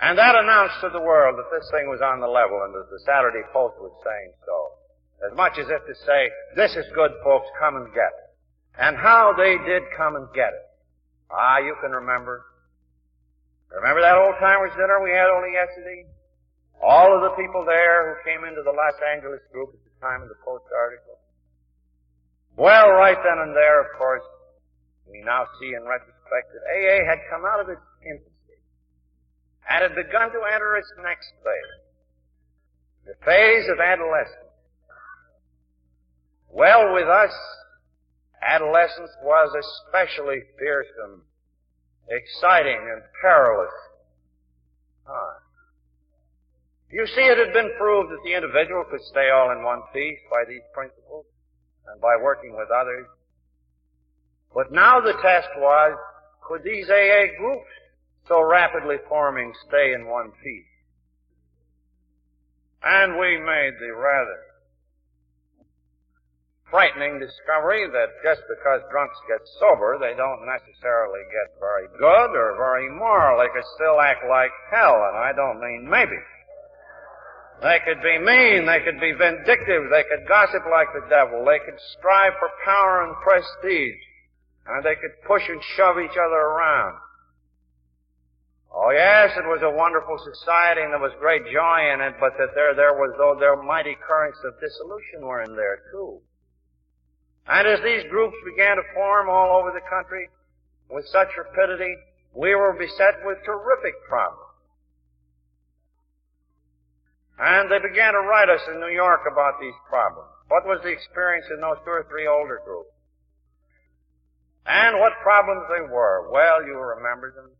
And 0.00 0.16
that 0.16 0.34
announced 0.36 0.80
to 0.80 0.90
the 0.92 1.00
world 1.00 1.36
that 1.36 1.48
this 1.52 1.68
thing 1.72 1.88
was 1.88 2.00
on 2.00 2.20
the 2.20 2.28
level 2.28 2.60
and 2.64 2.74
that 2.74 2.88
the 2.88 3.00
Saturday 3.04 3.44
Post 3.52 3.76
was 3.80 3.92
saying 4.04 4.32
so. 4.44 4.80
As 5.28 5.36
much 5.36 5.60
as 5.60 5.68
if 5.68 5.84
to 5.84 5.94
say, 6.04 6.32
this 6.56 6.72
is 6.76 6.88
good 6.94 7.12
folks, 7.24 7.48
come 7.60 7.76
and 7.76 7.92
get 7.92 8.08
it. 8.08 8.28
And 8.80 8.96
how 8.96 9.34
they 9.36 9.56
did 9.64 9.82
come 9.96 10.16
and 10.16 10.28
get 10.32 10.52
it. 10.56 10.64
Ah, 11.30 11.58
you 11.58 11.76
can 11.80 11.92
remember. 11.92 12.44
Remember 13.70 14.02
that 14.02 14.18
old 14.18 14.34
timers 14.42 14.74
dinner 14.74 14.98
we 15.02 15.14
had 15.14 15.30
only 15.30 15.54
yesterday? 15.54 16.06
All 16.82 17.14
of 17.14 17.22
the 17.22 17.36
people 17.38 17.62
there 17.64 18.10
who 18.10 18.14
came 18.26 18.42
into 18.42 18.62
the 18.66 18.74
Los 18.74 18.98
Angeles 19.14 19.40
group 19.52 19.70
at 19.70 19.82
the 19.84 19.94
time 20.02 20.22
of 20.22 20.28
the 20.28 20.40
Post 20.42 20.66
article. 20.74 21.20
Well, 22.56 22.90
right 22.90 23.16
then 23.22 23.38
and 23.38 23.54
there, 23.54 23.80
of 23.80 23.94
course, 23.96 24.26
we 25.06 25.22
now 25.22 25.46
see 25.60 25.74
in 25.74 25.86
retrospect 25.86 26.50
that 26.50 26.66
AA 26.66 27.06
had 27.06 27.18
come 27.30 27.44
out 27.46 27.60
of 27.60 27.68
its 27.68 27.82
infancy 28.02 28.58
and 29.68 29.82
had 29.86 29.94
begun 29.94 30.32
to 30.32 30.40
enter 30.50 30.76
its 30.76 30.90
next 31.02 31.30
phase. 31.46 31.80
The 33.06 33.14
phase 33.24 33.68
of 33.70 33.78
adolescence. 33.78 34.50
Well, 36.50 36.92
with 36.92 37.08
us, 37.08 37.32
adolescence 38.42 39.10
was 39.22 39.54
especially 39.54 40.42
fearsome 40.58 41.22
exciting 42.10 42.78
and 42.92 43.02
perilous 43.22 43.72
time. 45.06 45.42
You 46.90 47.06
see, 47.06 47.22
it 47.22 47.38
had 47.38 47.54
been 47.54 47.70
proved 47.78 48.10
that 48.10 48.18
the 48.24 48.34
individual 48.34 48.84
could 48.90 49.02
stay 49.02 49.30
all 49.30 49.52
in 49.52 49.62
one 49.62 49.82
piece 49.94 50.18
by 50.28 50.42
these 50.48 50.66
principles 50.74 51.24
and 51.86 52.00
by 52.00 52.16
working 52.20 52.52
with 52.52 52.68
others. 52.70 53.06
But 54.52 54.72
now 54.72 55.00
the 55.00 55.14
test 55.22 55.48
was, 55.56 55.96
could 56.46 56.64
these 56.64 56.90
AA 56.90 57.30
groups 57.38 57.70
so 58.26 58.42
rapidly 58.42 58.96
forming 59.08 59.52
stay 59.68 59.92
in 59.94 60.06
one 60.06 60.32
piece? 60.42 60.66
And 62.82 63.20
we 63.20 63.38
made 63.38 63.74
the 63.78 63.94
rather 63.94 64.49
frightening 66.70 67.18
discovery 67.18 67.84
that 67.90 68.14
just 68.22 68.40
because 68.46 68.80
drunks 68.90 69.18
get 69.26 69.42
sober, 69.58 69.98
they 69.98 70.14
don't 70.14 70.46
necessarily 70.46 71.20
get 71.28 71.58
very 71.58 71.90
good 71.98 72.30
or 72.32 72.56
very 72.56 72.88
moral. 72.94 73.42
They 73.42 73.50
could 73.52 73.66
still 73.74 74.00
act 74.00 74.22
like 74.30 74.54
hell, 74.70 74.96
and 75.10 75.18
I 75.18 75.34
don't 75.34 75.60
mean 75.60 75.90
maybe. 75.90 76.16
They 77.60 77.78
could 77.84 78.00
be 78.00 78.16
mean, 78.16 78.64
they 78.64 78.80
could 78.80 78.98
be 79.02 79.12
vindictive, 79.12 79.92
they 79.92 80.06
could 80.08 80.24
gossip 80.24 80.64
like 80.70 80.88
the 80.96 81.04
devil, 81.12 81.44
they 81.44 81.60
could 81.60 81.76
strive 81.98 82.32
for 82.40 82.48
power 82.64 83.04
and 83.04 83.12
prestige, 83.20 84.00
and 84.64 84.80
they 84.80 84.96
could 84.96 85.12
push 85.28 85.44
and 85.44 85.60
shove 85.76 86.00
each 86.00 86.16
other 86.16 86.40
around. 86.40 86.96
Oh 88.72 88.90
yes, 88.96 89.36
it 89.36 89.44
was 89.44 89.60
a 89.60 89.76
wonderful 89.76 90.16
society 90.24 90.80
and 90.80 90.94
there 90.94 91.02
was 91.02 91.12
great 91.20 91.42
joy 91.52 91.92
in 91.92 92.00
it, 92.00 92.14
but 92.16 92.32
that 92.38 92.54
there, 92.54 92.72
there 92.72 92.94
was, 92.94 93.12
though, 93.18 93.36
there 93.36 93.60
mighty 93.60 93.98
currents 94.08 94.38
of 94.46 94.54
dissolution 94.56 95.26
were 95.26 95.42
in 95.42 95.54
there 95.56 95.82
too. 95.92 96.22
And 97.48 97.66
as 97.66 97.80
these 97.82 98.04
groups 98.10 98.36
began 98.44 98.76
to 98.76 98.82
form 98.94 99.28
all 99.28 99.58
over 99.60 99.72
the 99.72 99.84
country 99.88 100.28
with 100.90 101.06
such 101.08 101.28
rapidity, 101.36 101.94
we 102.34 102.54
were 102.54 102.74
beset 102.74 103.24
with 103.24 103.38
terrific 103.44 103.94
problems. 104.08 104.50
And 107.40 107.70
they 107.70 107.80
began 107.80 108.12
to 108.12 108.20
write 108.20 108.50
us 108.50 108.60
in 108.68 108.80
New 108.80 108.92
York 108.92 109.22
about 109.30 109.60
these 109.60 109.74
problems. 109.88 110.28
What 110.48 110.66
was 110.66 110.80
the 110.82 110.92
experience 110.92 111.46
in 111.48 111.60
those 111.60 111.80
two 111.84 111.90
or 111.90 112.06
three 112.10 112.28
older 112.28 112.60
groups? 112.64 112.92
And 114.66 115.00
what 115.00 115.12
problems 115.22 115.64
they 115.72 115.82
were. 115.88 116.28
Well, 116.30 116.62
you 116.66 116.76
remember 116.76 117.32
them. 117.32 117.50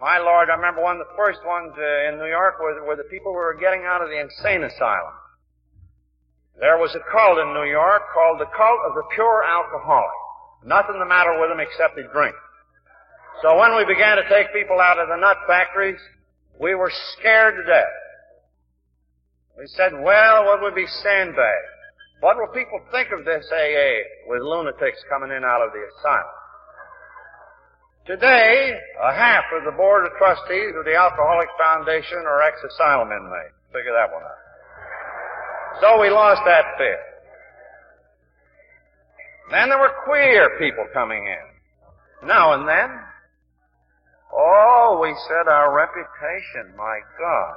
My 0.00 0.18
Lord, 0.18 0.50
I 0.50 0.56
remember 0.56 0.82
one 0.82 0.98
of 0.98 1.06
the 1.06 1.14
first 1.14 1.38
ones 1.46 1.74
uh, 1.78 2.08
in 2.10 2.18
New 2.18 2.26
York 2.26 2.58
were, 2.58 2.82
were 2.86 2.96
the 2.96 3.06
people 3.06 3.30
who 3.30 3.38
were 3.38 3.54
getting 3.60 3.84
out 3.84 4.02
of 4.02 4.08
the 4.08 4.18
insane 4.18 4.64
asylum. 4.64 5.14
There 6.60 6.78
was 6.78 6.94
a 6.94 7.02
cult 7.10 7.38
in 7.38 7.54
New 7.54 7.68
York 7.70 8.02
called 8.12 8.40
the 8.40 8.50
cult 8.56 8.80
of 8.86 8.94
the 8.94 9.04
pure 9.14 9.42
alcoholic. 9.44 10.20
Nothing 10.64 10.98
the 10.98 11.08
matter 11.08 11.40
with 11.40 11.50
them 11.50 11.60
except 11.60 11.96
they 11.96 12.06
drink. 12.12 12.34
So 13.42 13.58
when 13.58 13.74
we 13.74 13.84
began 13.84 14.16
to 14.16 14.28
take 14.28 14.52
people 14.52 14.78
out 14.78 14.98
of 14.98 15.08
the 15.08 15.16
nut 15.16 15.38
factories, 15.48 15.98
we 16.60 16.74
were 16.74 16.92
scared 17.18 17.56
to 17.56 17.64
death. 17.64 17.96
We 19.58 19.66
said, 19.66 19.92
well, 19.98 20.44
what 20.46 20.62
would 20.62 20.74
be 20.74 20.86
sandbags? 21.02 21.72
What 22.20 22.36
will 22.36 22.54
people 22.54 22.78
think 22.92 23.10
of 23.10 23.24
this 23.24 23.44
AA 23.50 24.30
with 24.30 24.42
lunatics 24.42 25.02
coming 25.10 25.34
in 25.34 25.42
out 25.42 25.66
of 25.66 25.72
the 25.74 25.82
asylum? 25.82 26.38
Today, 28.06 28.78
a 29.02 29.14
half 29.14 29.44
of 29.54 29.64
the 29.64 29.74
board 29.74 30.06
of 30.06 30.12
trustees 30.18 30.74
of 30.78 30.84
the 30.84 30.94
Alcoholic 30.94 31.48
Foundation 31.58 32.18
are 32.26 32.42
ex-asylum 32.42 33.10
inmates. 33.10 33.58
Figure 33.74 33.94
that 33.94 34.12
one 34.14 34.22
out. 34.22 34.51
So 35.80 36.00
we 36.00 36.10
lost 36.10 36.42
that 36.46 36.64
fifth. 36.78 37.12
Then 39.50 39.68
there 39.68 39.78
were 39.78 39.92
queer 40.04 40.58
people 40.58 40.86
coming 40.92 41.26
in. 41.26 42.28
Now 42.28 42.52
and 42.52 42.68
then. 42.68 42.90
Oh, 44.34 44.98
we 45.02 45.14
said 45.28 45.50
our 45.50 45.74
reputation, 45.74 46.74
my 46.76 47.00
God. 47.18 47.56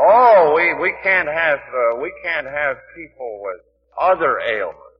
Oh, 0.00 0.52
we, 0.56 0.74
we 0.80 0.94
can't 1.02 1.28
have, 1.28 1.58
uh, 1.58 2.00
we 2.00 2.12
can't 2.24 2.46
have 2.46 2.76
people 2.96 3.40
with 3.42 3.60
other 4.00 4.40
ailments. 4.40 4.90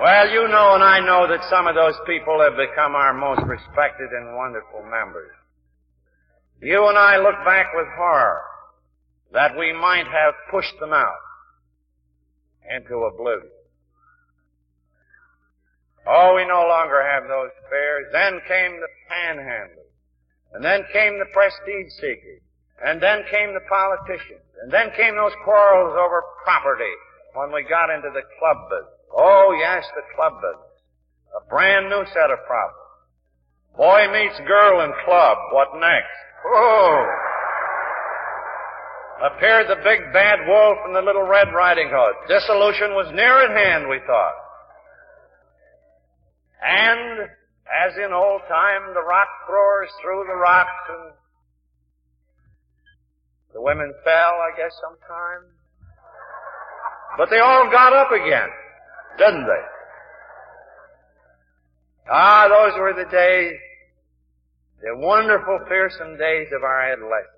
Well, 0.00 0.30
you 0.30 0.48
know 0.48 0.74
and 0.74 0.82
I 0.82 1.00
know 1.00 1.28
that 1.28 1.44
some 1.50 1.66
of 1.66 1.74
those 1.74 1.92
people 2.06 2.40
have 2.40 2.56
become 2.56 2.94
our 2.94 3.12
most 3.12 3.42
respected 3.44 4.08
and 4.08 4.34
wonderful 4.34 4.80
members. 4.82 5.36
You 6.62 6.88
and 6.88 6.98
I 6.98 7.16
look 7.16 7.36
back 7.44 7.66
with 7.74 7.86
horror 7.96 8.42
that 9.32 9.56
we 9.56 9.72
might 9.72 10.06
have 10.06 10.34
pushed 10.50 10.78
them 10.78 10.92
out 10.92 11.22
into 12.68 12.94
oblivion. 13.04 13.50
Oh, 16.06 16.34
we 16.34 16.44
no 16.46 16.66
longer 16.66 17.00
have 17.02 17.24
those 17.28 17.50
fears. 17.68 18.06
Then 18.12 18.40
came 18.48 18.80
the 18.80 18.88
panhandlers. 19.10 19.92
And 20.52 20.64
then 20.64 20.82
came 20.92 21.18
the 21.18 21.30
prestige 21.32 21.92
seekers. 22.00 22.42
And 22.84 23.00
then 23.00 23.22
came 23.30 23.54
the 23.54 23.64
politicians. 23.68 24.44
And 24.62 24.72
then 24.72 24.90
came 24.96 25.14
those 25.14 25.36
quarrels 25.44 25.96
over 25.96 26.22
property 26.44 26.92
when 27.34 27.52
we 27.52 27.62
got 27.68 27.90
into 27.90 28.10
the 28.12 28.24
club 28.38 28.56
business. 28.68 29.00
Oh 29.14 29.56
yes, 29.58 29.84
the 29.94 30.02
club 30.16 30.40
business. 30.40 30.76
A 31.36 31.48
brand 31.48 31.88
new 31.88 32.04
set 32.12 32.30
of 32.30 32.44
problems. 32.46 32.79
Boy 33.76 34.06
meets 34.12 34.38
girl 34.46 34.84
in 34.84 34.92
club. 35.04 35.38
What 35.52 35.68
next? 35.78 36.18
Oh! 36.46 37.06
Appeared 39.22 39.68
the 39.68 39.76
big 39.84 40.00
bad 40.12 40.40
wolf 40.48 40.78
and 40.86 40.96
the 40.96 41.02
little 41.02 41.22
red 41.22 41.48
riding 41.54 41.90
hood. 41.92 42.14
Dissolution 42.28 42.92
was 42.94 43.12
near 43.14 43.44
at 43.44 43.50
hand, 43.52 43.88
we 43.88 44.00
thought. 44.06 44.34
And, 46.62 47.28
as 47.68 47.96
in 47.96 48.12
old 48.12 48.40
time, 48.48 48.94
the 48.94 49.04
rock 49.04 49.28
throwers 49.46 49.88
threw 50.02 50.24
the 50.26 50.36
rocks 50.36 50.88
and 50.88 51.12
the 53.52 53.60
women 53.60 53.92
fell, 54.04 54.40
I 54.40 54.56
guess, 54.56 54.72
sometime. 54.80 55.52
But 57.18 57.28
they 57.30 57.38
all 57.38 57.70
got 57.70 57.92
up 57.92 58.12
again, 58.12 58.48
didn't 59.18 59.44
they? 59.44 59.64
Ah, 62.10 62.48
those 62.48 62.76
were 62.76 62.92
the 62.92 63.08
days, 63.08 63.56
the 64.82 64.96
wonderful, 64.96 65.60
fearsome 65.68 66.18
days 66.18 66.48
of 66.56 66.64
our 66.64 66.92
adolescence. 66.92 67.36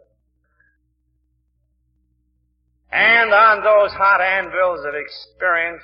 And 2.90 3.32
on 3.32 3.62
those 3.62 3.90
hot 3.92 4.22
anvils 4.22 4.80
of 4.86 4.94
experience, 4.94 5.82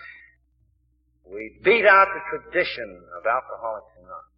we 1.30 1.58
beat 1.62 1.84
out 1.84 2.08
the 2.14 2.38
tradition 2.38 3.02
of 3.18 3.26
Alcoholics 3.26 3.92
Anonymous. 3.98 4.28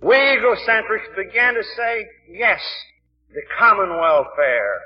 We 0.00 0.14
egocentrics 0.14 1.16
began 1.16 1.54
to 1.54 1.62
say, 1.76 2.06
yes, 2.30 2.60
the 3.34 3.42
common 3.58 3.88
welfare 3.88 4.80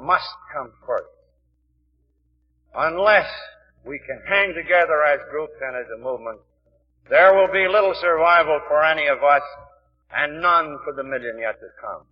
must 0.00 0.28
come 0.52 0.72
first. 0.86 1.08
Unless 2.74 3.28
we 3.84 3.98
can 3.98 4.20
hang 4.26 4.54
together 4.54 5.04
as 5.04 5.20
groups 5.30 5.54
and 5.60 5.76
as 5.76 5.86
a 5.94 6.02
movement, 6.02 6.40
there 7.10 7.34
will 7.34 7.52
be 7.52 7.68
little 7.68 7.94
survival 8.00 8.60
for 8.66 8.82
any 8.82 9.06
of 9.06 9.22
us 9.22 9.42
and 10.12 10.40
none 10.40 10.78
for 10.84 10.92
the 10.92 11.04
million 11.04 11.38
yet 11.38 11.60
to 11.60 11.68
come. 11.80 12.02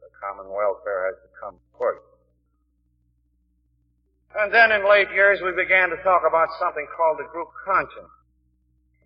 The 0.00 0.12
common 0.20 0.52
welfare 0.52 1.06
has 1.08 1.16
to 1.24 1.30
come 1.40 1.56
first. 1.78 2.04
And 4.36 4.52
then 4.52 4.72
in 4.72 4.88
late 4.88 5.08
years 5.14 5.40
we 5.42 5.52
began 5.52 5.88
to 5.90 6.02
talk 6.02 6.22
about 6.28 6.48
something 6.58 6.86
called 6.96 7.18
the 7.18 7.30
group 7.32 7.48
conscience. 7.64 8.12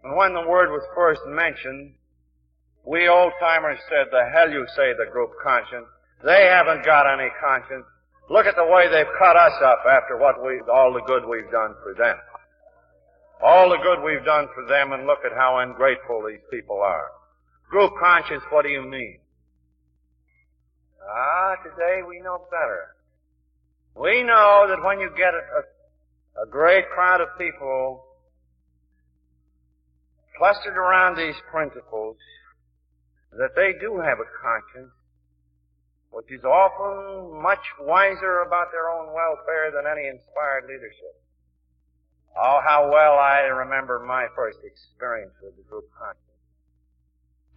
And 0.03 0.17
when 0.17 0.33
the 0.33 0.49
word 0.49 0.71
was 0.71 0.83
first 0.95 1.21
mentioned, 1.27 1.95
we 2.85 3.09
old 3.09 3.33
timers 3.39 3.79
said, 3.89 4.07
the 4.11 4.31
hell 4.33 4.51
you 4.51 4.67
say 4.75 4.95
the 4.97 5.11
group 5.13 5.31
conscience. 5.43 5.87
They 6.25 6.49
haven't 6.51 6.85
got 6.85 7.07
any 7.07 7.29
conscience. 7.39 7.85
Look 8.31 8.47
at 8.47 8.57
the 8.57 8.65
way 8.65 8.89
they've 8.91 9.15
cut 9.19 9.37
us 9.37 9.55
up 9.65 9.85
after 9.89 10.19
what 10.19 10.45
we, 10.45 10.61
all 10.71 10.93
the 10.93 11.03
good 11.07 11.25
we've 11.25 11.51
done 11.51 11.75
for 11.83 11.95
them. 11.95 12.17
All 13.43 13.71
the 13.71 13.79
good 13.79 14.03
we've 14.05 14.25
done 14.25 14.49
for 14.55 14.67
them 14.67 14.93
and 14.93 15.07
look 15.07 15.21
at 15.25 15.33
how 15.33 15.59
ungrateful 15.59 16.27
these 16.29 16.43
people 16.51 16.81
are. 16.83 17.09
Group 17.71 17.93
conscience, 18.01 18.43
what 18.51 18.65
do 18.65 18.69
you 18.69 18.83
mean? 18.83 19.19
Ah, 21.09 21.55
today 21.63 22.03
we 22.07 22.21
know 22.21 22.45
better. 22.51 22.95
We 23.95 24.23
know 24.23 24.67
that 24.69 24.85
when 24.85 25.01
you 25.01 25.11
get 25.17 25.33
a, 25.33 26.41
a, 26.41 26.45
a 26.45 26.51
great 26.51 26.89
crowd 26.91 27.21
of 27.21 27.29
people 27.39 28.05
clustered 30.37 30.77
around 30.77 31.17
these 31.17 31.35
principles, 31.51 32.17
that 33.33 33.57
they 33.57 33.73
do 33.81 33.99
have 33.99 34.19
a 34.19 34.29
conscience, 34.43 34.93
which 36.11 36.31
is 36.33 36.45
often 36.45 37.43
much 37.43 37.63
wiser 37.81 38.41
about 38.43 38.73
their 38.73 38.89
own 38.89 39.13
welfare 39.13 39.71
than 39.71 39.85
any 39.87 40.09
inspired 40.09 40.65
leadership. 40.65 41.21
Oh, 42.37 42.61
how 42.65 42.91
well 42.91 43.19
I 43.19 43.51
remember 43.51 43.99
my 44.01 44.27
first 44.35 44.59
experience 44.63 45.35
with 45.43 45.57
the 45.57 45.67
group 45.69 45.91
conscience. 45.99 46.23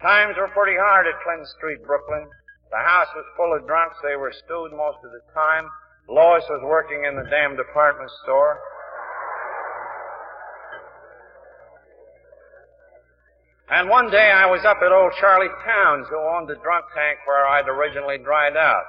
Times 0.02 0.34
were 0.36 0.50
pretty 0.50 0.76
hard 0.76 1.06
at 1.06 1.22
Clinton 1.22 1.46
Street, 1.46 1.86
Brooklyn. 1.86 2.26
The 2.72 2.82
house 2.82 3.06
was 3.14 3.24
full 3.36 3.54
of 3.54 3.66
drunks. 3.66 3.94
They 4.02 4.16
were 4.16 4.32
stewed 4.32 4.74
most 4.74 4.98
of 5.04 5.12
the 5.12 5.22
time. 5.32 5.70
Lois 6.08 6.42
was 6.50 6.60
working 6.64 7.04
in 7.06 7.14
the 7.14 7.30
damn 7.30 7.54
department 7.54 8.10
store. 8.24 8.58
And 13.70 13.88
one 13.88 14.10
day 14.10 14.30
I 14.30 14.46
was 14.46 14.64
up 14.66 14.78
at 14.82 14.92
old 14.92 15.12
Charlie 15.20 15.52
Towns, 15.64 16.06
who 16.10 16.18
owned 16.18 16.48
the 16.48 16.58
drunk 16.62 16.86
tank 16.94 17.20
where 17.26 17.46
I'd 17.46 17.68
originally 17.68 18.18
dried 18.18 18.56
out. 18.56 18.84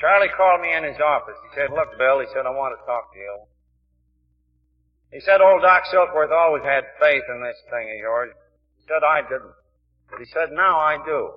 Charlie 0.00 0.34
called 0.36 0.60
me 0.60 0.74
in 0.74 0.82
his 0.82 0.98
office. 0.98 1.38
He 1.46 1.54
said, 1.54 1.70
look, 1.70 1.94
Bill, 1.96 2.18
he 2.20 2.26
said, 2.34 2.42
I 2.42 2.50
want 2.50 2.74
to 2.74 2.82
talk 2.84 3.14
to 3.14 3.18
you. 3.18 3.46
He 5.12 5.20
said, 5.20 5.40
old 5.40 5.62
Doc 5.62 5.84
Silkworth 5.92 6.32
always 6.32 6.64
had 6.64 6.82
faith 6.98 7.22
in 7.28 7.38
this 7.44 7.60
thing 7.70 7.86
of 7.86 7.98
yours. 8.00 8.32
He 8.80 8.82
said, 8.88 9.04
I 9.06 9.22
didn't. 9.22 9.54
But 10.10 10.18
he 10.18 10.26
said, 10.32 10.50
now 10.50 10.80
I 10.80 10.98
do. 11.04 11.30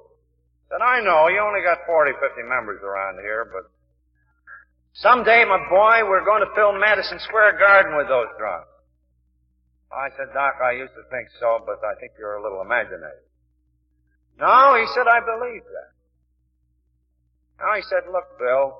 He 0.66 0.66
said, 0.72 0.82
I 0.82 1.04
know, 1.06 1.28
you 1.28 1.40
only 1.40 1.62
got 1.62 1.86
40, 1.86 2.18
50 2.18 2.42
members 2.50 2.82
around 2.82 3.20
here, 3.20 3.46
but 3.52 3.70
someday, 4.98 5.46
my 5.46 5.62
boy, 5.70 6.08
we're 6.10 6.26
going 6.26 6.42
to 6.42 6.52
fill 6.56 6.74
Madison 6.74 7.20
Square 7.20 7.60
Garden 7.60 7.96
with 7.96 8.08
those 8.08 8.32
drunks. 8.40 8.75
I 9.96 10.12
said, 10.20 10.36
Doc, 10.36 10.60
I 10.60 10.76
used 10.76 10.91
to 11.00 11.08
think 11.08 11.32
so, 11.39 11.64
but 11.64 11.80
I 11.80 11.96
think 12.00 12.20
you're 12.20 12.36
a 12.36 12.43
little 12.43 12.62
imaginative. 12.62 13.24
No, 14.36 14.76
he 14.76 14.86
said, 14.91 15.08
I 15.08 15.24
believe 15.24 15.64
that. 15.64 15.91
Now 17.64 17.76
he 17.80 17.84
said, 17.88 18.04
look, 18.12 18.36
Bill, 18.38 18.76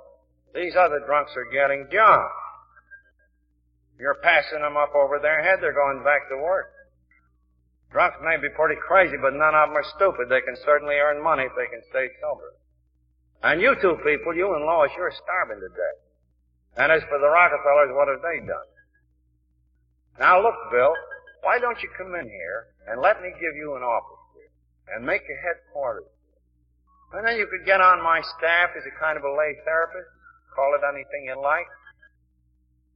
these 0.54 0.76
other 0.76 1.00
drunks 1.08 1.32
are 1.40 1.48
getting 1.48 1.88
drunk. 1.88 2.28
You're 3.98 4.20
passing 4.20 4.60
them 4.60 4.76
up 4.76 4.92
over 4.94 5.20
their 5.20 5.42
head, 5.42 5.60
they're 5.62 5.72
going 5.72 6.04
back 6.04 6.28
to 6.28 6.36
work. 6.36 6.76
Drunks 7.96 8.20
may 8.20 8.36
be 8.36 8.52
pretty 8.52 8.76
crazy, 8.76 9.16
but 9.16 9.32
none 9.32 9.56
of 9.56 9.72
them 9.72 9.80
are 9.80 9.88
stupid. 9.96 10.28
They 10.28 10.44
can 10.44 10.60
certainly 10.68 10.96
earn 10.96 11.24
money 11.24 11.48
if 11.48 11.56
they 11.56 11.72
can 11.72 11.80
stay 11.88 12.12
sober. 12.20 12.60
And 13.40 13.62
you 13.62 13.72
two 13.80 13.96
people, 14.04 14.36
you 14.36 14.52
and 14.52 14.66
Lois, 14.66 14.92
you're 14.98 15.16
starving 15.16 15.64
to 15.64 15.72
death. 15.72 16.00
And 16.76 16.92
as 16.92 17.08
for 17.08 17.20
the 17.20 17.32
Rockefellers, 17.32 17.96
what 17.96 18.12
have 18.12 18.20
they 18.20 18.44
done? 18.44 18.68
Now 20.20 20.42
look, 20.42 20.56
Bill, 20.72 20.94
why 21.44 21.60
don't 21.60 21.82
you 21.84 21.90
come 21.98 22.16
in 22.16 22.28
here 22.28 22.72
and 22.88 23.02
let 23.02 23.22
me 23.22 23.30
give 23.36 23.56
you 23.56 23.76
an 23.76 23.84
office 23.84 24.24
here 24.34 24.52
and 24.96 25.06
make 25.06 25.22
a 25.28 25.38
headquarters. 25.44 26.10
And 27.14 27.28
then 27.28 27.38
you 27.38 27.48
could 27.48 27.66
get 27.66 27.82
on 27.82 28.04
my 28.04 28.20
staff 28.38 28.76
as 28.76 28.84
a 28.84 28.96
kind 29.00 29.18
of 29.18 29.24
a 29.24 29.32
lay 29.32 29.56
therapist, 29.64 30.10
call 30.56 30.76
it 30.76 30.84
anything 30.84 31.28
you 31.28 31.40
like. 31.40 31.68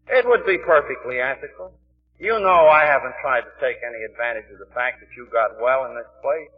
It 0.10 0.26
would 0.26 0.46
be 0.46 0.58
perfectly 0.58 1.22
ethical. 1.22 1.76
You 2.20 2.36
know 2.40 2.68
I 2.68 2.84
haven't 2.84 3.16
tried 3.22 3.48
to 3.48 3.54
take 3.64 3.80
any 3.80 4.04
advantage 4.04 4.52
of 4.52 4.60
the 4.60 4.74
fact 4.76 5.00
that 5.00 5.12
you 5.16 5.30
got 5.32 5.62
well 5.62 5.86
in 5.88 5.96
this 5.96 6.10
place. 6.20 6.52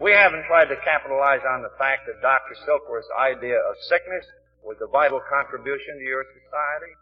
We 0.00 0.16
haven't 0.16 0.48
tried 0.48 0.72
to 0.72 0.80
capitalize 0.82 1.44
on 1.44 1.62
the 1.62 1.76
fact 1.76 2.08
that 2.08 2.24
Dr. 2.24 2.56
Silkworth's 2.64 3.12
idea 3.14 3.60
of 3.60 3.76
sickness 3.86 4.24
was 4.64 4.80
a 4.80 4.88
vital 4.88 5.20
contribution 5.28 6.00
to 6.00 6.04
your 6.04 6.24
society. 6.24 6.96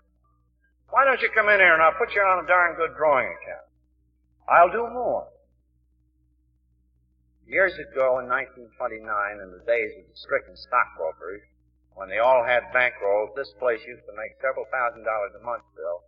Why 0.91 1.05
don't 1.05 1.21
you 1.21 1.29
come 1.37 1.49
in 1.49 1.61
here 1.61 1.75
and 1.75 1.83
I'll 1.83 1.97
put 2.01 2.15
you 2.17 2.23
on 2.25 2.45
a 2.45 2.49
darn 2.49 2.77
good 2.77 2.97
drawing 2.97 3.29
account? 3.29 3.69
I'll 4.49 4.73
do 4.73 4.89
more. 4.89 5.29
Years 7.45 7.73
ago 7.77 8.21
in 8.21 8.29
1929, 8.29 9.05
in 9.05 9.49
the 9.53 9.65
days 9.69 9.93
of 10.01 10.05
the 10.09 10.17
stricken 10.17 10.57
stockbrokers, 10.57 11.45
when 11.97 12.09
they 12.09 12.21
all 12.21 12.45
had 12.45 12.73
bankrolls, 12.73 13.37
this 13.37 13.53
place 13.61 13.81
used 13.85 14.05
to 14.09 14.15
make 14.17 14.37
several 14.41 14.65
thousand 14.73 15.05
dollars 15.05 15.33
a 15.37 15.45
month, 15.45 15.65
Bill. 15.77 16.05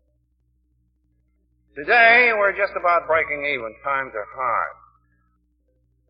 Today, 1.76 2.32
we're 2.36 2.56
just 2.56 2.76
about 2.76 3.08
breaking 3.08 3.44
even. 3.44 3.72
Times 3.84 4.12
are 4.16 4.28
hard. 4.32 4.74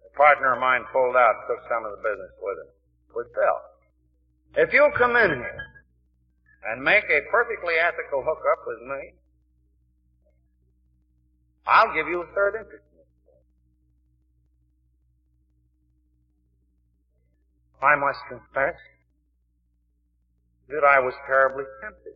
A 0.07 0.13
partner 0.17 0.55
of 0.55 0.61
mine 0.61 0.83
pulled 0.93 1.17
out 1.17 1.47
took 1.47 1.63
some 1.67 1.87
of 1.87 1.95
the 1.95 2.03
business 2.03 2.35
with 2.43 2.59
him. 2.59 2.71
With 3.15 3.31
Bill. 3.35 3.59
If 4.67 4.73
you'll 4.75 4.95
come 4.95 5.15
in 5.17 5.31
here 5.31 5.80
and 6.65 6.83
make 6.83 7.05
a 7.05 7.21
perfectly 7.31 7.75
ethical 7.75 8.23
hookup 8.23 8.67
with 8.67 8.83
me, 8.83 9.13
I'll 11.67 11.95
give 11.95 12.09
you 12.09 12.23
a 12.23 12.27
third 12.35 12.55
interest. 12.57 12.85
I 17.83 17.97
must 17.97 18.19
confess 18.29 18.77
that 20.69 20.85
I 20.85 21.01
was 21.01 21.15
terribly 21.27 21.65
tempted. 21.83 22.15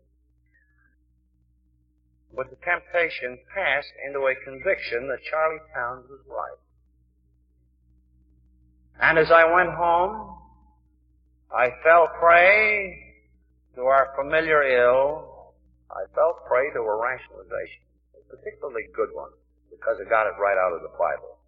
But 2.36 2.50
the 2.50 2.56
temptation 2.56 3.38
passed 3.54 3.92
into 4.06 4.20
a 4.26 4.34
conviction 4.44 5.08
that 5.08 5.18
Charlie 5.30 5.64
Towns 5.72 6.04
was 6.10 6.20
right. 6.28 6.58
And 9.00 9.18
as 9.18 9.30
I 9.30 9.44
went 9.44 9.70
home, 9.70 10.38
I 11.50 11.70
fell 11.82 12.08
prey 12.20 13.13
to 13.74 13.82
our 13.82 14.14
familiar 14.16 14.62
ill, 14.62 15.54
I 15.90 16.06
fell 16.14 16.40
prey 16.46 16.70
to 16.74 16.80
a 16.80 16.96
rationalization, 16.96 17.84
a 18.14 18.22
particularly 18.30 18.86
good 18.94 19.10
one, 19.12 19.30
because 19.70 19.98
I 20.00 20.08
got 20.08 20.26
it 20.26 20.34
right 20.40 20.56
out 20.58 20.74
of 20.74 20.82
the 20.82 20.94
Bible. 20.98 21.38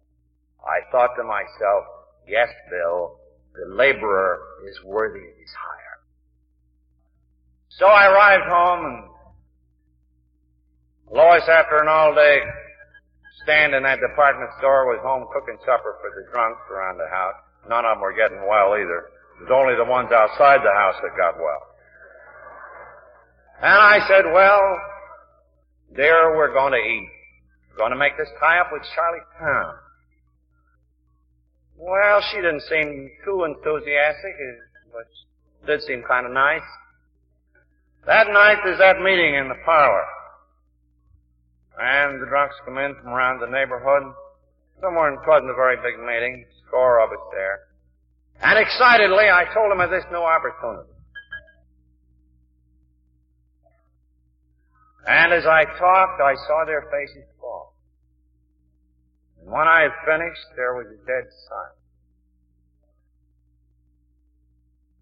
I 0.63 0.83
thought 0.91 1.15
to 1.15 1.23
myself, 1.23 1.83
yes, 2.27 2.49
Bill, 2.69 3.19
the 3.55 3.73
laborer 3.73 4.39
is 4.69 4.77
worthy 4.83 5.19
of 5.19 5.35
his 5.39 5.53
hire. 5.55 5.99
So 7.69 7.85
I 7.87 8.07
arrived 8.07 8.47
home 8.49 8.85
and 8.85 9.03
Lois, 11.07 11.47
after 11.47 11.79
an 11.79 11.87
all-day 11.87 12.39
stand 13.43 13.73
in 13.73 13.83
that 13.83 14.03
department 14.03 14.51
store, 14.59 14.91
was 14.91 14.99
home 14.99 15.23
cooking 15.31 15.55
supper 15.63 15.95
for 16.03 16.11
the 16.11 16.27
drunks 16.31 16.59
around 16.67 16.99
the 16.99 17.07
house. 17.07 17.39
None 17.69 17.85
of 17.87 17.95
them 17.95 18.01
were 18.03 18.11
getting 18.11 18.43
well 18.43 18.75
either. 18.75 19.07
It 19.39 19.47
was 19.47 19.53
only 19.55 19.79
the 19.79 19.87
ones 19.87 20.11
outside 20.11 20.59
the 20.59 20.75
house 20.75 20.99
that 20.99 21.15
got 21.15 21.39
well. 21.39 21.76
And 23.61 23.73
I 23.73 23.99
said, 24.07 24.25
well, 24.31 24.61
dear, 25.95 26.37
we're 26.37 26.53
going 26.53 26.73
to 26.73 26.79
eat. 26.79 27.09
We're 27.71 27.77
going 27.77 27.91
to 27.91 27.97
make 27.97 28.17
this 28.17 28.29
tie 28.39 28.59
up 28.59 28.69
with 28.71 28.83
Charlie 28.93 29.25
Town. 29.39 29.73
Well, 31.77 32.21
she 32.31 32.37
didn't 32.37 32.61
seem 32.69 33.09
too 33.25 33.45
enthusiastic, 33.45 34.33
but 34.91 35.05
did 35.65 35.81
seem 35.83 36.03
kind 36.07 36.25
of 36.25 36.33
nice. 36.33 36.65
That 38.05 38.27
night 38.27 38.57
there's 38.63 38.79
that 38.79 39.01
meeting 39.01 39.35
in 39.35 39.49
the 39.49 39.57
parlor. 39.65 40.05
And 41.79 42.21
the 42.21 42.25
drunks 42.25 42.55
come 42.65 42.77
in 42.77 42.95
from 42.95 43.09
around 43.09 43.39
the 43.39 43.47
neighborhood. 43.47 44.13
Somewhere 44.81 45.13
it 45.13 45.19
wasn't 45.27 45.51
a 45.51 45.53
very 45.53 45.77
big 45.77 45.99
meeting, 45.99 46.45
score 46.65 47.03
of 47.03 47.11
us 47.11 47.25
there. 47.31 47.59
And 48.41 48.57
excitedly 48.57 49.29
I 49.29 49.45
told 49.53 49.71
them 49.71 49.81
of 49.81 49.89
this 49.89 50.05
new 50.11 50.21
opportunity. 50.21 50.96
And 55.05 55.33
as 55.33 55.45
I 55.45 55.65
talked, 55.65 56.21
I 56.21 56.35
saw 56.47 56.65
their 56.65 56.89
faces 56.91 57.27
fall. 57.39 57.75
And 59.39 59.51
when 59.51 59.67
I 59.67 59.81
had 59.81 59.91
finished, 60.05 60.47
there 60.55 60.73
was 60.75 60.87
a 60.87 60.97
dead 61.05 61.29
silence. 61.47 61.77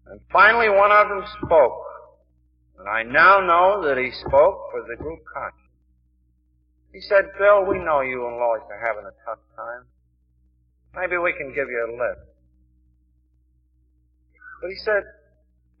And 0.06 0.20
finally 0.30 0.68
one 0.68 0.92
of 0.92 1.08
them 1.08 1.24
spoke. 1.42 1.82
And 2.78 2.88
I 2.88 3.02
now 3.02 3.40
know 3.40 3.88
that 3.88 3.98
he 3.98 4.10
spoke 4.12 4.70
for 4.70 4.84
the 4.86 4.96
group 5.02 5.20
conscience. 5.32 5.62
He 6.92 7.00
said, 7.00 7.24
Bill, 7.38 7.64
we 7.66 7.78
know 7.78 8.00
you 8.00 8.26
and 8.26 8.36
Lois 8.36 8.62
are 8.70 8.80
having 8.80 9.04
a 9.04 9.14
tough 9.24 9.40
time. 9.56 9.84
Maybe 10.94 11.18
we 11.18 11.32
can 11.32 11.48
give 11.48 11.68
you 11.68 11.82
a 11.84 11.92
lift. 11.92 12.26
But 14.62 14.70
he 14.70 14.76
said, 14.76 15.02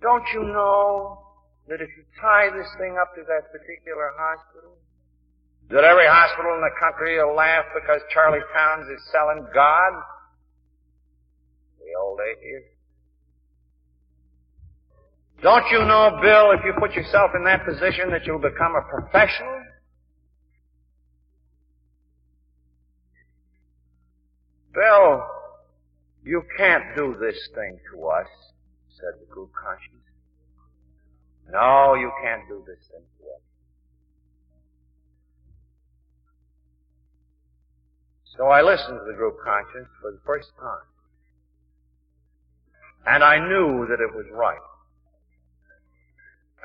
don't 0.02 0.24
you 0.34 0.42
know 0.42 1.25
that 1.68 1.80
if 1.80 1.88
you 1.96 2.04
tie 2.20 2.50
this 2.50 2.68
thing 2.78 2.96
up 3.00 3.14
to 3.14 3.22
that 3.26 3.50
particular 3.50 4.12
hospital, 4.16 4.78
that 5.70 5.82
every 5.82 6.06
hospital 6.06 6.54
in 6.54 6.62
the 6.62 6.74
country 6.78 7.18
will 7.18 7.34
laugh 7.34 7.64
because 7.74 8.00
Charlie 8.14 8.44
Towns 8.54 8.86
is 8.88 9.02
selling 9.10 9.44
God? 9.52 9.92
The 11.82 11.90
old 11.98 12.20
atheist. 12.22 12.76
Don't 15.42 15.66
you 15.70 15.84
know, 15.84 16.18
Bill, 16.22 16.52
if 16.52 16.60
you 16.64 16.72
put 16.78 16.94
yourself 16.94 17.32
in 17.34 17.44
that 17.44 17.66
position 17.66 18.10
that 18.10 18.24
you'll 18.26 18.38
become 18.38 18.74
a 18.74 18.82
professional? 18.88 19.62
Bill, 24.72 25.24
you 26.22 26.42
can't 26.56 26.84
do 26.96 27.16
this 27.20 27.36
thing 27.54 27.78
to 27.92 28.06
us, 28.06 28.26
said 28.96 29.20
the 29.20 29.26
group 29.32 29.50
conscience. 29.52 29.95
No, 31.50 31.94
you 31.94 32.10
can't 32.22 32.48
do 32.48 32.62
this 32.66 32.78
thing 32.90 33.04
yet. 33.20 33.40
So 38.36 38.46
I 38.46 38.62
listened 38.62 38.98
to 38.98 39.04
the 39.10 39.16
group 39.16 39.36
conscience 39.44 39.88
for 40.00 40.10
the 40.12 40.20
first 40.26 40.48
time. 40.58 40.86
And 43.06 43.22
I 43.22 43.38
knew 43.38 43.86
that 43.88 44.00
it 44.00 44.14
was 44.14 44.26
right. 44.32 44.58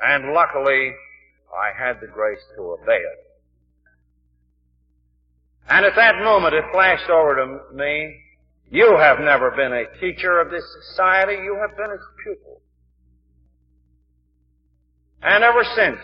And 0.02 0.32
luckily, 0.34 0.92
I 1.54 1.70
had 1.78 2.00
the 2.00 2.08
grace 2.08 2.40
to 2.56 2.62
obey 2.72 2.98
it. 2.98 3.18
And 5.68 5.86
at 5.86 5.94
that 5.94 6.16
moment 6.22 6.54
it 6.54 6.64
flashed 6.72 7.08
over 7.08 7.36
to 7.36 7.74
me, 7.74 8.20
you 8.70 8.96
have 8.98 9.20
never 9.20 9.50
been 9.50 9.72
a 9.72 9.84
teacher 10.00 10.40
of 10.40 10.50
this 10.50 10.64
society, 10.88 11.34
you 11.34 11.56
have 11.60 11.76
been 11.76 11.90
its 11.92 12.04
pupil. 12.24 12.61
And 15.22 15.44
ever 15.44 15.64
since, 15.76 16.00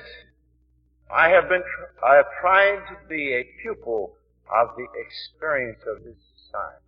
I 1.11 1.31
have 1.31 1.49
been, 1.49 1.63
I 2.07 2.17
have 2.17 2.27
tried 2.41 2.79
to 2.91 3.09
be 3.09 3.35
a 3.35 3.45
pupil 3.63 4.15
of 4.55 4.69
the 4.77 4.87
experience 5.01 5.81
of 5.87 6.05
this 6.05 6.17
society. 6.47 6.85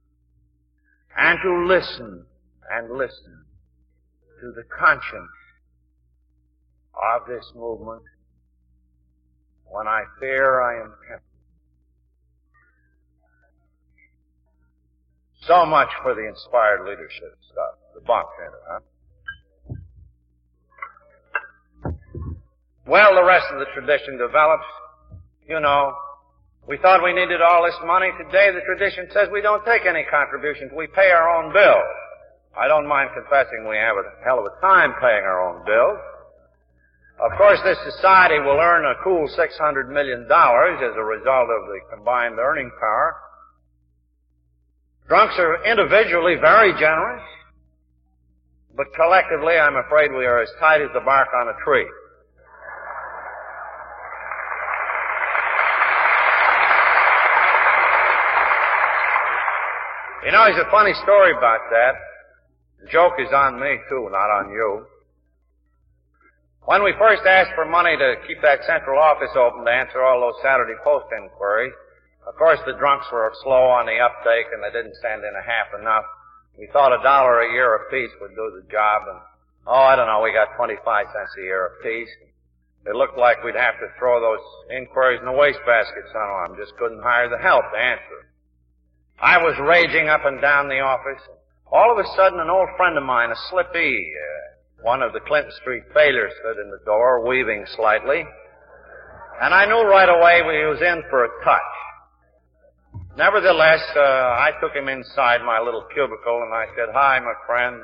And 1.16 1.38
to 1.42 1.66
listen 1.66 2.26
and 2.70 2.96
listen 2.96 3.44
to 4.40 4.52
the 4.52 4.62
conscience 4.62 5.28
of 6.94 7.26
this 7.26 7.44
movement 7.54 8.02
when 9.66 9.86
I 9.86 10.02
fear 10.18 10.60
I 10.60 10.82
am 10.82 10.94
tempted. 11.08 11.26
So 15.46 15.66
much 15.66 15.88
for 16.02 16.14
the 16.14 16.28
inspired 16.28 16.84
leadership 16.84 17.38
stuff, 17.50 17.78
the 17.94 18.00
Bach 18.02 18.26
Center, 18.38 18.60
huh? 18.68 18.80
Well, 22.90 23.14
the 23.14 23.22
rest 23.22 23.46
of 23.54 23.62
the 23.62 23.70
tradition 23.70 24.18
develops. 24.18 24.66
You 25.46 25.62
know, 25.62 25.94
we 26.66 26.74
thought 26.82 27.06
we 27.06 27.14
needed 27.14 27.38
all 27.38 27.62
this 27.62 27.78
money. 27.86 28.10
Today 28.18 28.50
the 28.50 28.66
tradition 28.66 29.06
says 29.14 29.28
we 29.30 29.40
don't 29.40 29.62
take 29.62 29.86
any 29.86 30.02
contributions. 30.10 30.74
We 30.74 30.88
pay 30.90 31.14
our 31.14 31.30
own 31.30 31.54
bills. 31.54 31.86
I 32.58 32.66
don't 32.66 32.90
mind 32.90 33.14
confessing 33.14 33.62
we 33.70 33.78
have 33.78 33.94
a 33.94 34.10
hell 34.26 34.42
of 34.42 34.50
a 34.50 34.58
time 34.58 34.98
paying 34.98 35.22
our 35.22 35.38
own 35.38 35.62
bills. 35.62 36.02
Of 37.22 37.38
course, 37.38 37.62
this 37.62 37.78
society 37.94 38.42
will 38.42 38.58
earn 38.58 38.82
a 38.82 38.98
cool 39.06 39.30
$600 39.38 39.38
million 39.86 40.26
as 40.26 40.94
a 40.98 41.06
result 41.06 41.46
of 41.46 41.70
the 41.70 41.78
combined 41.94 42.42
earning 42.42 42.74
power. 42.74 43.14
Drunks 45.06 45.38
are 45.38 45.62
individually 45.62 46.42
very 46.42 46.72
generous, 46.74 47.22
but 48.74 48.90
collectively 48.98 49.54
I'm 49.54 49.76
afraid 49.76 50.10
we 50.10 50.26
are 50.26 50.42
as 50.42 50.50
tight 50.58 50.82
as 50.82 50.90
the 50.92 51.06
bark 51.06 51.28
on 51.38 51.54
a 51.54 51.64
tree. 51.64 51.86
You 60.20 60.32
know, 60.36 60.44
there's 60.44 60.60
a 60.60 60.68
funny 60.68 60.92
story 61.00 61.32
about 61.32 61.72
that. 61.72 61.96
The 62.84 62.92
joke 62.92 63.16
is 63.16 63.32
on 63.32 63.56
me 63.56 63.80
too, 63.88 64.04
not 64.12 64.28
on 64.28 64.52
you. 64.52 64.84
When 66.68 66.84
we 66.84 66.92
first 67.00 67.24
asked 67.24 67.56
for 67.56 67.64
money 67.64 67.96
to 67.96 68.20
keep 68.28 68.36
that 68.44 68.60
central 68.68 69.00
office 69.00 69.32
open 69.32 69.64
to 69.64 69.72
answer 69.72 70.04
all 70.04 70.20
those 70.20 70.36
Saturday 70.44 70.76
Post 70.84 71.08
inquiries, 71.16 71.72
of 72.28 72.36
course 72.36 72.60
the 72.68 72.76
drunks 72.76 73.08
were 73.08 73.32
slow 73.40 73.72
on 73.72 73.88
the 73.88 73.96
uptake 73.96 74.52
and 74.52 74.60
they 74.60 74.68
didn't 74.68 75.00
send 75.00 75.24
in 75.24 75.32
a 75.32 75.40
half 75.40 75.72
enough. 75.80 76.04
We 76.60 76.68
thought 76.68 76.92
a 76.92 77.00
dollar 77.00 77.40
a 77.40 77.52
year 77.56 77.80
apiece 77.80 78.12
would 78.20 78.36
do 78.36 78.60
the 78.60 78.68
job 78.68 79.08
and, 79.08 79.20
oh, 79.66 79.88
I 79.88 79.96
don't 79.96 80.06
know, 80.06 80.20
we 80.20 80.36
got 80.36 80.52
25 80.52 80.84
cents 80.84 81.32
a 81.40 81.48
year 81.48 81.80
apiece. 81.80 82.12
It 82.84 82.92
looked 82.92 83.16
like 83.16 83.40
we'd 83.40 83.56
have 83.56 83.80
to 83.80 83.88
throw 83.96 84.20
those 84.20 84.44
inquiries 84.68 85.20
in 85.20 85.26
the 85.26 85.32
wastebasket 85.32 86.12
somehow. 86.12 86.52
Just 86.60 86.76
couldn't 86.76 87.00
hire 87.00 87.32
the 87.32 87.40
help 87.40 87.64
to 87.72 87.80
answer. 87.80 88.29
I 89.20 89.36
was 89.36 89.54
raging 89.60 90.08
up 90.08 90.24
and 90.24 90.40
down 90.40 90.68
the 90.68 90.80
office. 90.80 91.20
All 91.70 91.92
of 91.92 91.98
a 91.98 92.08
sudden, 92.16 92.40
an 92.40 92.48
old 92.48 92.68
friend 92.76 92.96
of 92.96 93.04
mine, 93.04 93.30
a 93.30 93.36
slippy, 93.50 94.12
uh, 94.16 94.82
one 94.82 95.02
of 95.02 95.12
the 95.12 95.20
Clinton 95.20 95.52
Street 95.60 95.84
failures, 95.92 96.32
stood 96.40 96.56
in 96.56 96.70
the 96.70 96.80
door, 96.84 97.26
weaving 97.26 97.66
slightly. 97.76 98.24
And 99.40 99.54
I 99.54 99.66
knew 99.66 99.84
right 99.84 100.08
away 100.08 100.40
he 100.40 100.66
was 100.66 100.80
in 100.80 101.02
for 101.10 101.24
a 101.24 101.30
touch. 101.44 101.72
Nevertheless, 103.16 103.84
uh, 103.94 104.00
I 104.00 104.52
took 104.60 104.72
him 104.72 104.88
inside 104.88 105.44
my 105.44 105.60
little 105.60 105.84
cubicle 105.92 106.42
and 106.42 106.54
I 106.54 106.66
said, 106.76 106.88
Hi, 106.92 107.20
my 107.20 107.34
friend. 107.46 107.82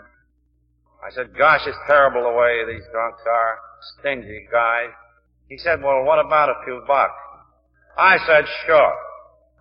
I 1.04 1.10
said, 1.12 1.36
Gosh, 1.36 1.60
it's 1.66 1.76
terrible 1.86 2.22
the 2.24 2.32
way 2.32 2.64
these 2.64 2.84
drunks 2.90 3.22
are. 3.28 3.58
Stingy 3.98 4.48
guys. 4.50 4.90
He 5.48 5.58
said, 5.58 5.82
Well, 5.82 6.04
what 6.04 6.18
about 6.18 6.48
a 6.48 6.64
few 6.64 6.82
bucks? 6.86 7.20
I 7.98 8.16
said, 8.26 8.44
Sure. 8.66 8.94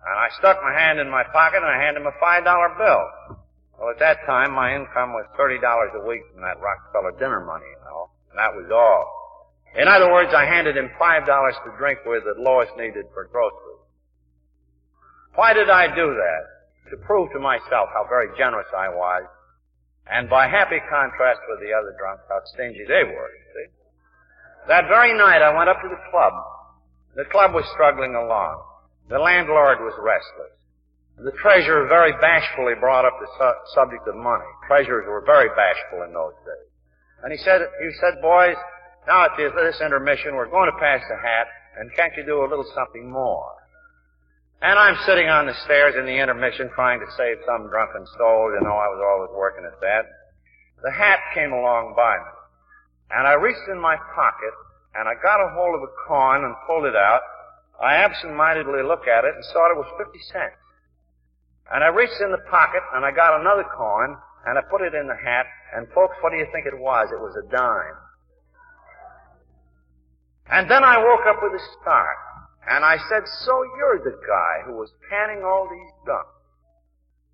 And 0.06 0.14
I 0.14 0.30
stuck 0.38 0.62
my 0.62 0.70
hand 0.70 1.02
in 1.02 1.10
my 1.10 1.26
pocket 1.34 1.66
and 1.66 1.66
I 1.66 1.82
handed 1.82 2.00
him 2.00 2.06
a 2.06 2.14
five 2.22 2.46
dollar 2.46 2.70
bill. 2.78 3.42
Well, 3.74 3.90
at 3.90 3.98
that 3.98 4.22
time, 4.24 4.54
my 4.54 4.70
income 4.70 5.12
was 5.12 5.26
thirty 5.36 5.58
dollars 5.58 5.90
a 5.98 6.06
week 6.06 6.22
from 6.30 6.46
that 6.46 6.62
Rockefeller 6.62 7.18
dinner 7.18 7.42
money, 7.42 7.66
you 7.66 7.82
know. 7.84 8.14
And 8.30 8.38
that 8.38 8.54
was 8.54 8.70
all. 8.70 9.02
In 9.74 9.88
other 9.88 10.10
words, 10.10 10.30
I 10.32 10.46
handed 10.46 10.76
him 10.78 10.94
five 10.98 11.26
dollars 11.26 11.58
to 11.66 11.74
drink 11.76 12.06
with 12.06 12.22
that 12.22 12.38
Lois 12.38 12.70
needed 12.78 13.10
for 13.12 13.26
groceries. 13.26 13.82
Why 15.34 15.52
did 15.52 15.68
I 15.68 15.90
do 15.90 16.14
that? 16.14 16.42
To 16.94 16.96
prove 17.02 17.32
to 17.32 17.40
myself 17.40 17.90
how 17.92 18.06
very 18.08 18.30
generous 18.38 18.70
I 18.70 18.88
was, 18.88 19.26
and 20.06 20.30
by 20.30 20.46
happy 20.46 20.78
contrast 20.88 21.40
with 21.50 21.58
the 21.60 21.74
other 21.74 21.92
drunks, 21.98 22.22
how 22.30 22.40
stingy 22.54 22.86
they 22.86 23.02
were, 23.02 23.28
you 23.34 23.44
see. 23.52 23.66
That 24.68 24.86
very 24.86 25.12
night, 25.18 25.42
I 25.42 25.50
went 25.50 25.68
up 25.68 25.82
to 25.82 25.88
the 25.90 26.00
club. 26.10 26.32
The 27.16 27.24
club 27.26 27.52
was 27.54 27.66
struggling 27.74 28.14
along. 28.14 28.62
The 29.08 29.18
landlord 29.18 29.78
was 29.80 29.94
restless. 30.02 30.52
The 31.18 31.32
treasurer 31.40 31.86
very 31.86 32.12
bashfully 32.20 32.74
brought 32.78 33.04
up 33.04 33.16
the 33.20 33.28
su- 33.38 33.60
subject 33.74 34.06
of 34.08 34.16
money. 34.16 34.44
Treasurers 34.66 35.06
were 35.08 35.24
very 35.24 35.48
bashful 35.56 36.02
in 36.02 36.12
those 36.12 36.34
days. 36.44 36.68
And 37.22 37.32
he 37.32 37.38
said, 37.38 37.62
he 37.80 37.90
said, 38.00 38.20
boys, 38.20 38.56
now 39.06 39.24
at 39.24 39.36
this 39.38 39.80
intermission, 39.80 40.34
we're 40.34 40.50
going 40.50 40.70
to 40.70 40.78
pass 40.78 41.00
the 41.08 41.16
hat, 41.16 41.46
and 41.78 41.94
can't 41.94 42.12
you 42.16 42.26
do 42.26 42.44
a 42.44 42.50
little 42.50 42.66
something 42.74 43.08
more? 43.08 43.54
And 44.60 44.78
I'm 44.78 44.96
sitting 45.06 45.28
on 45.28 45.46
the 45.46 45.54
stairs 45.64 45.94
in 45.96 46.04
the 46.04 46.18
intermission 46.18 46.70
trying 46.74 47.00
to 47.00 47.06
save 47.16 47.38
some 47.46 47.68
drunken 47.68 48.04
soul. 48.18 48.52
You 48.52 48.64
know, 48.64 48.76
I 48.76 48.88
was 48.88 49.00
always 49.00 49.32
working 49.36 49.64
at 49.64 49.80
that. 49.80 50.04
The 50.82 50.90
hat 50.90 51.20
came 51.34 51.52
along 51.52 51.94
by 51.94 52.16
me. 52.16 52.32
And 53.12 53.26
I 53.26 53.34
reached 53.34 53.68
in 53.70 53.78
my 53.80 53.96
pocket, 53.96 54.54
and 54.96 55.08
I 55.08 55.14
got 55.22 55.40
a 55.40 55.54
hold 55.54 55.76
of 55.76 55.82
a 55.86 55.92
coin 56.08 56.44
and 56.44 56.54
pulled 56.66 56.84
it 56.84 56.96
out, 56.96 57.20
I 57.82 57.96
absentmindedly 58.04 58.82
looked 58.82 59.08
at 59.08 59.24
it 59.24 59.34
and 59.34 59.44
saw 59.52 59.70
it 59.70 59.76
was 59.76 59.86
50 59.98 60.18
cents. 60.32 60.56
And 61.72 61.82
I 61.82 61.88
reached 61.88 62.20
in 62.20 62.30
the 62.30 62.42
pocket 62.48 62.82
and 62.94 63.04
I 63.04 63.10
got 63.10 63.40
another 63.40 63.64
coin 63.76 64.16
and 64.46 64.58
I 64.58 64.62
put 64.70 64.80
it 64.80 64.94
in 64.94 65.06
the 65.06 65.16
hat 65.16 65.46
and 65.74 65.86
folks, 65.92 66.16
what 66.20 66.30
do 66.30 66.38
you 66.38 66.46
think 66.52 66.66
it 66.66 66.78
was? 66.78 67.08
It 67.10 67.20
was 67.20 67.34
a 67.36 67.44
dime. 67.50 67.98
And 70.48 70.70
then 70.70 70.84
I 70.84 70.98
woke 70.98 71.26
up 71.26 71.42
with 71.42 71.52
a 71.52 71.64
start 71.80 72.16
and 72.70 72.84
I 72.84 72.96
said, 73.10 73.26
so 73.44 73.62
you're 73.76 73.98
the 73.98 74.16
guy 74.24 74.64
who 74.64 74.78
was 74.78 74.90
panning 75.10 75.42
all 75.44 75.68
these 75.68 75.92
dumps 76.06 76.30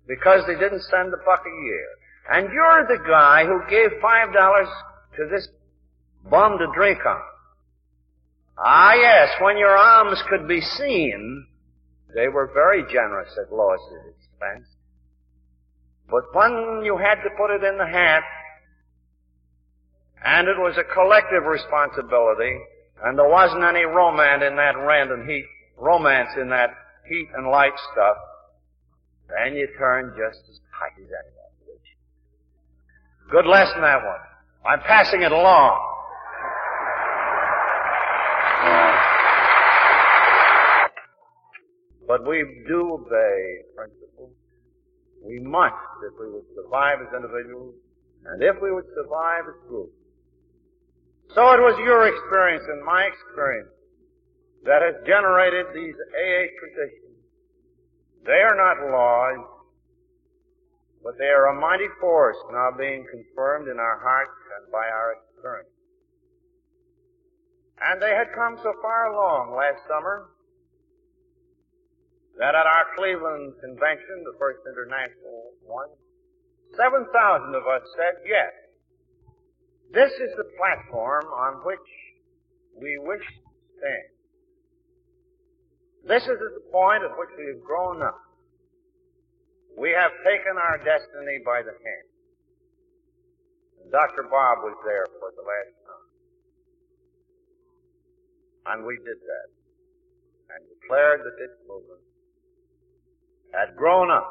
because 0.07 0.45
they 0.47 0.55
didn't 0.55 0.81
send 0.89 1.13
a 1.13 1.21
buck 1.23 1.45
a 1.45 1.55
year. 1.65 1.87
And 2.31 2.51
you're 2.51 2.87
the 2.87 3.03
guy 3.07 3.45
who 3.45 3.61
gave 3.69 3.99
five 4.01 4.33
dollars 4.33 4.67
to 5.17 5.27
this 5.29 5.47
bum 6.29 6.57
to 6.57 6.67
drink 6.73 7.05
on. 7.05 7.21
Ah, 8.57 8.93
yes, 8.93 9.29
when 9.41 9.57
your 9.57 9.75
alms 9.75 10.21
could 10.29 10.47
be 10.47 10.61
seen, 10.61 11.47
they 12.13 12.27
were 12.27 12.51
very 12.53 12.83
generous 12.91 13.29
at 13.41 13.51
Lois's 13.51 14.13
expense. 14.17 14.67
But 16.09 16.23
when 16.33 16.83
you 16.83 16.97
had 16.97 17.15
to 17.23 17.29
put 17.37 17.49
it 17.49 17.63
in 17.63 17.77
the 17.77 17.87
hat, 17.87 18.23
and 20.23 20.47
it 20.47 20.57
was 20.57 20.77
a 20.77 20.93
collective 20.93 21.43
responsibility, 21.43 22.59
and 23.03 23.17
there 23.17 23.27
wasn't 23.27 23.63
any 23.63 23.83
romance 23.83 24.43
in 24.47 24.55
that 24.55 24.77
rent 24.77 25.11
and 25.11 25.29
heat, 25.29 25.45
romance 25.77 26.29
in 26.39 26.49
that 26.49 26.69
heat 27.09 27.27
and 27.35 27.47
light 27.47 27.73
stuff, 27.91 28.17
then 29.27 29.55
you 29.55 29.67
turn 29.77 30.13
just 30.15 30.39
as 30.49 30.59
tight 30.77 31.01
as 31.01 31.09
anyone. 31.09 31.43
Good 33.31 33.47
lesson, 33.47 33.81
that 33.81 34.03
one. 34.03 34.19
I'm 34.65 34.79
passing 34.81 35.23
it 35.23 35.31
along. 35.31 35.92
But 42.07 42.27
we 42.27 42.43
do 42.67 42.99
obey 42.99 43.63
principles. 43.75 44.31
We 45.23 45.39
must 45.39 45.75
if 46.03 46.19
we 46.19 46.27
would 46.31 46.47
survive 46.55 46.99
as 46.99 47.13
individuals 47.15 47.75
and 48.25 48.43
if 48.43 48.55
we 48.61 48.71
would 48.71 48.87
survive 48.95 49.47
as 49.47 49.55
groups. 49.67 49.95
So 51.35 51.41
it 51.55 51.61
was 51.63 51.79
your 51.79 52.07
experience 52.07 52.63
and 52.67 52.83
my 52.83 53.07
experience 53.07 53.71
that 54.65 54.83
has 54.83 54.95
generated 55.07 55.67
these 55.73 55.95
AA 55.95 56.51
traditions. 56.59 57.23
They 58.25 58.43
are 58.43 58.55
not 58.55 58.83
laws, 58.91 59.43
but 61.03 61.17
they 61.17 61.31
are 61.31 61.51
a 61.51 61.59
mighty 61.59 61.87
force 61.99 62.37
now 62.51 62.71
being 62.77 63.05
confirmed 63.11 63.67
in 63.67 63.79
our 63.79 63.99
hearts 63.99 64.39
and 64.59 64.71
by 64.71 64.87
our 64.87 65.15
experience. 65.19 65.71
And 67.79 68.01
they 68.01 68.15
had 68.15 68.31
come 68.35 68.59
so 68.63 68.71
far 68.81 69.11
along 69.11 69.55
last 69.55 69.83
summer 69.87 70.32
that 72.37 72.55
at 72.55 72.65
our 72.65 72.85
Cleveland 72.97 73.53
convention, 73.61 74.25
the 74.25 74.37
first 74.39 74.59
international 74.65 75.53
one, 75.65 75.89
7,000 76.75 77.05
of 77.53 77.67
us 77.69 77.85
said 77.93 78.17
yes. 78.25 78.49
This 79.93 80.09
is 80.17 80.33
the 80.37 80.49
platform 80.57 81.25
on 81.29 81.61
which 81.61 81.89
we 82.81 82.97
wish 82.97 83.21
to 83.21 83.53
stand. 83.77 84.09
This 86.09 86.23
is 86.25 86.39
the 86.41 86.65
point 86.73 87.05
at 87.05 87.13
which 87.13 87.29
we 87.37 87.53
have 87.53 87.61
grown 87.61 88.01
up. 88.01 88.17
We 89.77 89.93
have 89.93 90.11
taken 90.25 90.57
our 90.57 90.77
destiny 90.81 91.39
by 91.45 91.61
the 91.61 91.77
hand. 91.77 92.07
And 93.81 93.91
Dr. 93.91 94.25
Bob 94.25 94.65
was 94.65 94.77
there 94.85 95.05
for 95.21 95.29
the 95.37 95.45
last 95.45 95.73
time. 95.85 96.09
And 98.73 98.85
we 98.85 98.97
did 98.97 99.21
that. 99.21 99.49
And 100.57 100.65
declared 100.81 101.21
that 101.21 101.37
this 101.37 101.53
movement 101.69 102.01
had 103.53 103.75
grown 103.77 104.09
up, 104.09 104.27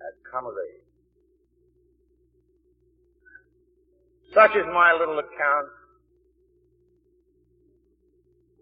had 0.00 0.16
come 0.32 0.46
of 0.46 0.54
age. 0.56 0.82
Such 4.32 4.56
is 4.56 4.66
my 4.72 4.92
little 4.98 5.18
account 5.18 5.68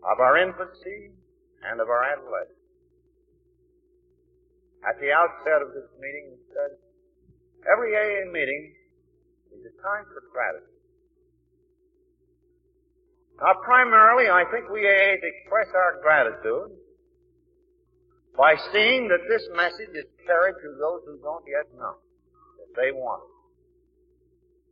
of 0.03 0.21
our 0.21 0.39
infancy 0.39 1.11
and 1.71 1.81
of 1.81 1.89
our 1.89 2.05
adolescence. 2.05 2.59
At 4.87 5.01
the 5.01 5.11
outset 5.13 5.63
of 5.63 5.73
this 5.73 5.89
meeting, 5.99 6.37
we 6.37 6.39
said, 6.53 6.77
every 7.73 7.97
AA 7.97 8.31
meeting 8.31 8.75
is 9.57 9.65
a 9.65 9.75
time 9.83 10.05
for 10.13 10.21
gratitude. 10.31 10.69
Now, 13.41 13.55
primarily, 13.65 14.29
I 14.29 14.45
think 14.53 14.69
we 14.69 14.85
AAs 14.87 15.25
express 15.25 15.73
our 15.75 16.03
gratitude 16.03 16.77
by 18.37 18.57
seeing 18.73 19.09
that 19.09 19.23
this 19.29 19.47
message 19.55 19.95
is 19.95 20.07
carried 20.27 20.59
to 20.63 20.71
those 20.79 21.03
who 21.07 21.19
don't 21.23 21.45
yet 21.47 21.71
know 21.79 21.95
that 22.59 22.71
they 22.75 22.91
want 22.91 23.23
it. 23.23 23.35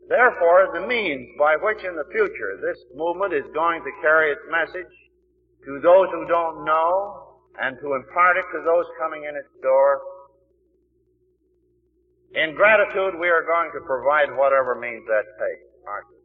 Therefore, 0.09 0.69
the 0.75 0.87
means 0.87 1.31
by 1.39 1.55
which 1.57 1.79
in 1.85 1.95
the 1.95 2.05
future 2.11 2.59
this 2.59 2.79
movement 2.95 3.33
is 3.33 3.47
going 3.55 3.83
to 3.83 3.93
carry 4.03 4.33
its 4.33 4.43
message 4.51 4.91
to 5.65 5.79
those 5.79 6.11
who 6.11 6.27
don't 6.27 6.65
know 6.65 7.39
and 7.61 7.79
to 7.81 7.95
impart 7.95 8.37
it 8.37 8.45
to 8.53 8.65
those 8.65 8.85
coming 8.99 9.25
in 9.29 9.37
its 9.37 9.53
door. 9.63 10.03
In 12.35 12.55
gratitude, 12.55 13.21
we 13.21 13.29
are 13.29 13.45
going 13.47 13.71
to 13.75 13.81
provide 13.87 14.35
whatever 14.35 14.75
means 14.75 15.07
that 15.07 15.25
takes, 15.39 15.69
aren't 15.87 16.09
we? 16.11 16.23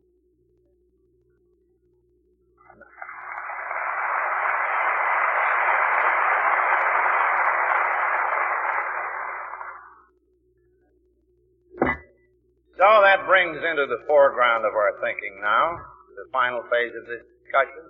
So 12.78 12.86
that 13.04 13.26
brings 13.38 13.62
into 13.62 13.86
the 13.86 14.02
foreground 14.10 14.66
of 14.66 14.74
our 14.74 14.98
thinking 14.98 15.38
now, 15.46 15.78
the 16.18 16.26
final 16.34 16.66
phase 16.74 16.90
of 16.98 17.06
this 17.06 17.22
discussion, 17.38 17.86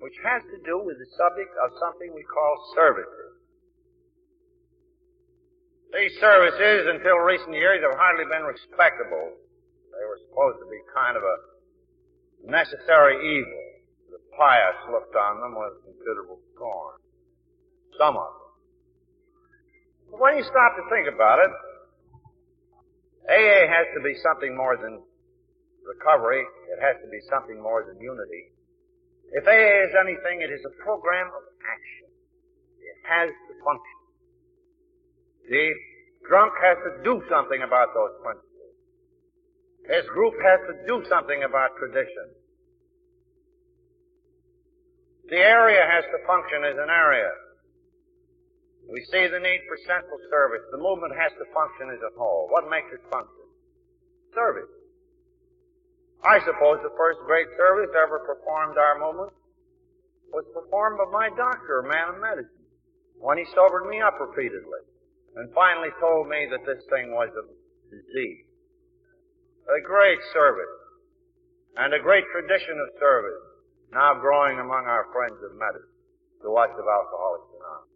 which 0.00 0.16
has 0.24 0.40
to 0.48 0.56
do 0.64 0.80
with 0.80 0.96
the 0.96 1.04
subject 1.12 1.52
of 1.60 1.76
something 1.76 2.08
we 2.16 2.24
call 2.24 2.56
services. 2.72 3.36
These 5.92 6.16
services, 6.24 6.88
until 6.88 7.20
recent 7.20 7.52
years, 7.52 7.84
have 7.84 8.00
hardly 8.00 8.24
been 8.24 8.48
respectable. 8.48 9.36
They 9.92 10.04
were 10.08 10.16
supposed 10.32 10.64
to 10.64 10.68
be 10.72 10.80
kind 10.96 11.20
of 11.20 11.24
a 11.28 11.36
necessary 12.48 13.20
evil. 13.20 13.64
The 14.08 14.24
pious 14.40 14.78
looked 14.88 15.12
on 15.12 15.44
them 15.44 15.52
with 15.52 15.84
considerable 15.84 16.40
scorn. 16.56 16.96
Some 18.00 18.16
of 18.16 18.24
them. 18.24 18.48
But 20.16 20.18
when 20.24 20.40
you 20.40 20.44
stop 20.48 20.80
to 20.80 20.84
think 20.88 21.12
about 21.12 21.44
it, 21.44 21.52
AA 23.28 23.70
has 23.70 23.86
to 23.94 24.00
be 24.02 24.14
something 24.22 24.56
more 24.56 24.76
than 24.76 25.02
recovery. 25.86 26.42
It 26.72 26.80
has 26.82 26.96
to 27.02 27.08
be 27.10 27.20
something 27.30 27.60
more 27.62 27.84
than 27.86 28.00
unity. 28.00 28.50
If 29.32 29.46
AA 29.46 29.88
is 29.88 29.94
anything, 29.96 30.42
it 30.42 30.50
is 30.50 30.60
a 30.66 30.74
program 30.82 31.28
of 31.28 31.42
action. 31.64 32.08
It 32.82 32.98
has 33.06 33.30
to 33.30 33.52
function. 33.64 33.98
The 35.48 35.72
drunk 36.28 36.52
has 36.62 36.78
to 36.84 37.02
do 37.02 37.22
something 37.30 37.62
about 37.62 37.94
those 37.94 38.14
principles. 38.22 38.52
His 39.88 40.06
group 40.14 40.34
has 40.42 40.60
to 40.70 40.74
do 40.86 41.02
something 41.08 41.42
about 41.42 41.74
tradition. 41.78 42.28
The 45.28 45.38
area 45.38 45.82
has 45.82 46.04
to 46.12 46.26
function 46.26 46.62
as 46.62 46.76
an 46.76 46.90
area. 46.90 47.30
We 48.88 49.00
see 49.10 49.26
the 49.30 49.40
need 49.40 49.62
for 49.68 49.78
central 49.86 50.18
service. 50.30 50.64
The 50.70 50.82
movement 50.82 51.14
has 51.14 51.32
to 51.38 51.46
function 51.54 51.90
as 51.90 52.02
a 52.02 52.12
whole. 52.18 52.48
What 52.50 52.68
makes 52.68 52.90
it 52.92 53.00
function? 53.10 53.46
Service. 54.34 54.70
I 56.22 56.38
suppose 56.46 56.78
the 56.82 56.94
first 56.96 57.18
great 57.26 57.50
service 57.58 57.90
ever 57.98 58.22
performed 58.22 58.78
our 58.78 58.98
movement 58.98 59.34
was 60.32 60.48
performed 60.54 60.96
by 60.96 61.10
my 61.12 61.28
doctor, 61.36 61.84
a 61.84 61.88
man 61.88 62.16
of 62.16 62.20
medicine, 62.20 62.64
when 63.20 63.36
he 63.36 63.44
sobered 63.54 63.86
me 63.86 64.00
up 64.00 64.16
repeatedly 64.18 64.82
and 65.36 65.52
finally 65.52 65.92
told 66.00 66.28
me 66.28 66.48
that 66.50 66.64
this 66.64 66.82
thing 66.88 67.12
was 67.12 67.28
a 67.36 67.44
disease. 67.92 68.48
A 69.68 69.80
great 69.84 70.18
service 70.32 70.78
and 71.76 71.94
a 71.94 72.00
great 72.00 72.24
tradition 72.32 72.80
of 72.80 72.88
service 72.98 73.44
now 73.92 74.16
growing 74.20 74.58
among 74.58 74.88
our 74.88 75.06
friends 75.12 75.36
of 75.44 75.52
medicine, 75.56 75.92
the 76.40 76.48
us 76.48 76.72
of 76.72 76.86
Alcoholics 76.88 77.52
Anonymous. 77.52 77.92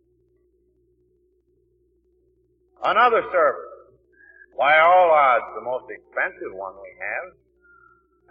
Another 2.85 3.25
service, 3.33 3.77
by 4.59 4.77
all 4.81 5.11
odds 5.11 5.49
the 5.57 5.65
most 5.65 5.89
expensive 5.89 6.53
one 6.53 6.75
we 6.77 6.93
have, 7.01 7.29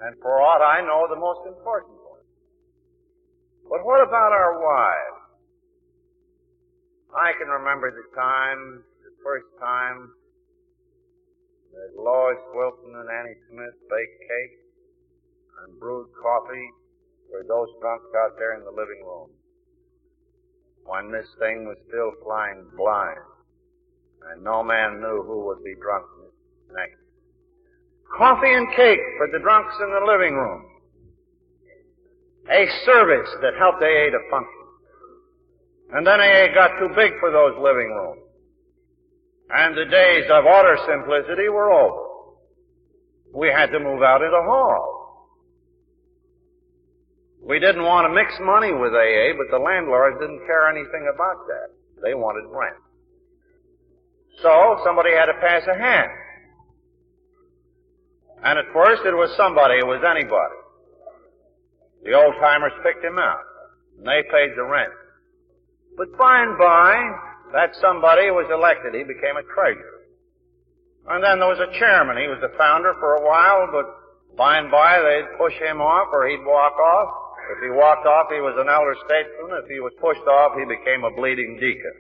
and 0.06 0.22
for 0.22 0.42
aught 0.42 0.62
I 0.62 0.82
know, 0.82 1.08
the 1.10 1.20
most 1.20 1.48
important 1.48 1.98
one. 1.98 2.26
But 3.70 3.86
what 3.86 4.06
about 4.06 4.34
our 4.34 4.62
wives? 4.62 5.22
I 7.16 7.32
can 7.40 7.48
remember 7.48 7.90
the 7.90 8.06
time, 8.14 8.84
the 9.02 9.16
first 9.24 9.48
time 9.60 10.12
that 11.74 12.02
Lois 12.02 12.42
Wilson 12.54 12.94
and 12.94 13.10
Annie 13.10 13.40
Smith 13.50 13.76
baked 13.90 14.20
cake 14.20 14.58
and 15.64 15.80
brewed 15.80 16.10
coffee 16.22 16.70
for 17.32 17.42
those 17.48 17.70
drunks 17.82 18.12
out 18.24 18.38
there 18.38 18.58
in 18.60 18.64
the 18.64 18.72
living 18.72 19.02
room. 19.02 19.30
When 20.86 21.12
this 21.12 21.28
thing 21.40 21.66
was 21.66 21.78
still 21.88 22.14
flying 22.22 22.70
blind 22.78 23.35
and 24.32 24.44
no 24.44 24.64
man 24.64 25.00
knew 25.02 25.24
who 25.26 25.46
would 25.46 25.64
be 25.64 25.76
drunk 25.82 26.06
next. 26.74 27.00
Coffee 28.18 28.54
and 28.54 28.68
cake 28.76 29.00
for 29.18 29.28
the 29.32 29.40
drunks 29.40 29.76
in 29.82 29.90
the 29.92 30.06
living 30.06 30.36
room. 30.36 30.66
A 32.52 32.68
service 32.86 33.30
that 33.42 33.58
helped 33.58 33.82
AA 33.82 34.12
to 34.14 34.20
function. 34.30 34.66
And 35.92 36.06
then 36.06 36.20
AA 36.20 36.54
got 36.54 36.78
too 36.80 36.90
big 36.96 37.14
for 37.20 37.32
those 37.32 37.56
living 37.58 37.90
rooms. 37.90 38.22
And 39.50 39.78
the 39.78 39.86
days 39.86 40.26
of 40.32 40.46
utter 40.46 40.78
simplicity 40.88 41.50
were 41.50 41.72
over. 41.72 42.02
We 43.34 43.50
had 43.50 43.72
to 43.72 43.80
move 43.80 44.02
out 44.02 44.22
into 44.22 44.42
hall. 44.46 44.96
We 47.42 47.60
didn't 47.60 47.84
want 47.84 48.10
to 48.10 48.14
mix 48.14 48.34
money 48.42 48.74
with 48.74 48.94
AA, 48.94 49.38
but 49.38 49.52
the 49.52 49.62
landlords 49.62 50.18
didn't 50.20 50.46
care 50.48 50.68
anything 50.68 51.12
about 51.14 51.46
that. 51.48 51.70
They 52.02 52.16
wanted 52.16 52.50
rent. 52.50 52.78
So 54.42 54.82
somebody 54.84 55.12
had 55.12 55.28
to 55.28 55.38
pass 55.40 55.64
a 55.68 55.78
hand. 55.78 56.12
And 58.44 58.60
at 58.60 58.66
first 58.74 59.02
it 59.06 59.16
was 59.16 59.34
somebody, 59.38 59.80
it 59.80 59.88
was 59.88 60.04
anybody. 60.06 60.60
The 62.04 62.14
old 62.14 62.36
timers 62.40 62.74
picked 62.84 63.04
him 63.04 63.18
out. 63.18 63.42
And 63.98 64.06
they 64.06 64.22
paid 64.30 64.54
the 64.56 64.64
rent. 64.64 64.94
But 65.98 66.16
by 66.18 66.44
and 66.44 66.58
by, 66.58 66.94
that 67.54 67.74
somebody 67.82 68.30
was 68.30 68.46
elected. 68.52 68.94
He 68.94 69.08
became 69.08 69.40
a 69.40 69.48
treasurer. 69.56 70.06
And 71.08 71.24
then 71.24 71.40
there 71.40 71.50
was 71.50 71.62
a 71.62 71.72
chairman. 71.80 72.18
He 72.18 72.28
was 72.28 72.42
the 72.42 72.54
founder 72.58 72.94
for 73.00 73.16
a 73.18 73.24
while, 73.24 73.70
but 73.72 73.88
by 74.38 74.58
and 74.60 74.70
by 74.70 75.00
they'd 75.00 75.38
push 75.38 75.54
him 75.62 75.80
off 75.80 76.10
or 76.12 76.28
he'd 76.28 76.44
walk 76.44 76.76
off. 76.78 77.10
If 77.56 77.62
he 77.62 77.70
walked 77.70 78.06
off, 78.06 78.28
he 78.34 78.42
was 78.42 78.58
an 78.58 78.70
elder 78.70 78.98
statesman. 79.06 79.62
If 79.64 79.70
he 79.70 79.80
was 79.80 79.94
pushed 80.02 80.26
off, 80.26 80.58
he 80.58 80.66
became 80.66 81.06
a 81.06 81.14
bleeding 81.14 81.58
deacon. 81.62 81.94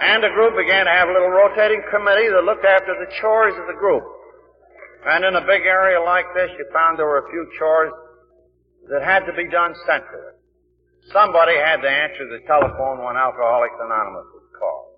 And 0.00 0.22
the 0.22 0.32
group 0.34 0.56
began 0.56 0.86
to 0.86 0.94
have 0.94 1.08
a 1.08 1.12
little 1.12 1.30
rotating 1.30 1.82
committee 1.90 2.28
that 2.30 2.42
looked 2.42 2.64
after 2.64 2.94
the 2.98 3.10
chores 3.20 3.54
of 3.54 3.66
the 3.66 3.78
group. 3.78 4.02
And 5.06 5.24
in 5.24 5.36
a 5.36 5.44
big 5.44 5.68
area 5.68 6.00
like 6.00 6.26
this, 6.34 6.50
you 6.58 6.64
found 6.72 6.98
there 6.98 7.06
were 7.06 7.26
a 7.26 7.30
few 7.30 7.44
chores 7.58 7.92
that 8.88 9.02
had 9.04 9.28
to 9.28 9.32
be 9.32 9.48
done 9.48 9.74
centrally. 9.86 10.34
Somebody 11.12 11.56
had 11.60 11.84
to 11.84 11.90
answer 11.90 12.24
the 12.32 12.40
telephone 12.48 13.04
when 13.04 13.16
Alcoholics 13.16 13.76
Anonymous 13.76 14.28
was 14.32 14.48
called. 14.56 14.96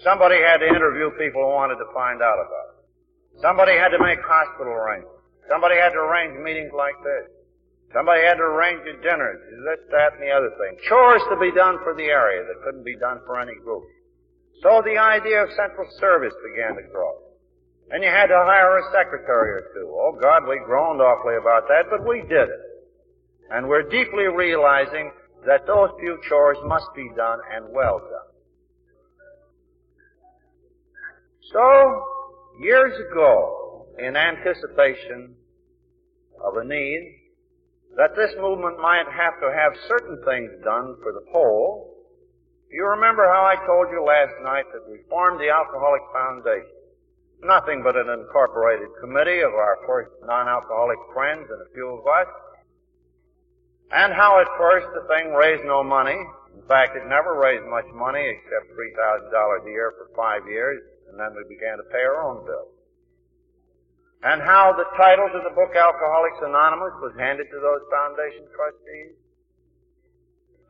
Somebody 0.00 0.40
had 0.40 0.64
to 0.64 0.68
interview 0.68 1.10
people 1.20 1.44
who 1.44 1.52
wanted 1.52 1.76
to 1.76 1.88
find 1.92 2.22
out 2.22 2.40
about 2.40 2.66
it. 2.72 3.40
Somebody 3.44 3.76
had 3.76 3.92
to 3.92 4.00
make 4.00 4.18
hospital 4.24 4.72
arrangements. 4.72 5.20
Somebody 5.48 5.76
had 5.76 5.92
to 5.92 6.00
arrange 6.00 6.40
meetings 6.40 6.72
like 6.72 6.96
this. 7.04 7.37
Somebody 7.92 8.20
had 8.20 8.36
to 8.36 8.44
arrange 8.44 8.84
your 8.84 9.00
dinners, 9.00 9.40
this, 9.64 9.80
that, 9.90 10.20
and 10.20 10.22
the 10.22 10.30
other 10.30 10.52
thing. 10.60 10.76
Chores 10.88 11.22
to 11.30 11.36
be 11.40 11.50
done 11.52 11.78
for 11.82 11.94
the 11.96 12.04
area 12.04 12.44
that 12.44 12.60
couldn't 12.64 12.84
be 12.84 12.96
done 12.96 13.20
for 13.24 13.40
any 13.40 13.54
group. 13.64 13.84
So 14.62 14.82
the 14.84 14.98
idea 14.98 15.42
of 15.42 15.48
central 15.56 15.88
service 15.98 16.34
began 16.44 16.76
to 16.76 16.84
grow. 16.92 17.16
And 17.90 18.04
you 18.04 18.10
had 18.10 18.26
to 18.26 18.36
hire 18.36 18.76
a 18.76 18.92
secretary 18.92 19.56
or 19.56 19.64
two. 19.72 19.88
Oh 19.88 20.18
God, 20.20 20.46
we 20.46 20.60
groaned 20.66 21.00
awfully 21.00 21.36
about 21.40 21.64
that, 21.68 21.88
but 21.88 22.06
we 22.06 22.20
did 22.28 22.52
it. 22.52 22.64
And 23.50 23.66
we're 23.66 23.88
deeply 23.88 24.28
realizing 24.28 25.10
that 25.46 25.66
those 25.66 25.88
few 25.98 26.18
chores 26.28 26.58
must 26.66 26.86
be 26.94 27.08
done 27.16 27.38
and 27.54 27.72
well 27.72 27.98
done. 27.98 28.28
So, 31.52 32.04
years 32.60 32.92
ago, 33.10 33.86
in 33.98 34.16
anticipation 34.16 35.34
of 36.44 36.56
a 36.56 36.64
need 36.64 37.17
that 37.98 38.14
this 38.14 38.30
movement 38.38 38.78
might 38.78 39.10
have 39.10 39.34
to 39.42 39.50
have 39.50 39.74
certain 39.90 40.22
things 40.22 40.54
done 40.62 40.94
for 41.02 41.10
the 41.10 41.26
whole, 41.34 41.98
you 42.70 42.86
remember 42.86 43.26
how 43.26 43.42
I 43.42 43.58
told 43.66 43.90
you 43.90 44.06
last 44.06 44.38
night 44.46 44.70
that 44.70 44.86
we 44.86 45.02
formed 45.10 45.42
the 45.42 45.50
Alcoholic 45.50 46.06
Foundation. 46.14 46.78
Nothing 47.42 47.82
but 47.82 47.98
an 47.98 48.06
incorporated 48.06 48.86
committee 49.02 49.42
of 49.42 49.50
our 49.50 49.82
first 49.82 50.14
non-alcoholic 50.22 50.98
friends 51.10 51.50
and 51.50 51.58
a 51.58 51.70
few 51.74 51.98
of 51.98 52.06
us. 52.06 52.30
And 53.90 54.14
how 54.14 54.38
at 54.38 54.50
first 54.58 54.86
the 54.94 55.02
thing 55.10 55.34
raised 55.34 55.66
no 55.66 55.82
money. 55.82 56.18
In 56.54 56.62
fact, 56.70 56.94
it 56.94 57.02
never 57.10 57.34
raised 57.34 57.66
much 57.66 57.86
money 57.94 58.22
except 58.22 58.78
$3,000 58.78 59.66
a 59.66 59.70
year 59.70 59.94
for 59.98 60.14
five 60.14 60.46
years, 60.46 60.78
and 61.10 61.18
then 61.18 61.34
we 61.34 61.42
began 61.50 61.78
to 61.78 61.86
pay 61.90 62.06
our 62.06 62.22
own 62.22 62.46
bills. 62.46 62.77
And 64.22 64.42
how 64.42 64.74
the 64.74 64.88
title 64.98 65.30
to 65.30 65.40
the 65.46 65.54
book 65.54 65.78
Alcoholics 65.78 66.42
Anonymous 66.42 66.94
was 66.98 67.14
handed 67.14 67.46
to 67.54 67.58
those 67.62 67.82
foundation 67.86 68.50
trustees. 68.50 69.14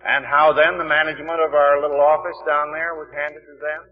And 0.04 0.28
how 0.28 0.52
then 0.52 0.76
the 0.76 0.84
management 0.84 1.40
of 1.40 1.56
our 1.56 1.80
little 1.80 2.00
office 2.00 2.36
down 2.44 2.76
there 2.76 2.94
was 2.94 3.08
handed 3.16 3.40
to 3.40 3.56
them. 3.56 3.88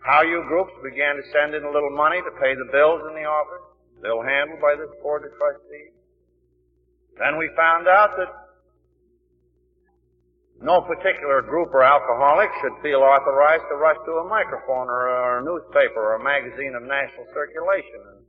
How 0.00 0.24
you 0.24 0.44
groups 0.48 0.72
began 0.80 1.16
to 1.16 1.24
send 1.32 1.54
in 1.54 1.64
a 1.64 1.72
little 1.72 1.92
money 1.92 2.20
to 2.24 2.32
pay 2.40 2.56
the 2.56 2.68
bills 2.72 3.04
in 3.08 3.14
the 3.14 3.28
office, 3.28 3.64
bill 4.00 4.24
handled 4.24 4.60
by 4.60 4.76
this 4.76 4.90
board 5.00 5.24
of 5.24 5.32
trustees. 5.36 5.92
Then 7.20 7.36
we 7.36 7.48
found 7.56 7.86
out 7.86 8.16
that 8.16 8.32
no 10.60 10.80
particular 10.80 11.42
group 11.42 11.72
or 11.72 11.84
alcoholic 11.84 12.48
should 12.60 12.76
feel 12.82 13.04
authorized 13.04 13.64
to 13.68 13.76
rush 13.76 14.00
to 14.08 14.24
a 14.24 14.28
microphone 14.28 14.88
or 14.88 15.38
a 15.38 15.44
newspaper 15.44 16.00
or 16.00 16.14
a 16.16 16.24
magazine 16.24 16.74
of 16.74 16.82
national 16.82 17.28
circulation 17.32 18.00
and 18.16 18.23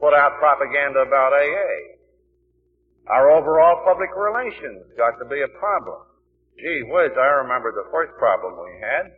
put 0.00 0.14
out 0.14 0.38
propaganda 0.38 1.00
about 1.00 1.32
AA. 1.32 1.94
Our 3.06 3.30
overall 3.30 3.84
public 3.84 4.10
relations 4.16 4.88
got 4.96 5.18
to 5.20 5.26
be 5.28 5.42
a 5.42 5.52
problem. 5.60 6.00
Gee 6.56 6.86
whiz, 6.88 7.12
I 7.18 7.44
remember 7.44 7.72
the 7.72 7.90
first 7.92 8.16
problem 8.16 8.56
we 8.56 8.72
had. 8.80 9.12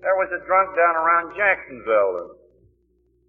There 0.00 0.16
was 0.16 0.30
a 0.32 0.44
drunk 0.46 0.76
down 0.76 0.94
around 0.96 1.36
Jacksonville, 1.36 2.14
and 2.22 2.30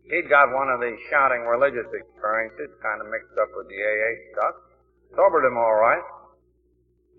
he'd 0.08 0.30
got 0.30 0.54
one 0.54 0.70
of 0.70 0.80
these 0.80 1.00
shouting 1.10 1.44
religious 1.50 1.88
experiences, 1.92 2.72
kind 2.80 3.02
of 3.02 3.10
mixed 3.10 3.36
up 3.42 3.50
with 3.56 3.68
the 3.68 3.80
AA 3.80 4.12
stuff. 4.32 4.56
Sobered 5.16 5.48
him 5.48 5.58
all 5.58 5.76
right. 5.76 6.04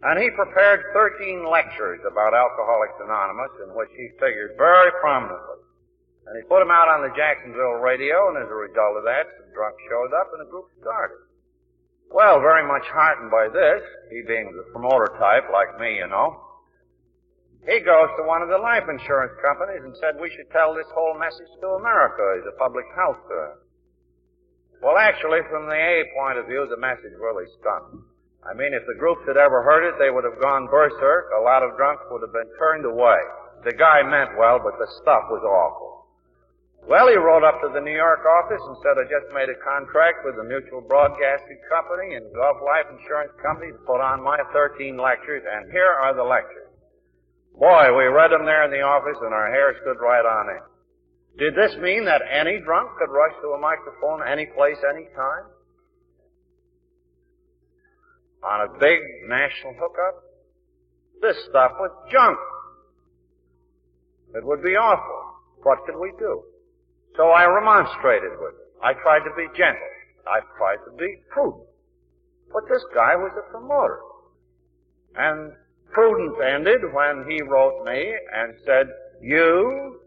And 0.03 0.22
he 0.22 0.30
prepared 0.30 0.84
13 0.95 1.51
lectures 1.51 1.99
about 2.07 2.32
Alcoholics 2.32 3.03
Anonymous, 3.03 3.51
in 3.66 3.74
which 3.74 3.91
he 3.99 4.14
figured 4.22 4.55
very 4.57 4.93
prominently. 5.03 5.59
And 6.29 6.37
he 6.37 6.45
put 6.45 6.61
him 6.61 6.70
out 6.70 6.93
on 6.93 7.01
the 7.01 7.12
Jacksonville 7.16 7.81
radio, 7.81 8.29
and 8.29 8.37
as 8.37 8.49
a 8.53 8.59
result 8.59 9.01
of 9.01 9.05
that, 9.09 9.24
some 9.41 9.49
drunks 9.57 9.81
showed 9.89 10.12
up, 10.12 10.29
and 10.37 10.45
the 10.45 10.51
group 10.53 10.68
started. 10.81 11.24
Well, 12.12 12.41
very 12.41 12.64
much 12.68 12.85
heartened 12.89 13.33
by 13.33 13.49
this, 13.49 13.81
he 14.12 14.24
being 14.29 14.53
the 14.53 14.68
promoter 14.72 15.09
type, 15.16 15.49
like 15.53 15.81
me, 15.81 16.01
you 16.01 16.09
know, 16.09 16.49
he 17.68 17.85
goes 17.85 18.09
to 18.16 18.24
one 18.24 18.41
of 18.41 18.49
the 18.49 18.57
life 18.57 18.89
insurance 18.89 19.37
companies 19.45 19.85
and 19.85 19.93
said 20.01 20.16
we 20.16 20.33
should 20.33 20.49
tell 20.49 20.72
this 20.72 20.89
whole 20.95 21.20
message 21.20 21.53
to 21.61 21.76
America 21.76 22.41
as 22.41 22.47
a 22.49 22.57
public 22.57 22.89
health. 22.97 23.20
Well, 24.81 24.97
actually, 24.97 25.45
from 25.51 25.68
the 25.68 25.76
A 25.76 26.09
point 26.16 26.39
of 26.39 26.47
view, 26.47 26.64
the 26.64 26.81
message 26.81 27.12
really 27.20 27.45
stunk. 27.61 28.09
I 28.47 28.55
mean, 28.55 28.72
if 28.72 28.87
the 28.87 28.97
groups 28.97 29.26
had 29.26 29.37
ever 29.37 29.61
heard 29.61 29.85
it, 29.85 29.99
they 29.99 30.09
would 30.09 30.24
have 30.24 30.41
gone 30.41 30.70
berserk. 30.70 31.29
A 31.37 31.43
lot 31.43 31.66
of 31.66 31.76
drunks 31.76 32.07
would 32.09 32.22
have 32.22 32.33
been 32.33 32.49
turned 32.57 32.87
away. 32.87 33.18
The 33.68 33.74
guy 33.74 34.01
meant 34.07 34.39
well, 34.39 34.62
but 34.62 34.79
the 34.79 34.89
stuff 35.03 35.29
was 35.29 35.43
awful. 35.43 35.97
Well, 36.89 37.05
he 37.12 37.20
wrote 37.20 37.45
up 37.45 37.61
to 37.61 37.68
the 37.68 37.84
New 37.84 37.93
York 37.93 38.24
office 38.24 38.64
and 38.64 38.76
said, 38.80 38.97
I 38.97 39.05
just 39.05 39.28
made 39.36 39.53
a 39.53 39.61
contract 39.61 40.24
with 40.24 40.41
the 40.41 40.43
Mutual 40.49 40.80
Broadcasting 40.80 41.61
Company 41.68 42.16
and 42.16 42.24
Gulf 42.32 42.64
Life 42.64 42.89
Insurance 42.89 43.36
Company 43.45 43.76
to 43.76 43.80
put 43.84 44.01
on 44.01 44.24
my 44.24 44.41
13 44.57 44.97
lectures, 44.97 45.45
and 45.45 45.68
here 45.68 45.93
are 46.01 46.16
the 46.16 46.24
lectures. 46.24 46.72
Boy, 47.53 47.93
we 47.93 48.09
read 48.09 48.32
them 48.32 48.49
there 48.49 48.64
in 48.64 48.72
the 48.72 48.80
office 48.80 49.20
and 49.20 49.36
our 49.36 49.53
hair 49.53 49.76
stood 49.84 50.01
right 50.01 50.24
on 50.24 50.49
end. 50.49 50.64
Did 51.36 51.53
this 51.53 51.76
mean 51.76 52.09
that 52.09 52.24
any 52.24 52.57
drunk 52.64 52.97
could 52.97 53.12
rush 53.12 53.36
to 53.45 53.53
a 53.53 53.61
microphone 53.61 54.24
any 54.24 54.47
place, 54.57 54.80
any 54.89 55.12
time? 55.12 55.45
On 58.49 58.64
a 58.64 58.78
big 58.80 59.28
national 59.28 59.76
hookup? 59.76 60.24
This 61.20 61.36
stuff 61.51 61.72
was 61.76 61.93
junk. 62.11 62.39
It 64.34 64.47
would 64.47 64.62
be 64.64 64.72
awful. 64.72 65.36
What 65.62 65.84
could 65.84 66.01
we 66.01 66.12
do? 66.18 66.45
So 67.16 67.30
I 67.30 67.46
remonstrated 67.46 68.32
with 68.38 68.54
him. 68.54 68.68
I 68.82 68.92
tried 68.94 69.20
to 69.20 69.34
be 69.36 69.46
gentle. 69.56 69.88
I 70.26 70.40
tried 70.56 70.78
to 70.84 70.96
be 70.96 71.16
prudent. 71.30 71.64
But 72.52 72.68
this 72.68 72.84
guy 72.94 73.16
was 73.16 73.32
a 73.36 73.50
promoter. 73.50 74.00
And 75.16 75.52
prudence 75.90 76.36
ended 76.44 76.80
when 76.92 77.26
he 77.28 77.42
wrote 77.42 77.84
me 77.84 78.14
and 78.34 78.54
said, 78.64 78.86
you, 79.20 80.00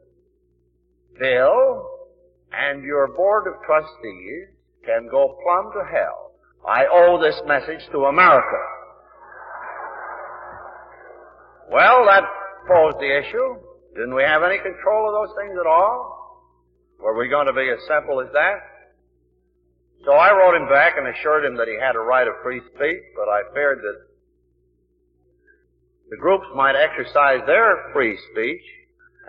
Bill, 1.20 1.90
and 2.54 2.84
your 2.84 3.08
board 3.10 3.48
of 3.48 3.54
trustees 3.66 4.48
can 4.86 5.08
go 5.10 5.38
plumb 5.44 5.72
to 5.74 5.84
hell. 5.92 6.32
I 6.68 6.86
owe 6.92 7.20
this 7.22 7.42
message 7.46 7.82
to 7.92 8.06
America. 8.06 8.58
Well, 11.72 12.06
that 12.06 12.24
posed 12.68 12.98
the 13.00 13.20
issue. 13.20 13.56
Didn't 13.96 14.16
we 14.16 14.24
have 14.24 14.44
any 14.44 14.58
control 14.58 15.08
of 15.08 15.28
those 15.28 15.36
things 15.38 15.58
at 15.60 15.68
all? 15.68 16.21
Were 17.02 17.18
we 17.18 17.28
going 17.28 17.48
to 17.48 17.54
be 17.54 17.70
as 17.70 17.80
simple 17.88 18.22
as 18.22 18.32
that? 18.34 18.62
So 20.06 20.14
I 20.14 20.32
wrote 20.34 20.56
him 20.56 20.70
back 20.70 20.94
and 20.98 21.08
assured 21.08 21.46
him 21.46 21.58
that 21.58 21.68
he 21.68 21.78
had 21.80 21.96
a 21.96 22.00
right 22.00 22.28
of 22.28 22.34
free 22.44 22.62
speech, 22.74 23.04
but 23.16 23.30
I 23.30 23.42
feared 23.54 23.80
that 23.82 23.98
the 26.10 26.18
groups 26.18 26.46
might 26.56 26.76
exercise 26.76 27.40
their 27.46 27.92
free 27.94 28.18
speech, 28.32 28.62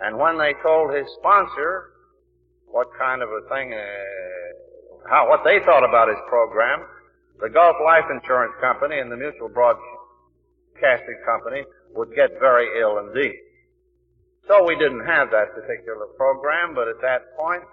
and 0.01 0.17
when 0.17 0.37
they 0.37 0.53
told 0.61 0.93
his 0.93 1.05
sponsor 1.19 1.93
what 2.65 2.87
kind 2.97 3.21
of 3.21 3.29
a 3.29 3.47
thing, 3.49 3.73
uh, 3.73 5.09
how, 5.09 5.29
what 5.29 5.41
they 5.45 5.59
thought 5.65 5.87
about 5.87 6.09
his 6.09 6.17
program, 6.27 6.81
the 7.39 7.49
Gulf 7.49 7.77
Life 7.85 8.05
Insurance 8.09 8.53
Company 8.59 8.99
and 8.99 9.11
the 9.11 9.17
Mutual 9.17 9.49
Broadcasting 9.49 11.21
Company 11.25 11.63
would 11.93 12.13
get 12.15 12.31
very 12.39 12.81
ill 12.81 12.97
indeed. 12.97 13.37
So 14.47 14.63
we 14.67 14.75
didn't 14.75 15.05
have 15.07 15.31
that 15.31 15.55
particular 15.55 16.11
program, 16.19 16.75
but 16.75 16.87
at 16.87 16.99
that 17.01 17.31
point, 17.39 17.63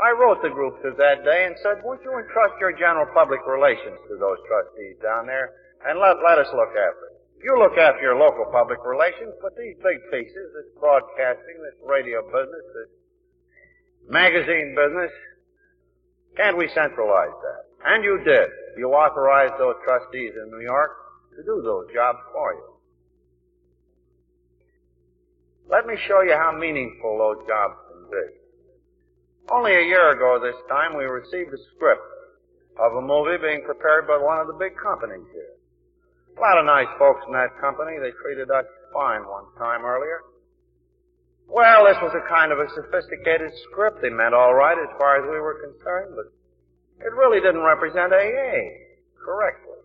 I 0.00 0.12
wrote 0.16 0.40
the 0.40 0.52
groups 0.52 0.80
of 0.84 0.96
that 0.96 1.24
day 1.24 1.44
and 1.48 1.56
said, 1.60 1.84
won't 1.84 2.00
you 2.04 2.12
entrust 2.12 2.56
your 2.60 2.72
general 2.72 3.08
public 3.12 3.40
relations 3.48 4.00
to 4.08 4.16
those 4.16 4.40
trustees 4.48 4.96
down 5.02 5.26
there 5.26 5.52
and 5.84 5.98
let, 5.98 6.20
let 6.24 6.40
us 6.40 6.48
look 6.52 6.72
after 6.72 7.04
it. 7.12 7.16
You 7.40 7.56
look 7.56 7.76
after 7.80 8.04
your 8.04 8.16
local 8.16 8.44
public 8.52 8.84
relations, 8.84 9.32
but 9.40 9.56
these 9.56 9.76
big 9.80 10.00
pieces, 10.12 10.52
this 10.52 10.68
broadcasting, 10.76 11.56
this 11.64 11.76
radio 11.84 12.20
business, 12.28 12.64
this 12.76 12.92
magazine 14.08 14.76
business, 14.76 15.12
can't 16.36 16.56
we 16.56 16.68
centralize 16.76 17.32
that? 17.32 17.62
And 17.84 18.04
you 18.04 18.20
did. 18.24 18.48
You 18.76 18.92
authorized 18.92 19.56
those 19.58 19.76
trustees 19.84 20.36
in 20.36 20.50
New 20.52 20.60
York 20.60 20.92
to 21.36 21.42
do 21.42 21.62
those 21.64 21.88
jobs 21.92 22.20
for 22.32 22.52
you. 22.52 22.79
Let 25.70 25.86
me 25.86 25.94
show 26.08 26.20
you 26.26 26.34
how 26.34 26.50
meaningful 26.50 27.14
those 27.14 27.46
jobs 27.46 27.78
can 27.86 28.02
be. 28.10 28.26
Only 29.54 29.70
a 29.70 29.86
year 29.86 30.10
ago 30.10 30.42
this 30.42 30.58
time, 30.68 30.98
we 30.98 31.04
received 31.06 31.54
a 31.54 31.62
script 31.74 32.02
of 32.74 32.98
a 32.98 33.02
movie 33.02 33.38
being 33.38 33.62
prepared 33.62 34.10
by 34.10 34.18
one 34.18 34.42
of 34.42 34.50
the 34.50 34.58
big 34.58 34.74
companies 34.74 35.26
here. 35.30 35.54
A 36.34 36.40
lot 36.40 36.58
of 36.58 36.66
nice 36.66 36.90
folks 36.98 37.22
in 37.26 37.32
that 37.38 37.54
company. 37.62 38.02
They 38.02 38.10
treated 38.18 38.50
us 38.50 38.66
fine 38.92 39.22
one 39.22 39.46
time 39.58 39.86
earlier. 39.86 40.26
Well, 41.46 41.86
this 41.86 41.98
was 42.02 42.14
a 42.18 42.26
kind 42.26 42.50
of 42.50 42.58
a 42.58 42.70
sophisticated 42.74 43.50
script. 43.70 44.02
They 44.02 44.10
meant 44.10 44.34
all 44.34 44.54
right 44.54 44.78
as 44.78 44.90
far 44.98 45.22
as 45.22 45.26
we 45.26 45.38
were 45.38 45.70
concerned, 45.70 46.18
but 46.18 46.34
it 47.04 47.14
really 47.14 47.38
didn't 47.38 47.62
represent 47.62 48.10
AA 48.10 48.90
correctly. 49.18 49.78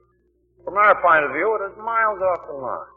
From 0.64 0.78
our 0.78 0.98
point 1.02 1.26
of 1.26 1.34
view, 1.34 1.54
it 1.58 1.62
was 1.62 1.78
miles 1.78 2.22
off 2.22 2.48
the 2.50 2.58
line. 2.58 2.95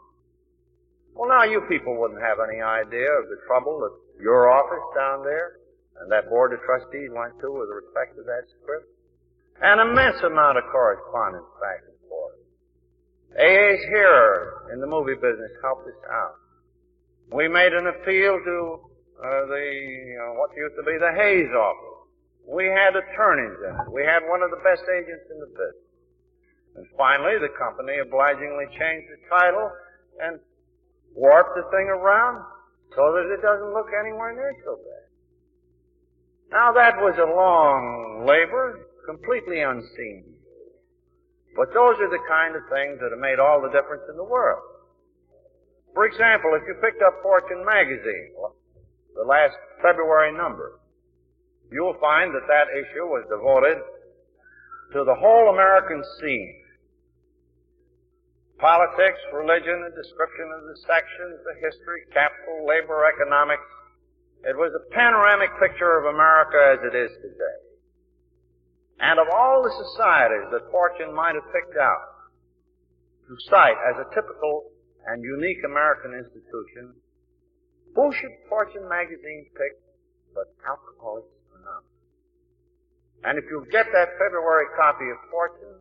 Well, 1.13 1.29
now 1.29 1.43
you 1.43 1.61
people 1.67 1.99
wouldn't 1.99 2.21
have 2.21 2.37
any 2.39 2.61
idea 2.61 3.11
of 3.19 3.27
the 3.27 3.39
trouble 3.47 3.79
that 3.79 4.23
your 4.23 4.49
office 4.51 4.85
down 4.95 5.23
there 5.23 5.59
and 5.99 6.11
that 6.11 6.29
board 6.29 6.53
of 6.53 6.59
trustees 6.63 7.11
went 7.11 7.35
to 7.41 7.51
with 7.51 7.69
respect 7.69 8.15
to 8.15 8.23
that 8.23 8.47
script. 8.61 8.87
An 9.61 9.79
immense 9.79 10.23
amount 10.23 10.57
of 10.57 10.63
correspondence 10.71 11.47
back 11.59 11.83
and 11.83 11.99
forth. 12.07 12.39
AA's 13.35 13.83
here 13.91 14.71
in 14.71 14.79
the 14.79 14.87
movie 14.87 15.19
business 15.19 15.51
helped 15.61 15.87
us 15.87 16.01
out. 16.07 16.39
We 17.31 17.47
made 17.47 17.73
an 17.73 17.87
appeal 17.87 18.39
to 18.39 18.57
uh, 19.19 19.45
the 19.51 19.67
uh, 20.15 20.39
what 20.39 20.55
used 20.55 20.75
to 20.79 20.83
be 20.87 20.95
the 20.95 21.11
Hays 21.11 21.51
office. 21.51 22.07
We 22.47 22.65
had 22.71 22.95
attorneys 22.95 23.59
in 23.61 23.75
it. 23.75 23.91
We 23.91 24.01
had 24.07 24.23
one 24.25 24.41
of 24.41 24.49
the 24.49 24.63
best 24.63 24.81
agents 24.87 25.27
in 25.29 25.37
the 25.43 25.51
business. 25.51 25.89
And 26.79 26.85
finally, 26.97 27.37
the 27.37 27.51
company 27.59 27.99
obligingly 27.99 28.65
changed 28.79 29.11
the 29.11 29.19
title 29.29 29.69
and 30.23 30.39
warped 31.15 31.55
the 31.55 31.63
thing 31.71 31.87
around 31.87 32.43
so 32.95 33.13
that 33.13 33.31
it 33.33 33.41
doesn't 33.41 33.73
look 33.73 33.87
anywhere 33.93 34.33
near 34.33 34.53
so 34.65 34.77
bad. 34.77 35.05
Now 36.51 36.73
that 36.73 36.97
was 36.97 37.13
a 37.17 37.29
long 37.29 38.25
labor, 38.25 38.87
completely 39.05 39.61
unseen. 39.61 40.25
But 41.55 41.73
those 41.73 41.97
are 41.99 42.09
the 42.09 42.23
kind 42.27 42.55
of 42.55 42.63
things 42.69 42.99
that 43.01 43.11
have 43.11 43.19
made 43.19 43.39
all 43.39 43.61
the 43.61 43.69
difference 43.69 44.03
in 44.09 44.17
the 44.17 44.23
world. 44.23 44.63
For 45.93 46.05
example, 46.05 46.53
if 46.55 46.63
you 46.67 46.75
picked 46.81 47.01
up 47.01 47.21
Fortune 47.21 47.65
magazine, 47.65 48.33
the 49.15 49.25
last 49.25 49.55
February 49.81 50.31
number, 50.31 50.79
you'll 51.71 51.97
find 51.99 52.33
that 52.33 52.47
that 52.47 52.69
issue 52.71 53.05
was 53.05 53.25
devoted 53.29 53.77
to 54.93 55.03
the 55.03 55.15
whole 55.15 55.49
American 55.53 56.03
scene. 56.19 56.55
Politics, 58.59 59.19
religion, 59.31 59.87
a 59.87 59.93
description 59.95 60.51
of 60.51 60.67
the 60.67 60.77
sections, 60.83 61.39
the 61.47 61.55
history, 61.63 62.03
capital, 62.11 62.67
labor, 62.67 63.07
economics. 63.07 63.63
It 64.43 64.55
was 64.55 64.75
a 64.75 64.83
panoramic 64.91 65.47
picture 65.63 65.95
of 65.95 66.11
America 66.11 66.59
as 66.75 66.79
it 66.83 66.95
is 66.95 67.11
today. 67.23 67.59
And 68.99 69.15
of 69.15 69.31
all 69.31 69.63
the 69.63 69.71
societies 69.71 70.51
that 70.51 70.67
Fortune 70.71 71.15
might 71.15 71.39
have 71.39 71.47
picked 71.55 71.79
out 71.79 72.03
to 73.31 73.33
cite 73.47 73.79
as 73.79 73.95
a 74.03 74.11
typical 74.11 74.67
and 75.07 75.23
unique 75.23 75.63
American 75.63 76.19
institution, 76.19 76.99
who 77.95 78.11
should 78.11 78.35
Fortune 78.51 78.91
magazine 78.91 79.47
pick 79.55 79.79
but 80.35 80.51
Alcoholics 80.67 81.31
Anonymous? 81.55 81.95
And 83.23 83.39
if 83.39 83.47
you 83.47 83.63
get 83.71 83.87
that 83.87 84.19
February 84.19 84.67
copy 84.75 85.07
of 85.07 85.17
Fortune, 85.31 85.79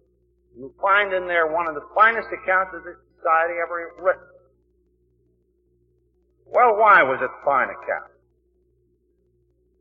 you'll 0.59 0.75
find 0.83 1.15
in 1.15 1.27
there 1.27 1.47
one 1.47 1.67
of 1.67 1.75
the 1.75 1.87
finest 1.95 2.29
accounts 2.35 2.75
of 2.75 2.83
this 2.83 2.99
society 3.17 3.55
ever 3.63 3.95
written. 4.03 4.27
Well, 6.51 6.77
why 6.77 7.03
was 7.03 7.21
it 7.23 7.31
a 7.31 7.45
fine 7.45 7.69
account? 7.71 8.11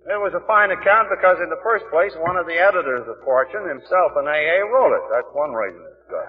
It 0.07 0.19
was 0.21 0.31
a 0.31 0.43
fine 0.47 0.71
account 0.71 1.09
because 1.11 1.35
in 1.43 1.49
the 1.49 1.59
first 1.63 1.83
place, 1.91 2.15
one 2.23 2.37
of 2.37 2.47
the 2.47 2.55
editors 2.55 3.03
of 3.11 3.19
Fortune, 3.27 3.67
himself 3.67 4.15
an 4.15 4.23
AA, 4.23 4.63
wrote 4.63 4.95
it. 4.95 5.03
That's 5.11 5.27
one 5.35 5.51
reason 5.51 5.83
it's 5.83 6.07
good. 6.07 6.27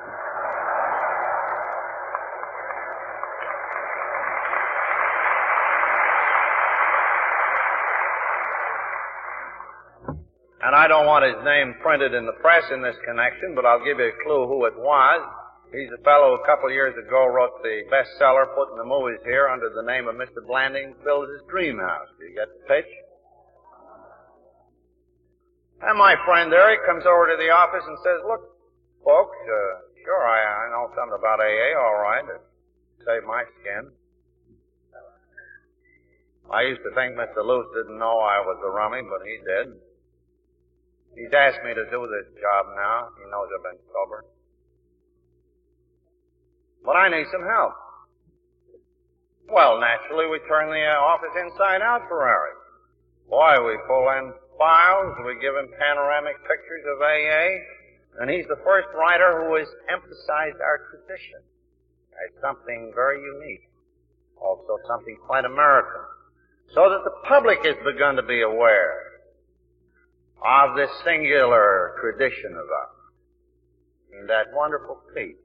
And 10.68 10.76
I 10.76 10.84
don't 10.84 11.08
want 11.08 11.24
his 11.24 11.40
name 11.48 11.80
printed 11.80 12.12
in 12.12 12.28
the 12.28 12.36
press 12.44 12.60
in 12.68 12.84
this 12.84 13.00
connection, 13.00 13.56
but 13.56 13.64
I'll 13.64 13.80
give 13.80 13.96
you 13.96 14.12
a 14.12 14.20
clue 14.20 14.44
who 14.44 14.68
it 14.68 14.76
was. 14.76 15.24
He's 15.72 15.88
a 15.96 16.02
fellow 16.04 16.36
a 16.36 16.44
couple 16.44 16.68
of 16.68 16.76
years 16.76 16.92
ago 16.92 17.24
wrote 17.24 17.64
the 17.64 17.88
bestseller, 17.88 18.52
put 18.52 18.68
in 18.72 18.76
the 18.76 18.84
movies 18.84 19.16
here 19.24 19.48
under 19.48 19.72
the 19.72 19.80
name 19.80 20.12
of 20.12 20.20
Mr. 20.20 20.44
Blanding 20.44 20.92
Builds 21.08 21.32
His 21.32 21.40
Dream 21.48 21.80
House. 21.80 22.12
Do 22.20 22.28
you 22.28 22.36
get 22.36 22.52
the 22.52 22.60
pitch? 22.68 22.92
And 25.88 25.96
my 25.96 26.20
friend 26.28 26.52
there, 26.52 26.68
he 26.68 26.76
comes 26.84 27.08
over 27.08 27.32
to 27.32 27.40
the 27.40 27.48
office 27.48 27.88
and 27.88 27.96
says, 28.04 28.20
look, 28.28 28.44
folks, 29.00 29.40
uh, 29.40 29.88
sure, 30.04 30.20
I, 30.20 30.36
I 30.36 30.64
know 30.68 30.92
something 30.92 31.16
about 31.16 31.40
AA, 31.40 31.80
all 31.80 31.96
right. 31.96 32.28
It 32.28 32.44
saved 33.08 33.24
my 33.24 33.40
skin. 33.64 33.88
I 36.52 36.68
used 36.68 36.84
to 36.84 36.92
think 36.92 37.16
Mr. 37.16 37.40
Luce 37.40 37.72
didn't 37.72 37.96
know 37.96 38.20
I 38.20 38.44
was 38.44 38.60
a 38.60 38.68
rummy, 38.68 39.00
but 39.08 39.24
he 39.24 39.40
did. 39.40 39.87
He's 41.18 41.34
asked 41.34 41.58
me 41.66 41.74
to 41.74 41.82
do 41.90 42.06
this 42.06 42.30
job 42.38 42.70
now. 42.78 43.10
He 43.18 43.26
knows 43.26 43.50
I've 43.50 43.66
been 43.66 43.82
sober. 43.90 44.22
But 46.86 46.94
I 46.94 47.10
need 47.10 47.26
some 47.34 47.42
help. 47.42 47.74
Well, 49.50 49.82
naturally, 49.82 50.30
we 50.30 50.38
turn 50.46 50.70
the 50.70 50.78
uh, 50.78 50.94
office 51.02 51.34
inside 51.34 51.82
out 51.82 52.06
for. 52.06 52.22
Boy, 53.28 53.66
we 53.66 53.74
pull 53.90 54.06
in 54.14 54.30
files. 54.62 55.18
We 55.26 55.42
give 55.42 55.58
him 55.58 55.74
panoramic 55.74 56.38
pictures 56.46 56.86
of 56.86 57.02
AA. 57.02 58.22
And 58.22 58.30
he's 58.30 58.46
the 58.46 58.62
first 58.62 58.86
writer 58.94 59.42
who 59.42 59.58
has 59.58 59.66
emphasized 59.90 60.62
our 60.62 60.86
tradition 60.86 61.42
as 62.14 62.30
something 62.40 62.92
very 62.94 63.18
unique. 63.18 63.66
Also 64.38 64.78
something 64.86 65.18
quite 65.26 65.44
American. 65.44 66.06
So 66.74 66.86
that 66.94 67.02
the 67.02 67.26
public 67.26 67.66
has 67.66 67.74
begun 67.82 68.14
to 68.14 68.22
be 68.22 68.42
aware 68.42 69.07
of 70.44 70.76
this 70.76 70.90
singular 71.04 71.98
tradition 72.00 72.54
of 72.54 72.66
us. 72.66 72.94
And 74.14 74.28
that 74.28 74.54
wonderful 74.54 75.00
peace. 75.14 75.38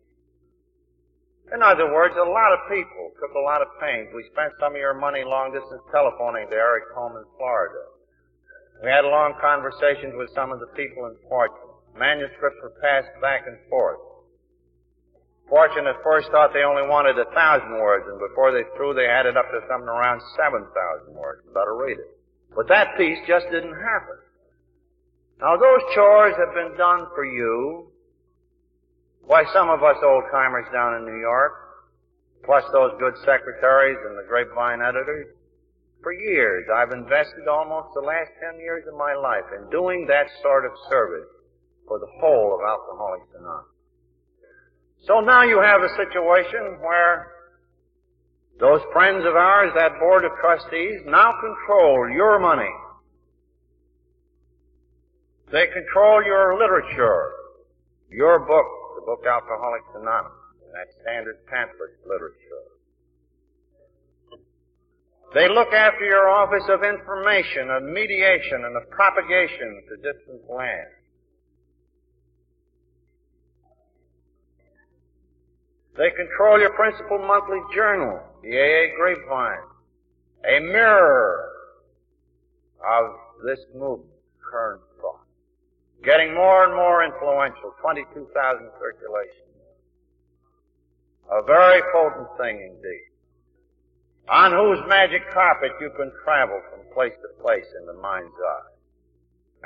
In 1.53 1.61
other 1.61 1.91
words, 1.91 2.15
a 2.15 2.25
lot 2.25 2.55
of 2.55 2.65
people 2.71 3.11
took 3.19 3.35
a 3.35 3.43
lot 3.45 3.61
of 3.61 3.67
pains. 3.77 4.09
We 4.15 4.25
spent 4.31 4.53
some 4.59 4.73
of 4.73 4.79
your 4.79 4.95
money 4.95 5.21
long 5.21 5.51
distance 5.53 5.83
telephoning 5.91 6.49
to 6.49 6.55
Eric 6.55 6.89
home 6.95 7.13
in 7.19 7.25
Florida. 7.37 7.83
We 8.81 8.89
had 8.89 9.05
long 9.05 9.35
conversations 9.37 10.15
with 10.15 10.33
some 10.33 10.51
of 10.51 10.59
the 10.59 10.71
people 10.73 11.05
in 11.05 11.15
Fortune. 11.29 11.73
Manuscripts 11.93 12.57
were 12.63 12.73
passed 12.81 13.13
back 13.21 13.45
and 13.45 13.59
forth. 13.69 14.01
Fortune 15.47 15.85
at 15.85 16.01
first 16.01 16.31
thought 16.31 16.55
they 16.55 16.63
only 16.63 16.87
wanted 16.87 17.19
a 17.19 17.29
thousand 17.35 17.77
words, 17.77 18.07
and 18.07 18.17
before 18.17 18.49
they 18.49 18.63
through, 18.73 18.95
they 18.95 19.05
added 19.05 19.37
up 19.37 19.45
to 19.51 19.61
something 19.69 19.91
around 19.91 20.23
seven 20.39 20.65
thousand 20.73 21.13
words. 21.13 21.43
Better 21.53 21.75
read 21.75 21.99
it. 21.99 22.17
But 22.55 22.67
that 22.69 22.97
piece 22.97 23.19
just 23.27 23.45
didn't 23.51 23.75
happen. 23.75 24.22
Now 25.39 25.57
those 25.57 25.81
chores 25.95 26.35
have 26.37 26.53
been 26.53 26.77
done 26.77 27.07
for 27.15 27.25
you 27.25 27.87
by 29.27 29.43
some 29.53 29.69
of 29.69 29.83
us 29.83 29.97
old 30.03 30.23
timers 30.31 30.67
down 30.73 30.95
in 30.95 31.05
New 31.05 31.19
York, 31.19 31.53
plus 32.45 32.63
those 32.71 32.91
good 32.99 33.15
secretaries 33.25 33.97
and 34.07 34.17
the 34.17 34.27
grapevine 34.27 34.81
editors. 34.81 35.27
For 36.01 36.11
years, 36.11 36.67
I've 36.73 36.91
invested 36.91 37.47
almost 37.47 37.93
the 37.93 38.01
last 38.01 38.31
ten 38.43 38.59
years 38.59 38.83
of 38.91 38.97
my 38.97 39.13
life 39.15 39.47
in 39.55 39.69
doing 39.69 40.05
that 40.07 40.27
sort 40.41 40.65
of 40.65 40.71
service 40.89 41.29
for 41.87 41.99
the 41.99 42.11
whole 42.19 42.53
of 42.55 42.59
Alcoholics 42.59 43.31
Anonymous. 43.39 43.71
So 45.07 45.19
now 45.21 45.43
you 45.43 45.61
have 45.61 45.81
a 45.81 45.95
situation 45.95 46.79
where 46.81 47.31
those 48.59 48.81
friends 48.91 49.25
of 49.25 49.35
ours, 49.35 49.71
that 49.75 49.99
board 49.99 50.25
of 50.25 50.31
trustees, 50.39 51.01
now 51.05 51.33
control 51.39 52.09
your 52.09 52.39
money. 52.39 52.71
They 55.53 55.67
control 55.67 56.25
your 56.25 56.57
literature, 56.57 57.29
your 58.09 58.39
book, 58.39 58.65
the 58.97 59.05
book 59.05 59.21
Alcoholics 59.21 59.85
Anonymous, 59.93 60.33
that 60.73 60.87
standard 61.03 61.45
pamphlet 61.45 61.93
literature. 62.09 62.73
They 65.35 65.47
look 65.47 65.71
after 65.71 66.05
your 66.05 66.27
office 66.27 66.63
of 66.69 66.83
information, 66.83 67.69
of 67.69 67.83
mediation, 67.83 68.65
and 68.65 68.75
of 68.75 68.89
propagation 68.89 69.83
to 69.89 69.95
distant 69.97 70.41
lands. 70.49 70.89
They 75.95 76.09
control 76.17 76.59
your 76.59 76.73
principal 76.73 77.19
monthly 77.19 77.61
journal, 77.75 78.19
the 78.41 78.57
AA 78.57 78.97
Grapevine, 78.97 79.69
a 80.49 80.59
mirror 80.61 81.45
of 82.81 83.11
this 83.45 83.59
movement, 83.75 84.09
current. 84.41 84.81
Getting 86.03 86.33
more 86.33 86.65
and 86.65 86.75
more 86.75 87.03
influential, 87.05 87.73
22,000 87.81 88.69
circulation. 88.79 89.47
A 91.31 91.41
very 91.43 91.81
potent 91.93 92.27
thing 92.37 92.59
indeed 92.59 93.13
on 94.29 94.51
whose 94.51 94.79
magic 94.87 95.21
carpet 95.31 95.71
you 95.81 95.91
can 95.97 96.11
travel 96.23 96.61
from 96.71 96.79
place 96.93 97.13
to 97.19 97.41
place 97.43 97.67
in 97.79 97.85
the 97.85 97.93
mind's 97.99 98.35
eye, 98.39 98.71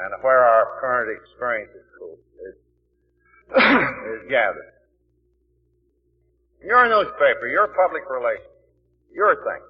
and 0.03 0.13
where 0.23 0.43
our 0.43 0.79
current 0.81 1.13
experience 1.13 1.71
is, 1.73 2.55
is, 3.53 4.29
gathered. 4.29 4.73
Your 6.63 6.89
newspaper, 6.89 7.47
your 7.47 7.67
public 7.69 8.09
relations, 8.09 8.49
your 9.13 9.35
thing, 9.45 9.61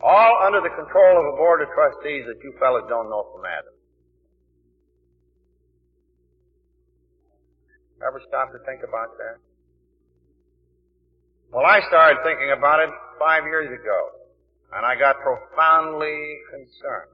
all 0.00 0.44
under 0.44 0.60
the 0.60 0.70
control 0.76 1.18
of 1.18 1.34
a 1.34 1.36
board 1.36 1.62
of 1.62 1.68
trustees 1.72 2.26
that 2.28 2.38
you 2.44 2.52
fellas 2.60 2.84
don't 2.88 3.08
know 3.08 3.26
from 3.32 3.44
Adam. 3.44 3.72
Ever 8.06 8.22
stop 8.28 8.52
to 8.52 8.58
think 8.64 8.82
about 8.86 9.16
that? 9.18 9.36
Well, 11.52 11.66
I 11.66 11.80
started 11.88 12.18
thinking 12.22 12.52
about 12.56 12.80
it 12.80 12.90
five 13.18 13.44
years 13.44 13.68
ago. 13.68 14.10
And 14.72 14.84
I 14.84 14.96
got 14.96 15.16
profoundly 15.20 16.38
concerned. 16.50 17.10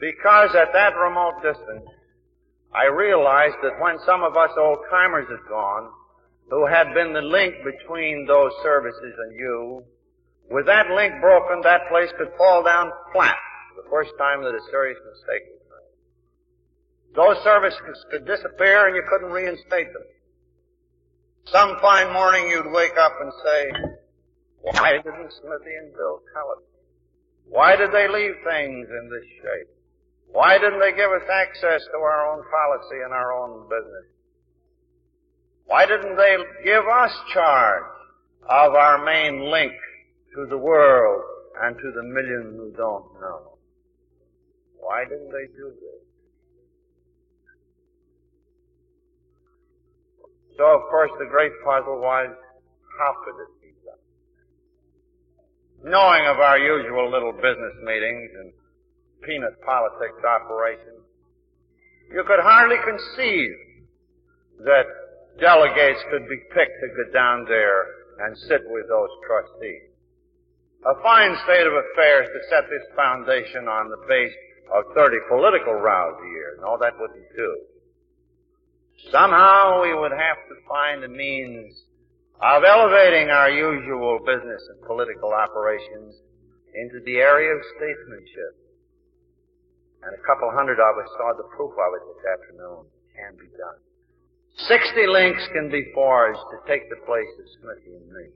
Because 0.00 0.54
at 0.54 0.72
that 0.72 0.94
remote 0.96 1.42
distance, 1.42 1.86
I 2.74 2.86
realized 2.86 3.56
that 3.62 3.80
when 3.80 3.98
some 4.06 4.22
of 4.22 4.36
us 4.36 4.50
old 4.58 4.78
timers 4.90 5.26
had 5.28 5.48
gone, 5.48 5.90
who 6.50 6.66
had 6.66 6.94
been 6.94 7.12
the 7.12 7.22
link 7.22 7.54
between 7.64 8.26
those 8.26 8.52
services 8.62 9.14
and 9.18 9.38
you, 9.38 9.84
with 10.50 10.66
that 10.66 10.90
link 10.90 11.20
broken, 11.20 11.60
that 11.62 11.88
place 11.88 12.10
could 12.18 12.30
fall 12.36 12.62
down 12.62 12.90
flat 13.12 13.36
the 13.76 13.88
first 13.90 14.12
time 14.18 14.42
that 14.42 14.54
a 14.54 14.60
serious 14.70 14.98
mistake 15.10 15.42
was. 15.50 15.63
Those 17.14 17.36
services 17.44 18.04
could 18.10 18.26
disappear 18.26 18.86
and 18.88 18.96
you 18.96 19.02
couldn't 19.08 19.30
reinstate 19.30 19.92
them. 19.92 20.02
Some 21.46 21.76
fine 21.80 22.12
morning 22.12 22.48
you'd 22.50 22.72
wake 22.72 22.96
up 22.98 23.12
and 23.20 23.32
say, 23.44 23.70
why 24.62 24.92
didn't 24.92 25.32
Smithy 25.40 25.74
and 25.78 25.92
Bill 25.94 26.20
tell 26.32 26.50
us? 26.56 26.64
Why 27.46 27.76
did 27.76 27.92
they 27.92 28.08
leave 28.08 28.34
things 28.42 28.88
in 28.88 29.10
this 29.10 29.28
shape? 29.38 29.68
Why 30.32 30.58
didn't 30.58 30.80
they 30.80 30.92
give 30.92 31.10
us 31.12 31.22
access 31.30 31.84
to 31.92 31.98
our 31.98 32.32
own 32.32 32.42
policy 32.50 33.02
and 33.04 33.12
our 33.12 33.32
own 33.32 33.68
business? 33.68 34.10
Why 35.66 35.86
didn't 35.86 36.16
they 36.16 36.36
give 36.64 36.84
us 36.84 37.12
charge 37.32 37.84
of 38.42 38.74
our 38.74 39.04
main 39.04 39.50
link 39.50 39.72
to 40.34 40.46
the 40.46 40.58
world 40.58 41.22
and 41.62 41.76
to 41.76 41.92
the 41.94 42.02
millions 42.02 42.56
who 42.56 42.72
don't 42.76 43.20
know? 43.20 43.58
Why 44.80 45.04
didn't 45.04 45.30
they 45.30 45.46
do 45.56 45.72
this? 45.80 46.03
So 50.56 50.64
of 50.64 50.82
course 50.90 51.10
the 51.18 51.26
great 51.26 51.52
puzzle 51.64 51.98
was, 52.00 52.30
how 52.98 53.12
could 53.24 53.34
it 53.42 53.52
be 53.60 53.74
done? 53.82 54.02
Knowing 55.90 56.26
of 56.26 56.38
our 56.38 56.58
usual 56.58 57.10
little 57.10 57.32
business 57.32 57.74
meetings 57.82 58.30
and 58.38 58.52
peanut 59.22 59.60
politics 59.66 60.22
operations, 60.22 61.02
you 62.12 62.22
could 62.26 62.40
hardly 62.40 62.76
conceive 62.84 63.50
that 64.62 64.86
delegates 65.40 65.98
could 66.10 66.28
be 66.28 66.38
picked 66.54 66.78
to 66.78 66.88
go 66.94 67.10
down 67.12 67.44
there 67.48 67.86
and 68.22 68.38
sit 68.46 68.62
with 68.70 68.86
those 68.88 69.10
trustees. 69.26 69.90
A 70.86 70.94
fine 71.02 71.34
state 71.42 71.66
of 71.66 71.72
affairs 71.72 72.28
to 72.30 72.40
set 72.50 72.68
this 72.70 72.86
foundation 72.94 73.66
on 73.66 73.90
the 73.90 73.98
base 74.06 74.34
of 74.70 74.84
30 74.94 75.16
political 75.28 75.74
rows 75.74 76.14
a 76.22 76.28
year. 76.28 76.58
No, 76.60 76.78
that 76.78 76.94
wouldn't 77.00 77.24
do. 77.34 77.50
Somehow 79.10 79.82
we 79.82 79.94
would 79.94 80.12
have 80.12 80.40
to 80.48 80.54
find 80.68 81.04
a 81.04 81.08
means 81.08 81.74
of 82.40 82.64
elevating 82.64 83.30
our 83.30 83.50
usual 83.50 84.18
business 84.24 84.62
and 84.70 84.80
political 84.86 85.32
operations 85.32 86.14
into 86.74 87.00
the 87.04 87.16
area 87.16 87.54
of 87.54 87.60
statesmanship. 87.76 88.54
And 90.02 90.12
a 90.12 90.22
couple 90.26 90.50
hundred 90.52 90.80
of 90.80 90.98
us 90.98 91.08
saw 91.16 91.32
the 91.36 91.48
proof 91.56 91.72
of 91.72 91.90
it 91.96 92.02
this 92.12 92.22
afternoon. 92.28 92.84
It 92.84 93.16
can 93.16 93.32
be 93.38 93.48
done. 93.56 93.80
Sixty 94.68 95.06
links 95.06 95.42
can 95.52 95.70
be 95.70 95.90
forged 95.94 96.38
to 96.50 96.58
take 96.68 96.88
the 96.90 97.00
place 97.06 97.32
of 97.40 97.46
Smithy 97.60 97.96
and 97.96 98.08
me 98.12 98.26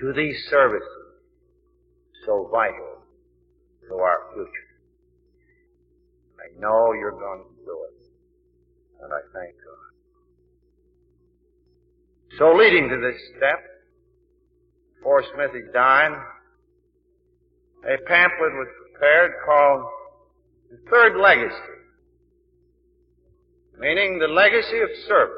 to 0.00 0.12
these 0.12 0.36
services 0.48 1.10
so 2.26 2.48
vital 2.50 3.04
to 3.88 3.94
our 3.96 4.32
future. 4.34 4.70
I 6.40 6.58
know 6.58 6.92
you're 6.92 7.12
going 7.12 7.44
to 7.44 7.64
do 7.64 7.76
it. 7.88 7.99
And 9.02 9.12
I 9.12 9.20
thank 9.32 9.54
God. 9.64 9.90
So 12.38 12.52
leading 12.54 12.88
to 12.88 12.96
this 13.00 13.20
step, 13.36 13.60
before 14.96 15.24
Smithy 15.34 15.72
died, 15.72 16.12
a 17.84 17.96
pamphlet 18.06 18.52
was 18.52 18.68
prepared 18.92 19.32
called 19.46 19.84
The 20.70 20.78
Third 20.90 21.16
Legacy, 21.16 21.56
meaning 23.78 24.18
the 24.18 24.28
legacy 24.28 24.78
of 24.80 24.90
service, 25.08 25.36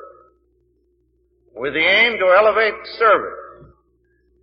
with 1.55 1.75
the 1.75 1.81
aim 1.81 2.19
to 2.19 2.35
elevate 2.37 2.75
service 2.99 3.39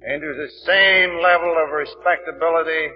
into 0.01 0.33
the 0.33 0.49
same 0.65 1.21
level 1.21 1.53
of 1.61 1.71
respectability 1.71 2.87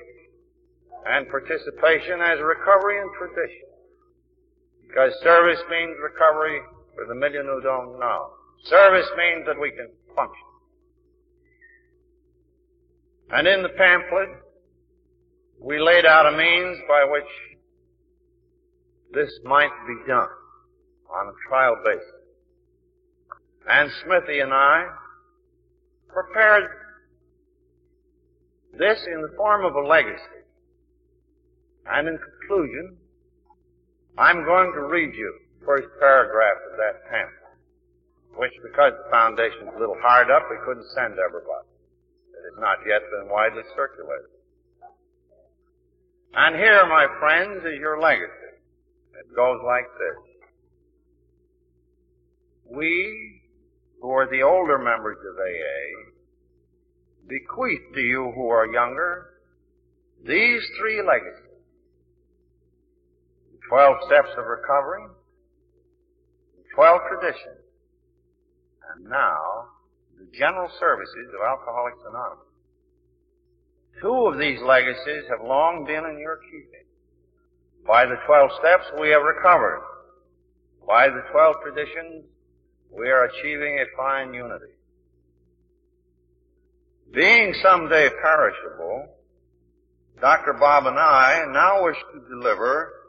and 1.05 1.27
participation 1.27 2.21
as 2.21 2.39
recovery 2.39 3.01
and 3.01 3.11
tradition. 3.19 3.72
Because 4.93 5.13
service 5.23 5.59
means 5.71 5.97
recovery 6.03 6.61
for 6.93 7.05
the 7.07 7.15
million 7.15 7.45
who 7.45 7.61
don't 7.61 7.99
know. 7.99 8.29
Service 8.65 9.07
means 9.17 9.45
that 9.47 9.59
we 9.59 9.71
can 9.71 9.89
function. 10.15 10.45
And 13.31 13.47
in 13.47 13.63
the 13.63 13.69
pamphlet, 13.69 14.29
we 15.59 15.79
laid 15.79 16.05
out 16.05 16.31
a 16.31 16.37
means 16.37 16.77
by 16.87 17.05
which 17.09 17.23
this 19.13 19.31
might 19.43 19.71
be 19.87 19.95
done 20.07 20.29
on 21.09 21.27
a 21.27 21.49
trial 21.49 21.75
basis. 21.83 22.05
And 23.67 23.89
Smithy 24.03 24.41
and 24.41 24.53
I 24.53 24.89
prepared 26.07 26.69
this 28.77 28.99
in 29.07 29.21
the 29.23 29.33
form 29.35 29.65
of 29.65 29.73
a 29.73 29.87
legacy. 29.87 30.21
And 31.87 32.07
in 32.07 32.19
conclusion, 32.19 32.97
I'm 34.17 34.45
going 34.45 34.71
to 34.73 34.83
read 34.85 35.15
you 35.15 35.33
the 35.59 35.65
first 35.65 35.87
paragraph 35.99 36.57
of 36.71 36.77
that 36.77 37.09
pamphlet, 37.09 37.57
which 38.37 38.53
because 38.61 38.93
the 38.93 39.09
foundation's 39.09 39.73
a 39.75 39.79
little 39.79 39.97
hard 40.01 40.29
up, 40.29 40.43
we 40.49 40.57
couldn't 40.65 40.85
send 40.93 41.17
everybody. 41.17 41.67
It 42.33 42.43
has 42.53 42.59
not 42.61 42.77
yet 42.85 43.01
been 43.09 43.31
widely 43.31 43.63
circulated. 43.75 44.29
And 46.35 46.55
here, 46.55 46.85
my 46.87 47.07
friends, 47.19 47.65
is 47.65 47.79
your 47.79 47.99
legacy. 47.99 48.57
It 49.19 49.35
goes 49.35 49.59
like 49.65 49.89
this. 49.97 50.17
We, 52.69 53.41
who 54.01 54.09
are 54.09 54.29
the 54.29 54.41
older 54.41 54.77
members 54.77 55.17
of 55.17 55.37
AA, 55.37 56.13
bequeath 57.27 57.93
to 57.95 58.01
you 58.01 58.31
who 58.35 58.49
are 58.49 58.65
younger 58.67 59.29
these 60.25 60.61
three 60.79 61.01
legacies. 61.05 61.52
Twelve 63.69 63.97
steps 64.05 64.29
of 64.37 64.45
recovery, 64.45 65.05
twelve 66.75 67.01
traditions, 67.09 67.63
and 68.93 69.05
now 69.09 69.69
the 70.19 70.25
general 70.37 70.69
services 70.79 71.27
of 71.33 71.47
Alcoholics 71.47 71.99
Anonymous. 72.07 72.45
Two 74.01 74.27
of 74.27 74.37
these 74.37 74.59
legacies 74.61 75.23
have 75.29 75.47
long 75.47 75.85
been 75.85 76.03
in 76.05 76.19
your 76.19 76.39
keeping. 76.51 76.85
By 77.87 78.05
the 78.05 78.17
twelve 78.25 78.51
steps 78.59 78.85
we 78.99 79.09
have 79.09 79.23
recovered. 79.23 79.81
By 80.87 81.07
the 81.07 81.23
twelve 81.31 81.55
traditions 81.63 82.25
we 82.91 83.09
are 83.09 83.25
achieving 83.25 83.79
a 83.79 83.97
fine 83.97 84.33
unity. 84.33 84.73
Being 87.11 87.53
someday 87.61 88.09
perishable, 88.21 89.07
Dr. 90.19 90.53
Bob 90.53 90.85
and 90.87 90.97
I 90.97 91.45
now 91.51 91.85
wish 91.85 91.97
to 92.13 92.29
deliver 92.29 93.02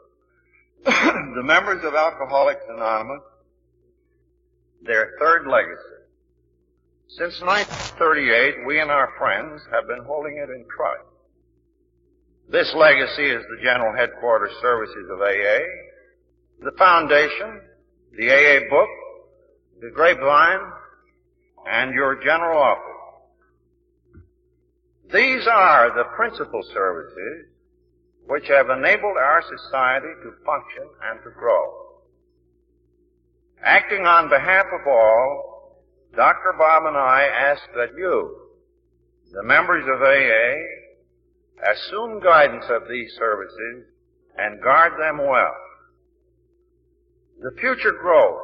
the 0.85 1.43
members 1.43 1.83
of 1.83 1.95
Alcoholics 1.95 2.63
Anonymous 2.69 3.21
their 4.85 5.13
third 5.19 5.47
legacy. 5.47 5.81
Since 7.07 7.41
1938, 7.41 8.65
we 8.65 8.79
and 8.79 8.91
our 8.91 9.13
friends 9.17 9.61
have 9.71 9.87
been 9.87 10.03
holding 10.05 10.37
it 10.37 10.49
in 10.49 10.65
trust. 10.69 11.05
This 12.49 12.71
legacy 12.75 13.25
is 13.25 13.43
the 13.49 13.63
general 13.63 13.95
headquarters 13.95 14.51
services 14.61 15.09
of 15.11 15.19
AA, 15.19 15.59
the 16.61 16.71
foundation, 16.77 17.61
the 18.17 18.29
AA 18.29 18.69
book, 18.69 18.89
the 19.81 19.91
grapevine, 19.91 20.71
and 21.67 21.93
your 21.93 22.23
general 22.23 22.61
office. 22.61 24.21
These 25.11 25.47
are 25.51 25.95
the 25.95 26.03
principal 26.15 26.61
services 26.73 27.47
which 28.27 28.47
have 28.47 28.69
enabled 28.69 29.17
our 29.17 29.41
society 29.43 30.13
to 30.23 30.31
function 30.45 30.87
and 31.09 31.19
to 31.23 31.29
grow. 31.31 31.85
Acting 33.63 34.05
on 34.05 34.29
behalf 34.29 34.65
of 34.73 34.87
all, 34.87 35.81
Dr. 36.15 36.55
Bob 36.57 36.85
and 36.85 36.97
I 36.97 37.23
ask 37.23 37.61
that 37.75 37.97
you, 37.97 38.37
the 39.31 39.43
members 39.43 39.83
of 39.83 40.01
AA, 40.01 41.71
assume 41.71 42.21
guidance 42.21 42.65
of 42.69 42.87
these 42.89 43.11
services 43.17 43.85
and 44.37 44.61
guard 44.61 44.93
them 44.99 45.17
well. 45.17 45.55
The 47.41 47.51
future 47.59 47.93
growth, 48.01 48.41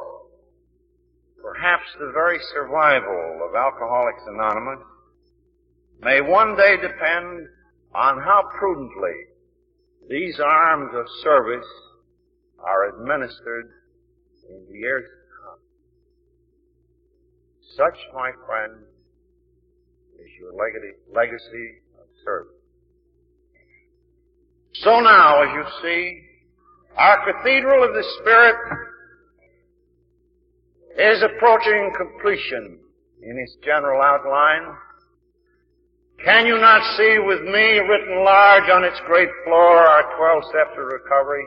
perhaps 1.42 1.84
the 1.98 2.12
very 2.12 2.38
survival 2.54 3.40
of 3.48 3.54
Alcoholics 3.54 4.22
Anonymous, 4.26 4.84
may 6.00 6.20
one 6.20 6.56
day 6.56 6.76
depend 6.76 7.48
on 7.94 8.20
how 8.20 8.44
prudently 8.58 9.31
these 10.08 10.40
arms 10.40 10.92
of 10.94 11.06
service 11.22 11.66
are 12.58 12.88
administered 12.88 13.70
in 14.48 14.66
the 14.70 14.78
years 14.78 15.04
to 15.04 15.16
come. 15.42 15.58
Such, 17.76 17.98
my 18.14 18.32
friend, 18.46 18.84
is 20.18 20.30
your 20.38 20.52
legacy 20.52 21.82
of 21.98 22.06
service. 22.24 22.52
So 24.74 25.00
now, 25.00 25.42
as 25.42 25.48
you 25.54 25.64
see, 25.82 26.22
our 26.96 27.24
Cathedral 27.32 27.84
of 27.84 27.94
the 27.94 28.04
Spirit 28.20 28.56
is 30.98 31.22
approaching 31.22 31.92
completion 31.96 32.78
in 33.22 33.38
its 33.38 33.56
general 33.64 34.02
outline. 34.02 34.76
Can 36.24 36.46
you 36.46 36.56
not 36.58 36.96
see 36.96 37.18
with 37.18 37.42
me 37.42 37.78
written 37.80 38.24
large 38.24 38.70
on 38.70 38.84
its 38.84 39.00
great 39.06 39.28
floor 39.44 39.78
our 39.78 40.16
twelve 40.16 40.44
steps 40.50 40.78
of 40.78 40.86
recovery? 40.86 41.46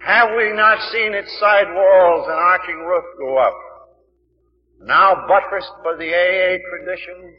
Have 0.00 0.30
we 0.36 0.52
not 0.52 0.78
seen 0.92 1.14
its 1.14 1.32
side 1.40 1.72
walls 1.72 2.26
and 2.28 2.36
arching 2.36 2.78
roof 2.78 3.04
go 3.18 3.38
up? 3.38 3.54
Now 4.82 5.26
buttressed 5.26 5.72
by 5.82 5.96
the 5.98 6.12
AA 6.12 6.58
tradition, 6.70 7.34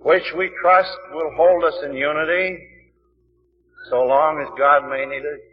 which 0.00 0.32
we 0.36 0.50
trust 0.60 0.96
will 1.12 1.32
hold 1.36 1.64
us 1.64 1.78
in 1.84 1.94
unity 1.94 2.58
so 3.90 4.04
long 4.04 4.40
as 4.40 4.48
God 4.58 4.88
may 4.88 5.06
need 5.06 5.24
us. 5.24 5.51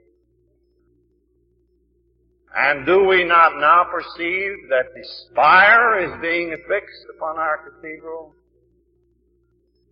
And 2.62 2.86
do 2.86 3.06
we 3.06 3.24
not 3.24 3.58
now 3.58 3.86
perceive 3.90 4.68
that 4.70 4.94
the 4.94 5.08
spire 5.32 6.04
is 6.04 6.22
being 6.22 6.52
affixed 6.52 7.06
upon 7.16 7.38
our 7.38 7.70
cathedral? 7.70 8.36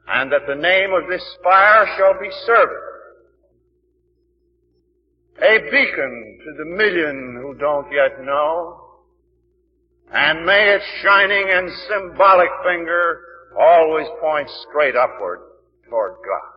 And 0.09 0.29
that 0.33 0.47
the 0.47 0.55
name 0.55 0.91
of 0.91 1.09
this 1.09 1.23
spire 1.39 1.87
shall 1.97 2.19
be 2.19 2.29
service. 2.45 2.77
A 5.41 5.59
beacon 5.71 6.39
to 6.43 6.53
the 6.57 6.65
million 6.65 7.39
who 7.41 7.53
don't 7.57 7.87
yet 7.89 8.25
know. 8.25 8.81
And 10.11 10.45
may 10.45 10.75
its 10.75 10.85
shining 11.01 11.47
and 11.49 11.69
symbolic 11.87 12.49
finger 12.65 13.21
always 13.57 14.07
point 14.19 14.49
straight 14.69 14.95
upward 14.97 15.39
toward 15.89 16.15
God. 16.15 16.56